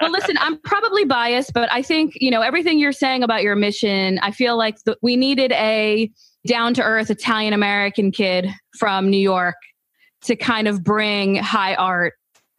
well, 0.00 0.10
listen, 0.10 0.36
I'm 0.38 0.58
probably 0.60 1.04
biased, 1.04 1.52
but 1.52 1.70
I 1.72 1.82
think, 1.82 2.12
you 2.16 2.30
know, 2.30 2.40
everything 2.40 2.78
you're 2.78 2.92
saying 2.92 3.22
about 3.22 3.42
your 3.42 3.56
mission, 3.56 4.18
I 4.22 4.30
feel 4.30 4.56
like 4.56 4.76
the, 4.84 4.96
we 5.02 5.16
needed 5.16 5.52
a 5.52 6.10
down 6.46 6.74
to 6.74 6.82
earth 6.82 7.10
Italian 7.10 7.52
American 7.52 8.10
kid 8.12 8.48
from 8.78 9.10
New 9.10 9.20
York 9.20 9.56
to 10.22 10.36
kind 10.36 10.68
of 10.68 10.82
bring 10.84 11.36
high 11.36 11.74
art 11.74 12.14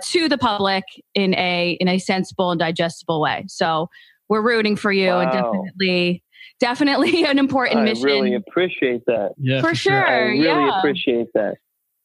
to 0.05 0.27
the 0.27 0.37
public 0.37 0.83
in 1.15 1.33
a 1.35 1.77
in 1.79 1.87
a 1.87 1.97
sensible 1.97 2.51
and 2.51 2.59
digestible 2.59 3.21
way. 3.21 3.45
So 3.47 3.89
we're 4.29 4.41
rooting 4.41 4.75
for 4.75 4.91
you 4.91 5.11
and 5.11 5.31
definitely 5.31 6.22
definitely 6.63 7.25
an 7.25 7.37
important 7.37 7.81
I 7.81 7.83
mission. 7.83 8.07
I 8.07 8.11
really 8.11 8.35
appreciate 8.35 9.05
that. 9.07 9.33
Yeah, 9.37 9.61
For 9.61 9.75
sure. 9.75 10.07
I 10.07 10.19
really 10.19 10.43
yeah. 10.43 10.79
appreciate 10.79 11.27
that. 11.33 11.55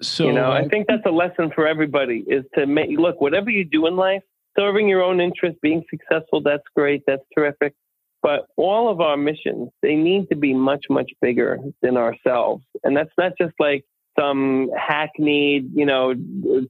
So 0.02 0.26
you 0.26 0.32
know, 0.32 0.50
uh, 0.50 0.62
I 0.64 0.68
think 0.68 0.86
that's 0.88 1.06
a 1.06 1.10
lesson 1.10 1.50
for 1.54 1.66
everybody 1.66 2.24
is 2.26 2.44
to 2.56 2.66
make 2.66 2.90
look 2.90 3.20
whatever 3.20 3.50
you 3.50 3.64
do 3.64 3.86
in 3.86 3.96
life, 3.96 4.22
serving 4.58 4.88
your 4.88 5.02
own 5.02 5.20
interest, 5.20 5.58
being 5.62 5.82
successful. 5.90 6.40
That's 6.42 6.62
great. 6.74 7.02
That's 7.06 7.22
terrific. 7.36 7.74
But 8.20 8.46
all 8.56 8.90
of 8.90 9.00
our 9.00 9.16
missions, 9.16 9.70
they 9.82 9.94
need 9.94 10.28
to 10.30 10.36
be 10.36 10.52
much, 10.52 10.86
much 10.90 11.10
bigger 11.20 11.58
than 11.82 11.96
ourselves. 11.96 12.64
And 12.82 12.96
that's 12.96 13.12
not 13.16 13.32
just 13.40 13.54
like 13.60 13.84
some 14.18 14.70
hackneyed, 14.76 15.70
you 15.74 15.86
know, 15.86 16.14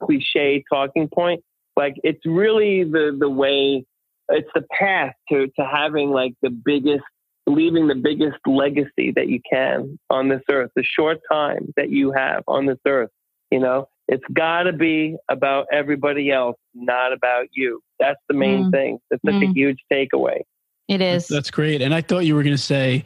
cliche 0.02 0.62
talking 0.70 1.08
point. 1.08 1.42
Like 1.76 1.94
it's 2.02 2.24
really 2.26 2.84
the 2.84 3.16
the 3.18 3.30
way, 3.30 3.84
it's 4.28 4.50
the 4.54 4.64
path 4.70 5.14
to 5.30 5.46
to 5.46 5.64
having 5.64 6.10
like 6.10 6.34
the 6.42 6.50
biggest, 6.50 7.04
leaving 7.48 7.88
the 7.88 7.94
biggest 7.94 8.38
legacy 8.46 9.12
that 9.16 9.28
you 9.28 9.40
can 9.50 9.98
on 10.10 10.28
this 10.28 10.42
earth. 10.50 10.70
The 10.76 10.84
short 10.84 11.18
time 11.30 11.72
that 11.76 11.90
you 11.90 12.12
have 12.12 12.42
on 12.46 12.66
this 12.66 12.78
earth, 12.86 13.10
you 13.50 13.60
know, 13.60 13.88
it's 14.06 14.24
got 14.32 14.64
to 14.64 14.72
be 14.72 15.16
about 15.28 15.66
everybody 15.72 16.30
else, 16.30 16.56
not 16.74 17.12
about 17.12 17.46
you. 17.52 17.82
That's 17.98 18.20
the 18.28 18.34
main 18.34 18.64
Mm. 18.64 18.70
thing. 18.70 18.98
That's 19.10 19.22
such 19.24 19.34
a 19.42 19.46
Mm. 19.46 19.54
huge 19.54 19.78
takeaway. 19.92 20.40
It 20.88 21.02
is. 21.02 21.28
That's 21.28 21.50
great. 21.50 21.82
And 21.82 21.94
I 21.94 22.00
thought 22.00 22.24
you 22.24 22.34
were 22.34 22.42
going 22.42 22.56
to 22.56 22.62
say 22.62 23.04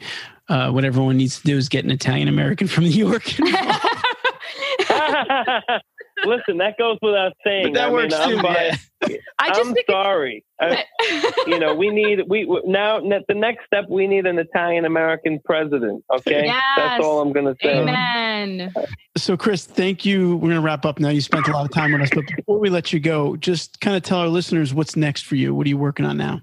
uh, 0.49 0.69
what 0.71 0.83
everyone 0.83 1.15
needs 1.17 1.39
to 1.39 1.43
do 1.45 1.57
is 1.57 1.69
get 1.69 1.85
an 1.85 1.91
Italian 1.91 2.27
American 2.27 2.67
from 2.67 2.83
New 2.83 2.89
York. 2.89 3.23
Listen, 6.25 6.57
that 6.59 6.77
goes 6.77 6.97
without 7.01 7.33
saying. 7.45 7.63
But 7.63 7.73
that 7.73 7.83
I 7.83 7.87
mean, 7.87 7.93
works 7.95 8.13
I'm 8.13 8.29
too. 8.37 8.41
biased. 8.41 8.89
I 9.39 9.49
just 9.49 9.61
I'm 9.61 9.73
think 9.73 9.85
sorry. 9.89 10.45
I- 10.61 10.83
you 11.47 11.59
know, 11.59 11.73
we 11.75 11.89
need 11.89 12.21
we 12.29 12.45
now 12.65 12.99
the 13.01 13.33
next 13.33 13.65
step. 13.65 13.85
We 13.89 14.07
need 14.07 14.25
an 14.25 14.37
Italian 14.39 14.85
American 14.85 15.39
president. 15.43 16.03
Okay, 16.15 16.45
Yes. 16.45 16.61
that's 16.77 17.03
all 17.03 17.21
I'm 17.21 17.33
going 17.33 17.45
to 17.47 17.55
say. 17.61 17.79
Amen. 17.79 18.71
So, 19.17 19.35
Chris, 19.35 19.65
thank 19.65 20.05
you. 20.05 20.35
We're 20.37 20.49
going 20.49 20.55
to 20.55 20.61
wrap 20.61 20.85
up 20.85 20.99
now. 20.99 21.09
You 21.09 21.21
spent 21.21 21.47
a 21.47 21.51
lot 21.51 21.65
of 21.65 21.71
time 21.71 21.91
with 21.91 22.01
us, 22.01 22.09
but 22.13 22.25
before 22.35 22.59
we 22.59 22.69
let 22.69 22.93
you 22.93 22.99
go, 22.99 23.35
just 23.35 23.79
kind 23.81 23.95
of 23.97 24.03
tell 24.03 24.19
our 24.19 24.27
listeners 24.27 24.73
what's 24.73 24.95
next 24.95 25.25
for 25.25 25.35
you. 25.35 25.53
What 25.53 25.65
are 25.65 25.69
you 25.69 25.77
working 25.77 26.05
on 26.05 26.17
now? 26.17 26.41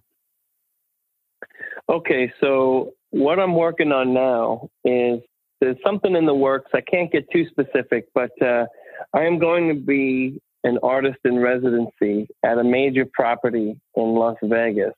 Okay, 1.89 2.33
so 2.41 2.93
what 3.11 3.41
I'm 3.41 3.55
working 3.57 3.91
on 3.93 4.15
now 4.15 4.69
is 4.85 5.21
there's 5.61 5.77
something 5.85 6.15
in 6.15 6.27
the 6.27 6.35
works. 6.35 6.71
I 6.75 6.81
can't 6.81 7.11
get 7.11 7.29
too 7.31 7.47
specific, 7.49 8.07
but 8.15 8.31
uh, 8.41 8.67
I 9.15 9.25
am 9.25 9.39
going 9.39 9.69
to 9.69 9.75
be 9.75 10.41
an 10.65 10.79
artist 10.83 11.19
in 11.25 11.39
residency 11.39 12.29
at 12.45 12.59
a 12.59 12.65
major 12.65 13.07
property 13.13 13.81
in 13.97 14.05
Las 14.15 14.37
Vegas. 14.43 14.93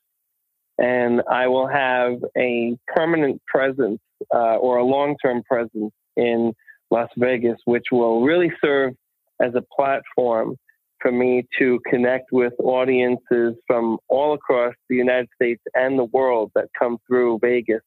And 0.79 1.23
I 1.31 1.47
will 1.47 1.69
have 1.69 2.15
a 2.37 2.77
permanent 2.89 3.41
presence 3.47 4.01
uh, 4.35 4.57
or 4.57 4.79
a 4.79 4.85
long 4.85 5.17
term 5.23 5.43
presence 5.45 5.93
in 6.17 6.53
Las 6.91 7.11
Vegas, 7.17 7.59
which 7.65 7.87
will 7.93 8.23
really 8.23 8.53
serve 8.63 8.95
as 9.41 9.55
a 9.55 9.63
platform 9.75 10.57
for 11.01 11.13
me 11.13 11.47
to 11.59 11.81
connect 11.89 12.33
with 12.33 12.53
audiences 12.59 13.55
from 13.67 13.99
all 14.09 14.35
across 14.35 14.75
the 14.89 14.97
United 14.97 15.29
States 15.35 15.63
and 15.75 15.99
the 15.99 16.05
world 16.05 16.51
that 16.55 16.69
come 16.79 16.99
through 17.09 17.39
Vegas 17.43 17.83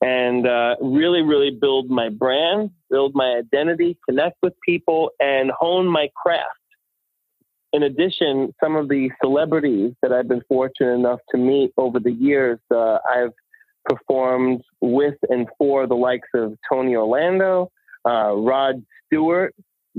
and 0.00 0.46
uh, 0.46 0.76
really, 0.80 1.22
really 1.22 1.50
build 1.50 1.90
my 1.90 2.08
brand, 2.08 2.70
build 2.88 3.14
my 3.14 3.38
identity, 3.38 3.98
connect 4.08 4.36
with 4.42 4.54
people, 4.66 5.10
and 5.20 5.50
hone 5.50 5.86
my 5.86 6.08
craft. 6.16 6.56
In 7.72 7.82
addition, 7.82 8.52
some 8.62 8.76
of 8.76 8.88
the 8.88 9.10
celebrities 9.22 9.92
that 10.02 10.12
I've 10.12 10.26
been 10.26 10.42
fortunate 10.48 10.94
enough 10.94 11.20
to 11.30 11.38
meet 11.38 11.72
over 11.76 12.00
the 12.00 12.12
years, 12.12 12.58
uh, 12.74 12.98
I've 13.08 13.32
performed 13.84 14.62
with 14.80 15.14
and 15.28 15.48
for 15.56 15.86
the 15.86 15.94
likes 15.94 16.28
of 16.34 16.56
Tony 16.68 16.96
Orlando, 16.96 17.70
uh, 18.04 18.32
Rod 18.34 18.84
Stewart, 19.06 19.54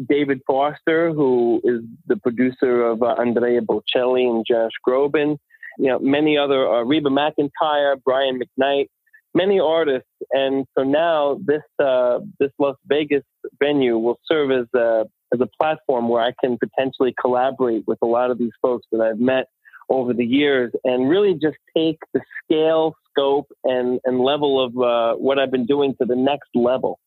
David 0.09 0.41
Foster, 0.47 1.13
who 1.13 1.61
is 1.63 1.81
the 2.07 2.17
producer 2.17 2.83
of 2.83 3.03
uh, 3.03 3.15
Andrea 3.19 3.61
Bocelli 3.61 4.29
and 4.29 4.45
Josh 4.45 4.71
Groban, 4.85 5.37
you 5.77 5.87
know, 5.87 5.99
many 5.99 6.37
other, 6.37 6.67
uh, 6.67 6.83
Reba 6.83 7.09
McEntire, 7.09 8.01
Brian 8.03 8.39
McKnight, 8.39 8.89
many 9.33 9.59
artists. 9.59 10.09
And 10.31 10.65
so 10.77 10.83
now 10.83 11.39
this, 11.43 11.61
uh, 11.79 12.19
this 12.39 12.51
Las 12.59 12.75
Vegas 12.85 13.23
venue 13.59 13.97
will 13.97 14.19
serve 14.25 14.51
as 14.51 14.67
a, 14.75 15.05
as 15.33 15.39
a 15.39 15.47
platform 15.61 16.09
where 16.09 16.21
I 16.21 16.33
can 16.43 16.57
potentially 16.57 17.13
collaborate 17.19 17.83
with 17.87 17.99
a 18.01 18.07
lot 18.07 18.31
of 18.31 18.37
these 18.37 18.51
folks 18.61 18.85
that 18.91 19.01
I've 19.01 19.19
met 19.19 19.45
over 19.89 20.13
the 20.13 20.25
years 20.25 20.71
and 20.83 21.09
really 21.09 21.33
just 21.33 21.57
take 21.75 21.99
the 22.13 22.21
scale, 22.43 22.95
scope, 23.09 23.47
and, 23.63 23.99
and 24.05 24.19
level 24.19 24.63
of 24.63 24.77
uh, 24.77 25.17
what 25.17 25.39
I've 25.39 25.51
been 25.51 25.65
doing 25.65 25.95
to 25.99 26.05
the 26.05 26.15
next 26.15 26.49
level. 26.55 26.99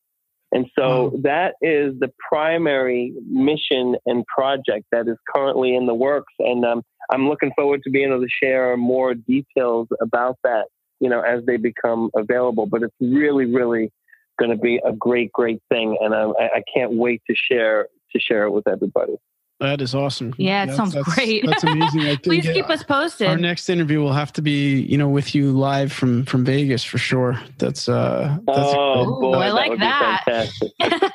And 0.52 0.66
so 0.78 1.18
that 1.22 1.54
is 1.60 1.98
the 1.98 2.12
primary 2.30 3.12
mission 3.28 3.96
and 4.06 4.24
project 4.26 4.84
that 4.92 5.08
is 5.08 5.16
currently 5.34 5.74
in 5.74 5.86
the 5.86 5.94
works. 5.94 6.32
And 6.38 6.64
um, 6.64 6.82
I'm 7.10 7.28
looking 7.28 7.50
forward 7.56 7.82
to 7.82 7.90
being 7.90 8.10
able 8.10 8.20
to 8.20 8.28
share 8.28 8.76
more 8.76 9.14
details 9.14 9.88
about 10.00 10.38
that, 10.44 10.66
you 11.04 11.10
know, 11.10 11.20
as 11.20 11.44
they 11.44 11.58
become 11.58 12.10
available. 12.16 12.66
But 12.66 12.82
it's 12.82 12.94
really, 13.00 13.44
really 13.44 13.92
going 14.38 14.50
to 14.50 14.56
be 14.56 14.80
a 14.84 14.92
great, 14.92 15.30
great 15.32 15.60
thing. 15.68 15.96
And 16.00 16.14
I, 16.14 16.24
I 16.58 16.62
can't 16.74 16.94
wait 16.94 17.22
to 17.28 17.36
share 17.36 17.88
to 18.12 18.18
share 18.18 18.44
it 18.44 18.50
with 18.50 18.66
everybody. 18.66 19.16
That 19.60 19.80
is 19.80 19.94
awesome. 19.94 20.34
Yeah, 20.36 20.64
it 20.64 20.66
That's- 20.66 20.76
sounds 20.76 20.94
that's- 20.94 21.14
great. 21.14 21.44
That's 21.46 21.62
amazing. 21.62 22.00
I 22.00 22.04
think 22.16 22.22
Please 22.24 22.44
keep 22.46 22.68
us 22.70 22.82
posted. 22.82 23.28
Our 23.28 23.36
next 23.36 23.68
interview 23.68 24.00
will 24.00 24.12
have 24.12 24.32
to 24.32 24.42
be, 24.42 24.80
you 24.80 24.98
know, 24.98 25.08
with 25.08 25.32
you 25.34 25.52
live 25.52 25.92
from 25.92 26.24
from 26.24 26.44
Vegas 26.44 26.82
for 26.82 26.98
sure. 26.98 27.40
That's 27.58 27.88
uh 27.88 28.36
that's 28.46 28.58
oh, 28.58 29.16
Ooh, 29.16 29.20
boy, 29.20 29.34
I 29.38 29.46
that 29.48 29.54
like 29.54 29.70
would 29.70 29.80
that. 29.80 30.22
be 30.26 30.32
fantastic. 30.32 30.72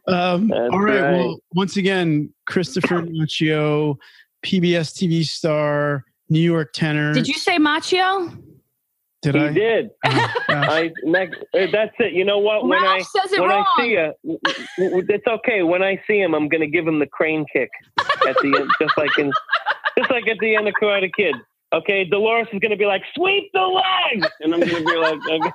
Um, 0.08 0.52
all 0.52 0.80
right. 0.80 1.00
right. 1.00 1.12
Well, 1.12 1.38
once 1.54 1.76
again, 1.76 2.32
Christopher 2.46 3.02
Macchio, 3.02 3.96
PBS 4.44 4.92
TV 4.98 5.24
star, 5.24 6.04
New 6.30 6.40
York 6.40 6.72
tenor. 6.72 7.12
Did 7.12 7.28
you 7.28 7.34
say 7.34 7.58
Machio? 7.58 8.36
Did 9.22 9.34
he 9.34 9.40
I? 9.42 9.52
did. 9.52 9.90
Oh. 10.06 10.34
I 10.48 10.90
next, 11.04 11.38
uh, 11.54 11.66
that's 11.70 11.94
it. 11.98 12.14
You 12.14 12.24
know 12.24 12.38
what? 12.38 12.66
When 12.66 12.82
I 12.82 13.00
says 13.00 13.32
it 13.32 13.40
when 13.40 13.50
wrong. 13.50 13.66
I 13.78 13.82
see 13.82 13.90
you, 13.90 14.12
w- 14.24 14.40
w- 14.78 15.06
it's 15.08 15.26
okay. 15.26 15.62
When 15.62 15.82
I 15.82 16.00
see 16.06 16.18
him, 16.20 16.34
I'm 16.34 16.48
going 16.48 16.62
to 16.62 16.66
give 16.66 16.86
him 16.88 17.00
the 17.00 17.06
crane 17.06 17.44
kick 17.52 17.68
at 17.98 18.36
the 18.42 18.56
end, 18.60 18.70
just 18.80 18.96
like 18.96 19.10
in, 19.18 19.30
just 19.98 20.10
like 20.10 20.26
at 20.26 20.38
the 20.40 20.56
end 20.56 20.68
of 20.68 20.74
Karate 20.82 21.10
Kid. 21.14 21.34
Okay, 21.72 22.04
Dolores 22.04 22.48
is 22.52 22.60
going 22.60 22.70
to 22.70 22.78
be 22.78 22.86
like, 22.86 23.02
"Sweep 23.14 23.50
the 23.52 23.60
leg," 23.60 24.26
and 24.40 24.54
I'm 24.54 24.60
going 24.60 24.74
to 24.74 24.84
be 24.84 24.96
like, 24.96 25.18
"I'm, 25.30 25.52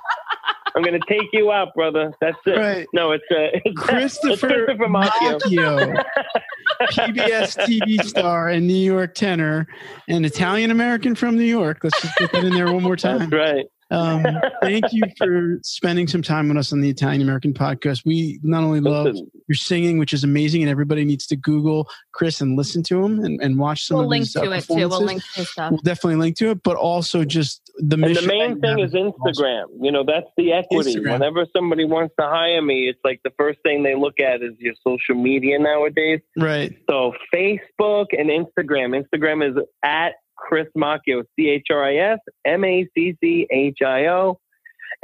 I'm 0.76 0.82
going 0.82 0.98
to 0.98 1.06
take 1.08 1.28
you 1.32 1.50
out, 1.50 1.74
brother." 1.74 2.12
That's 2.20 2.38
it. 2.46 2.56
Right. 2.56 2.86
No, 2.92 3.10
it's, 3.12 3.24
uh, 3.32 3.50
it's 3.52 3.62
it's 3.64 3.80
Christopher 3.80 4.46
Christopher 4.46 4.86
Macchio. 4.88 5.40
Macchio, 5.40 6.04
PBS 6.80 7.56
TV 7.66 8.02
star 8.04 8.48
and 8.48 8.66
New 8.66 8.74
York 8.74 9.14
tenor, 9.14 9.66
and 10.08 10.24
Italian 10.26 10.70
American 10.70 11.14
from 11.14 11.36
New 11.36 11.44
York. 11.44 11.80
Let's 11.82 12.00
just 12.00 12.16
put 12.16 12.32
that 12.32 12.44
in 12.44 12.54
there 12.54 12.72
one 12.72 12.82
more 12.82 12.96
time. 12.96 13.30
That's 13.30 13.32
right. 13.32 13.66
Um, 13.90 14.24
thank 14.62 14.84
you 14.92 15.02
for 15.16 15.58
spending 15.62 16.06
some 16.08 16.22
time 16.22 16.48
with 16.48 16.56
us 16.56 16.72
on 16.72 16.80
the 16.80 16.90
Italian 16.90 17.22
American 17.22 17.54
podcast. 17.54 18.04
We 18.04 18.40
not 18.42 18.64
only 18.64 18.80
love 18.80 19.06
Listen. 19.06 19.30
your 19.48 19.56
singing, 19.56 19.98
which 19.98 20.12
is 20.12 20.24
amazing, 20.24 20.62
and 20.62 20.70
everybody 20.70 21.04
needs 21.04 21.26
to 21.28 21.36
Google 21.36 21.88
Chris 22.12 22.40
and 22.40 22.56
listen 22.56 22.82
to 22.84 23.04
him 23.04 23.24
and, 23.24 23.40
and 23.40 23.58
watch 23.58 23.86
some 23.86 24.00
of 24.00 24.10
the 24.10 24.24
stuff. 24.24 24.42
We'll 24.42 24.52
of 24.52 24.58
link 24.58 24.64
his 24.64 24.72
uh, 24.72 24.74
to 24.74 24.76
it 24.76 24.80
too. 24.80 24.88
We'll 24.88 25.04
link 25.04 25.22
to 25.22 25.40
his 25.40 25.50
stuff. 25.50 25.70
We'll 25.70 25.80
definitely 25.82 26.16
link 26.16 26.36
to 26.38 26.50
it, 26.50 26.62
but 26.62 26.76
also 26.76 27.24
just 27.24 27.70
the 27.76 27.96
mission. 27.96 28.18
And 28.18 28.26
the 28.26 28.28
main 28.28 28.60
thing 28.60 28.78
is 28.80 28.92
have 28.92 29.06
awesome. 29.20 29.44
Instagram. 29.44 29.64
You 29.80 29.92
know, 29.92 30.04
that's 30.04 30.26
the 30.36 30.52
equity. 30.52 30.96
Instagram. 30.96 31.12
Whenever 31.12 31.46
somebody 31.54 31.84
wants 31.84 32.14
to 32.18 32.26
hire 32.26 32.62
me, 32.62 32.88
it's 32.88 33.00
like 33.04 33.20
the 33.24 33.32
first 33.38 33.60
thing 33.62 33.82
they 33.82 33.94
look 33.94 34.18
at 34.20 34.42
is 34.42 34.54
your 34.58 34.74
social 34.86 35.14
media 35.14 35.58
nowadays. 35.58 36.20
Right. 36.36 36.76
So 36.88 37.12
Facebook 37.34 38.06
and 38.12 38.30
Instagram. 38.30 39.00
Instagram 39.00 39.48
is 39.48 39.62
at 39.84 40.14
Chris 40.36 40.66
Macchio, 40.76 41.24
C 41.34 41.48
H 41.48 41.66
R 41.70 41.84
I 41.84 41.96
S 41.96 42.18
M 42.44 42.64
A 42.64 42.86
C 42.94 43.16
C 43.20 43.46
H 43.50 43.78
I 43.84 44.06
O. 44.06 44.38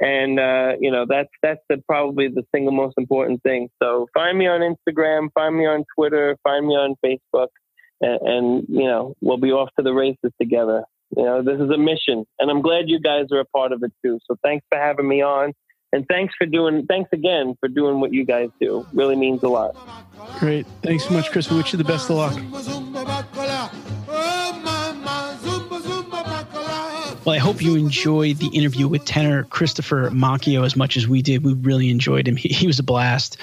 And 0.01 0.41
uh, 0.41 0.73
you 0.81 0.91
know 0.91 1.05
that's 1.09 1.29
that's 1.43 1.61
the, 1.69 1.83
probably 1.87 2.29
the 2.29 2.45
single 2.55 2.73
most 2.73 2.95
important 2.97 3.43
thing. 3.43 3.69
So 3.83 4.09
find 4.15 4.39
me 4.39 4.47
on 4.47 4.61
Instagram, 4.61 5.29
find 5.35 5.57
me 5.57 5.67
on 5.67 5.85
Twitter, 5.95 6.37
find 6.43 6.67
me 6.67 6.75
on 6.75 6.95
Facebook, 7.05 7.49
and, 8.01 8.21
and 8.23 8.65
you 8.69 8.85
know 8.85 9.15
we'll 9.21 9.37
be 9.37 9.53
off 9.53 9.69
to 9.79 9.83
the 9.83 9.93
races 9.93 10.33
together. 10.41 10.85
You 11.17 11.25
know 11.25 11.43
this 11.43 11.61
is 11.61 11.71
a 11.71 11.79
mission, 11.79 12.25
and 12.39 12.51
I'm 12.51 12.63
glad 12.63 12.89
you 12.89 13.01
guys 13.01 13.27
are 13.33 13.41
a 13.41 13.45
part 13.45 13.73
of 13.73 13.83
it 13.83 13.93
too. 14.05 14.19
So 14.27 14.37
thanks 14.43 14.65
for 14.71 14.79
having 14.79 15.07
me 15.09 15.23
on, 15.23 15.53
and 15.93 16.07
thanks 16.09 16.35
for 16.39 16.47
doing 16.47 16.87
thanks 16.87 17.11
again 17.13 17.55
for 17.61 17.69
doing 17.69 18.01
what 18.01 18.13
you 18.13 18.25
guys 18.25 18.49
do. 18.61 18.87
Really 18.95 19.17
means 19.17 19.43
a 19.43 19.49
lot. 19.49 19.77
Great. 20.39 20.67
Thanks 20.83 21.05
so 21.05 21.11
much, 21.11 21.31
Chris. 21.31 21.51
We 21.51 21.59
wish 21.59 21.73
you 21.73 21.77
the 21.77 21.85
best 21.85 22.11
of 22.11 22.17
luck. 22.17 23.93
Well, 27.25 27.37
I 27.37 27.39
hope 27.39 27.63
you 27.63 27.77
enjoyed 27.77 28.39
the 28.39 28.49
interview 28.49 28.89
with 28.89 29.05
tenor 29.05 29.45
Christopher 29.45 30.11
Macchio 30.11 30.67
as 30.67 30.75
much 30.75 30.97
as 30.97 31.07
we 31.07 31.23
did. 31.23 31.45
We 31.45 31.53
really 31.53 31.89
enjoyed 31.89 32.27
him. 32.27 32.35
He, 32.43 32.49
he 32.49 32.67
was 32.67 32.81
a 32.81 32.83
blast. 32.83 33.37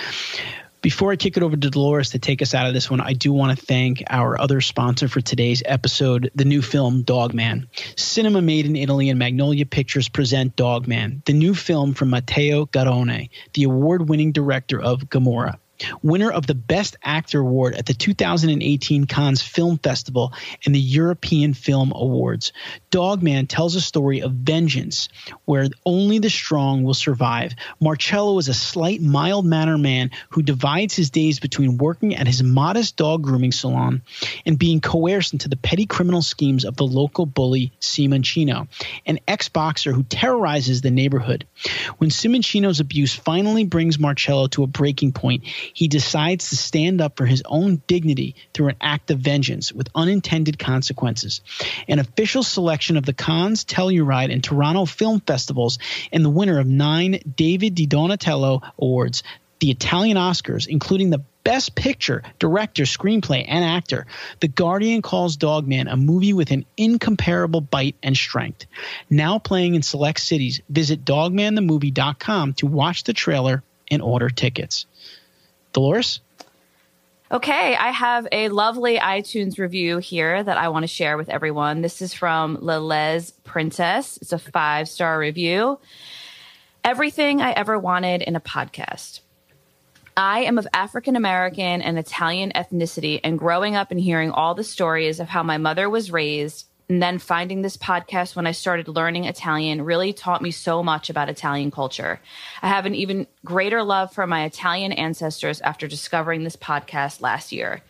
Before 0.82 1.14
I 1.14 1.16
kick 1.16 1.38
it 1.38 1.44
over 1.44 1.56
to 1.56 1.70
Dolores 1.70 2.10
to 2.10 2.20
take 2.20 2.42
us 2.42 2.54
out 2.54 2.68
of 2.68 2.74
this 2.74 2.90
one, 2.90 3.00
I 3.00 3.14
do 3.14 3.32
want 3.32 3.58
to 3.58 3.66
thank 3.66 4.04
our 4.10 4.40
other 4.40 4.60
sponsor 4.60 5.08
for 5.08 5.22
today's 5.22 5.64
episode, 5.66 6.30
the 6.36 6.44
new 6.44 6.62
film 6.62 7.04
Dogman. 7.04 7.70
Cinema 7.96 8.42
made 8.42 8.66
in 8.66 8.76
Italy 8.76 9.10
and 9.10 9.18
Magnolia 9.18 9.66
Pictures 9.66 10.10
present 10.10 10.58
Dogman, 10.58 11.22
the 11.26 11.34
new 11.34 11.56
film 11.56 11.94
from 11.94 12.10
Matteo 12.10 12.66
Garrone, 12.66 13.30
the 13.54 13.64
award 13.64 14.10
winning 14.10 14.34
director 14.34 14.82
of 14.82 15.10
Gomorrah 15.10 15.58
winner 16.02 16.32
of 16.32 16.48
the 16.48 16.56
Best 16.56 16.98
Actor 17.04 17.40
Award 17.40 17.76
at 17.76 17.86
the 17.86 17.94
2018 17.94 19.06
Cannes 19.06 19.42
Film 19.42 19.78
Festival 19.78 20.34
and 20.66 20.74
the 20.74 20.80
European 20.80 21.54
Film 21.54 21.92
Awards. 21.96 22.54
Dogman 22.92 23.48
tells 23.48 23.76
a 23.76 23.82
story 23.82 24.22
of 24.22 24.32
vengeance 24.32 25.10
where 25.46 25.68
only 25.86 26.20
the 26.20 26.30
strong 26.30 26.84
will 26.84 26.94
survive. 26.94 27.54
Marcello 27.80 28.38
is 28.38 28.48
a 28.48 28.54
slight, 28.54 29.02
mild 29.02 29.46
mannered 29.46 29.80
man 29.80 30.12
who 30.30 30.42
divides 30.42 30.96
his 30.96 31.10
days 31.10 31.40
between 31.40 31.78
working 31.78 32.16
at 32.16 32.28
his 32.28 32.44
modest 32.44 32.96
dog 32.96 33.24
grooming 33.24 33.52
salon 33.52 34.02
and 34.46 34.60
being 34.60 34.82
coerced 34.82 35.34
into 35.34 35.50
the 35.50 35.58
petty 35.58 35.86
criminal 35.86 36.22
schemes 36.22 36.66
of 36.66 36.76
the 36.76 36.86
local 36.86 37.26
bully 37.26 37.72
Simoncino, 37.80 38.68
an 39.06 39.20
ex 39.28 39.50
boxer 39.50 39.92
who 39.92 40.04
terrorizes 40.04 40.82
the 40.82 40.92
neighborhood. 40.92 41.46
When 41.98 42.10
Simoncino's 42.10 42.80
abuse 42.80 43.14
finally 43.16 43.66
brings 43.66 44.00
Marcello 44.00 44.48
to 44.48 44.64
a 44.64 44.68
breaking 44.68 45.14
point, 45.14 45.44
he 45.74 45.88
decides 45.88 46.50
to 46.50 46.58
stand 46.58 47.02
up 47.02 47.18
for 47.18 47.26
his 47.26 47.44
own 47.46 47.82
dignity 47.88 48.36
through 48.54 48.70
an 48.70 48.76
act 48.82 49.12
of 49.12 49.20
vengeance 49.20 49.72
with 49.72 49.90
unintended 49.96 50.60
consequences. 50.60 51.42
An 51.88 52.00
official 52.00 52.44
selection 52.44 52.98
of 52.98 53.06
the 53.06 53.14
Cannes, 53.14 53.66
Telluride, 53.66 54.32
and 54.32 54.44
Toronto 54.44 54.86
film 54.86 55.20
festivals, 55.22 55.80
and 56.12 56.24
the 56.24 56.30
winner 56.30 56.60
of 56.60 56.68
nine 56.68 57.20
David 57.36 57.76
Di 57.76 57.86
Donatello 57.86 58.62
Awards, 58.78 59.24
the 59.60 59.72
Italian 59.72 60.18
Oscars, 60.18 60.68
including 60.68 61.10
the 61.10 61.24
Best 61.44 61.74
Picture, 61.74 62.24
Director, 62.38 62.84
Screenplay, 62.84 63.46
and 63.48 63.64
Actor. 63.64 64.06
The 64.40 64.48
Guardian 64.48 65.02
calls 65.02 65.38
Dogman 65.38 65.88
a 65.88 65.98
movie 65.98 66.34
with 66.34 66.52
an 66.52 66.66
incomparable 66.78 67.62
bite 67.62 67.96
and 68.04 68.16
strength. 68.16 68.66
Now 69.10 69.40
playing 69.40 69.76
in 69.76 69.82
select 69.82 70.20
cities, 70.20 70.62
visit 70.70 71.06
dogmanthemovie.com 71.06 72.54
to 72.56 72.68
watch 72.68 73.04
the 73.04 73.14
trailer 73.14 73.64
and 73.90 74.02
order 74.02 74.30
tickets. 74.30 74.86
Dolores? 75.74 76.20
Okay, 77.32 77.76
I 77.76 77.92
have 77.92 78.28
a 78.32 78.50
lovely 78.50 78.98
iTunes 78.98 79.60
review 79.60 80.00
here 80.00 80.42
that 80.42 80.58
I 80.58 80.70
want 80.70 80.84
to 80.84 80.88
share 80.88 81.16
with 81.16 81.30
everyone. 81.30 81.82
This 81.82 82.02
is 82.02 82.12
from 82.12 82.58
Lelez 82.58 83.34
Princess. 83.44 84.18
It's 84.18 84.34
a 84.34 84.40
five 84.40 84.90
star 84.90 85.20
review. 85.20 85.80
Everything 86.84 87.40
I 87.40 87.52
ever 87.52 87.78
wanted 87.78 88.24
in 88.24 88.36
a 88.36 88.40
podcast. 88.40 89.20
I 90.18 90.42
am 90.42 90.58
of 90.58 90.68
African 90.74 91.16
American 91.16 91.82
and 91.82 92.00
Italian 92.00 92.52
ethnicity, 92.56 93.20
and 93.24 93.38
growing 93.38 93.76
up 93.76 93.92
and 93.92 94.00
hearing 94.00 94.32
all 94.32 94.56
the 94.56 94.64
stories 94.64 95.20
of 95.20 95.30
how 95.30 95.44
my 95.44 95.58
mother 95.58 95.90
was 95.90 96.12
raised, 96.12 96.66
and 96.90 97.04
then 97.04 97.20
finding 97.20 97.62
this 97.62 97.78
podcast 97.78 98.36
when 98.36 98.48
I 98.48 98.52
started 98.52 98.88
learning 98.88 99.26
Italian 99.26 99.84
really 99.84 100.12
taught 100.12 100.42
me 100.42 100.50
so 100.50 100.82
much 100.82 101.12
about 101.12 101.30
Italian 101.30 101.70
culture. 101.70 102.20
I 102.64 102.68
have 102.68 102.88
an 102.88 102.96
even 102.96 103.28
greater 103.46 103.84
love 103.84 104.12
for 104.12 104.26
my 104.26 104.46
Italian 104.46 104.92
ancestors 104.92 105.62
after 105.62 105.88
discovering 105.88 106.44
this 106.44 106.56
podcast 106.56 107.22
last 107.22 107.52
year. 107.52 107.84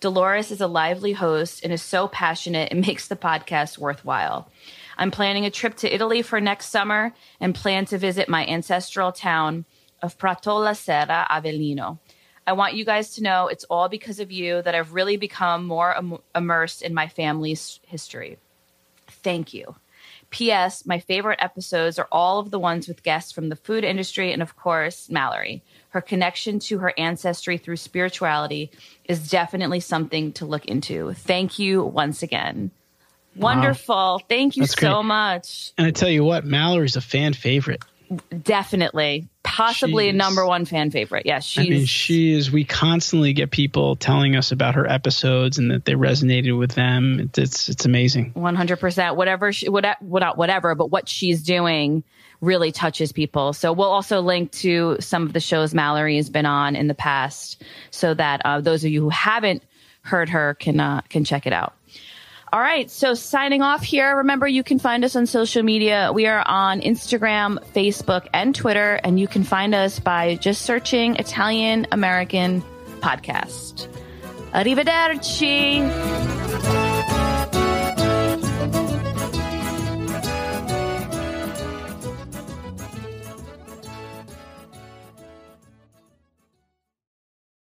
Dolores 0.00 0.50
is 0.50 0.62
a 0.62 0.66
lively 0.66 1.12
host 1.12 1.62
and 1.64 1.72
is 1.72 1.82
so 1.82 2.08
passionate, 2.08 2.72
it 2.72 2.76
makes 2.76 3.08
the 3.08 3.16
podcast 3.16 3.76
worthwhile. 3.76 4.50
I'm 4.96 5.10
planning 5.10 5.44
a 5.44 5.50
trip 5.50 5.76
to 5.76 5.94
Italy 5.94 6.22
for 6.22 6.40
next 6.40 6.70
summer 6.70 7.12
and 7.38 7.54
plan 7.54 7.84
to 7.86 7.98
visit 7.98 8.26
my 8.26 8.46
ancestral 8.46 9.12
town 9.12 9.66
of 10.00 10.16
Pratola 10.16 10.74
Serra, 10.74 11.26
Avellino. 11.30 11.98
I 12.46 12.54
want 12.54 12.74
you 12.74 12.86
guys 12.86 13.14
to 13.14 13.22
know 13.22 13.48
it's 13.48 13.64
all 13.64 13.90
because 13.90 14.20
of 14.20 14.32
you 14.32 14.62
that 14.62 14.74
I've 14.74 14.94
really 14.94 15.18
become 15.18 15.66
more 15.66 15.94
im- 15.94 16.18
immersed 16.34 16.80
in 16.80 16.94
my 16.94 17.08
family's 17.08 17.80
history. 17.86 18.38
Thank 19.26 19.52
you. 19.52 19.74
P.S. 20.30 20.86
My 20.86 21.00
favorite 21.00 21.40
episodes 21.42 21.98
are 21.98 22.06
all 22.12 22.38
of 22.38 22.52
the 22.52 22.60
ones 22.60 22.86
with 22.86 23.02
guests 23.02 23.32
from 23.32 23.48
the 23.48 23.56
food 23.56 23.82
industry 23.82 24.32
and, 24.32 24.40
of 24.40 24.54
course, 24.54 25.10
Mallory. 25.10 25.64
Her 25.88 26.00
connection 26.00 26.60
to 26.60 26.78
her 26.78 26.94
ancestry 26.96 27.58
through 27.58 27.78
spirituality 27.78 28.70
is 29.06 29.28
definitely 29.28 29.80
something 29.80 30.32
to 30.34 30.46
look 30.46 30.66
into. 30.66 31.12
Thank 31.14 31.58
you 31.58 31.82
once 31.82 32.22
again. 32.22 32.70
Wonderful. 33.34 34.22
Thank 34.28 34.56
you 34.56 34.62
That's 34.62 34.80
so 34.80 34.94
great. 34.94 35.06
much. 35.06 35.72
And 35.76 35.88
I 35.88 35.90
tell 35.90 36.08
you 36.08 36.22
what, 36.22 36.44
Mallory's 36.44 36.94
a 36.94 37.00
fan 37.00 37.32
favorite. 37.32 37.82
Definitely. 38.42 39.28
Possibly 39.42 40.08
a 40.08 40.12
number 40.12 40.46
one 40.46 40.64
fan 40.64 40.90
favorite. 40.90 41.26
Yes, 41.26 41.44
she's 41.44 41.66
I 41.66 41.70
mean, 41.70 41.86
she 41.86 42.32
is. 42.32 42.50
We 42.50 42.64
constantly 42.64 43.32
get 43.32 43.50
people 43.50 43.96
telling 43.96 44.36
us 44.36 44.52
about 44.52 44.74
her 44.74 44.86
episodes 44.86 45.58
and 45.58 45.70
that 45.70 45.84
they 45.84 45.94
resonated 45.94 46.58
with 46.58 46.72
them. 46.72 47.20
It's 47.20 47.38
it's, 47.38 47.68
it's 47.68 47.84
amazing. 47.84 48.32
One 48.34 48.54
hundred 48.54 48.80
percent. 48.80 49.16
Whatever, 49.16 49.52
she, 49.52 49.68
what, 49.68 49.84
not 50.02 50.36
whatever, 50.36 50.74
but 50.74 50.90
what 50.90 51.08
she's 51.08 51.42
doing 51.42 52.04
really 52.40 52.70
touches 52.70 53.12
people. 53.12 53.52
So 53.52 53.72
we'll 53.72 53.90
also 53.90 54.20
link 54.20 54.52
to 54.52 54.98
some 55.00 55.22
of 55.22 55.32
the 55.32 55.40
shows 55.40 55.72
Mallory 55.72 56.16
has 56.16 56.28
been 56.28 56.46
on 56.46 56.76
in 56.76 56.86
the 56.86 56.94
past, 56.94 57.62
so 57.90 58.12
that 58.14 58.42
uh, 58.44 58.60
those 58.60 58.84
of 58.84 58.90
you 58.90 59.00
who 59.00 59.08
haven't 59.08 59.62
heard 60.02 60.28
her 60.28 60.54
can 60.54 60.78
uh, 60.80 61.00
can 61.08 61.24
check 61.24 61.46
it 61.46 61.52
out. 61.52 61.75
All 62.56 62.62
right, 62.62 62.90
so 62.90 63.12
signing 63.12 63.60
off 63.60 63.82
here. 63.82 64.16
Remember, 64.16 64.48
you 64.48 64.62
can 64.62 64.78
find 64.78 65.04
us 65.04 65.14
on 65.14 65.26
social 65.26 65.62
media. 65.62 66.10
We 66.10 66.26
are 66.26 66.42
on 66.48 66.80
Instagram, 66.80 67.62
Facebook, 67.74 68.28
and 68.32 68.54
Twitter, 68.54 68.94
and 69.04 69.20
you 69.20 69.28
can 69.28 69.44
find 69.44 69.74
us 69.74 70.00
by 70.00 70.36
just 70.36 70.62
searching 70.62 71.16
Italian 71.16 71.86
American 71.92 72.62
Podcast. 73.00 73.88
Arrivederci. 74.54 75.82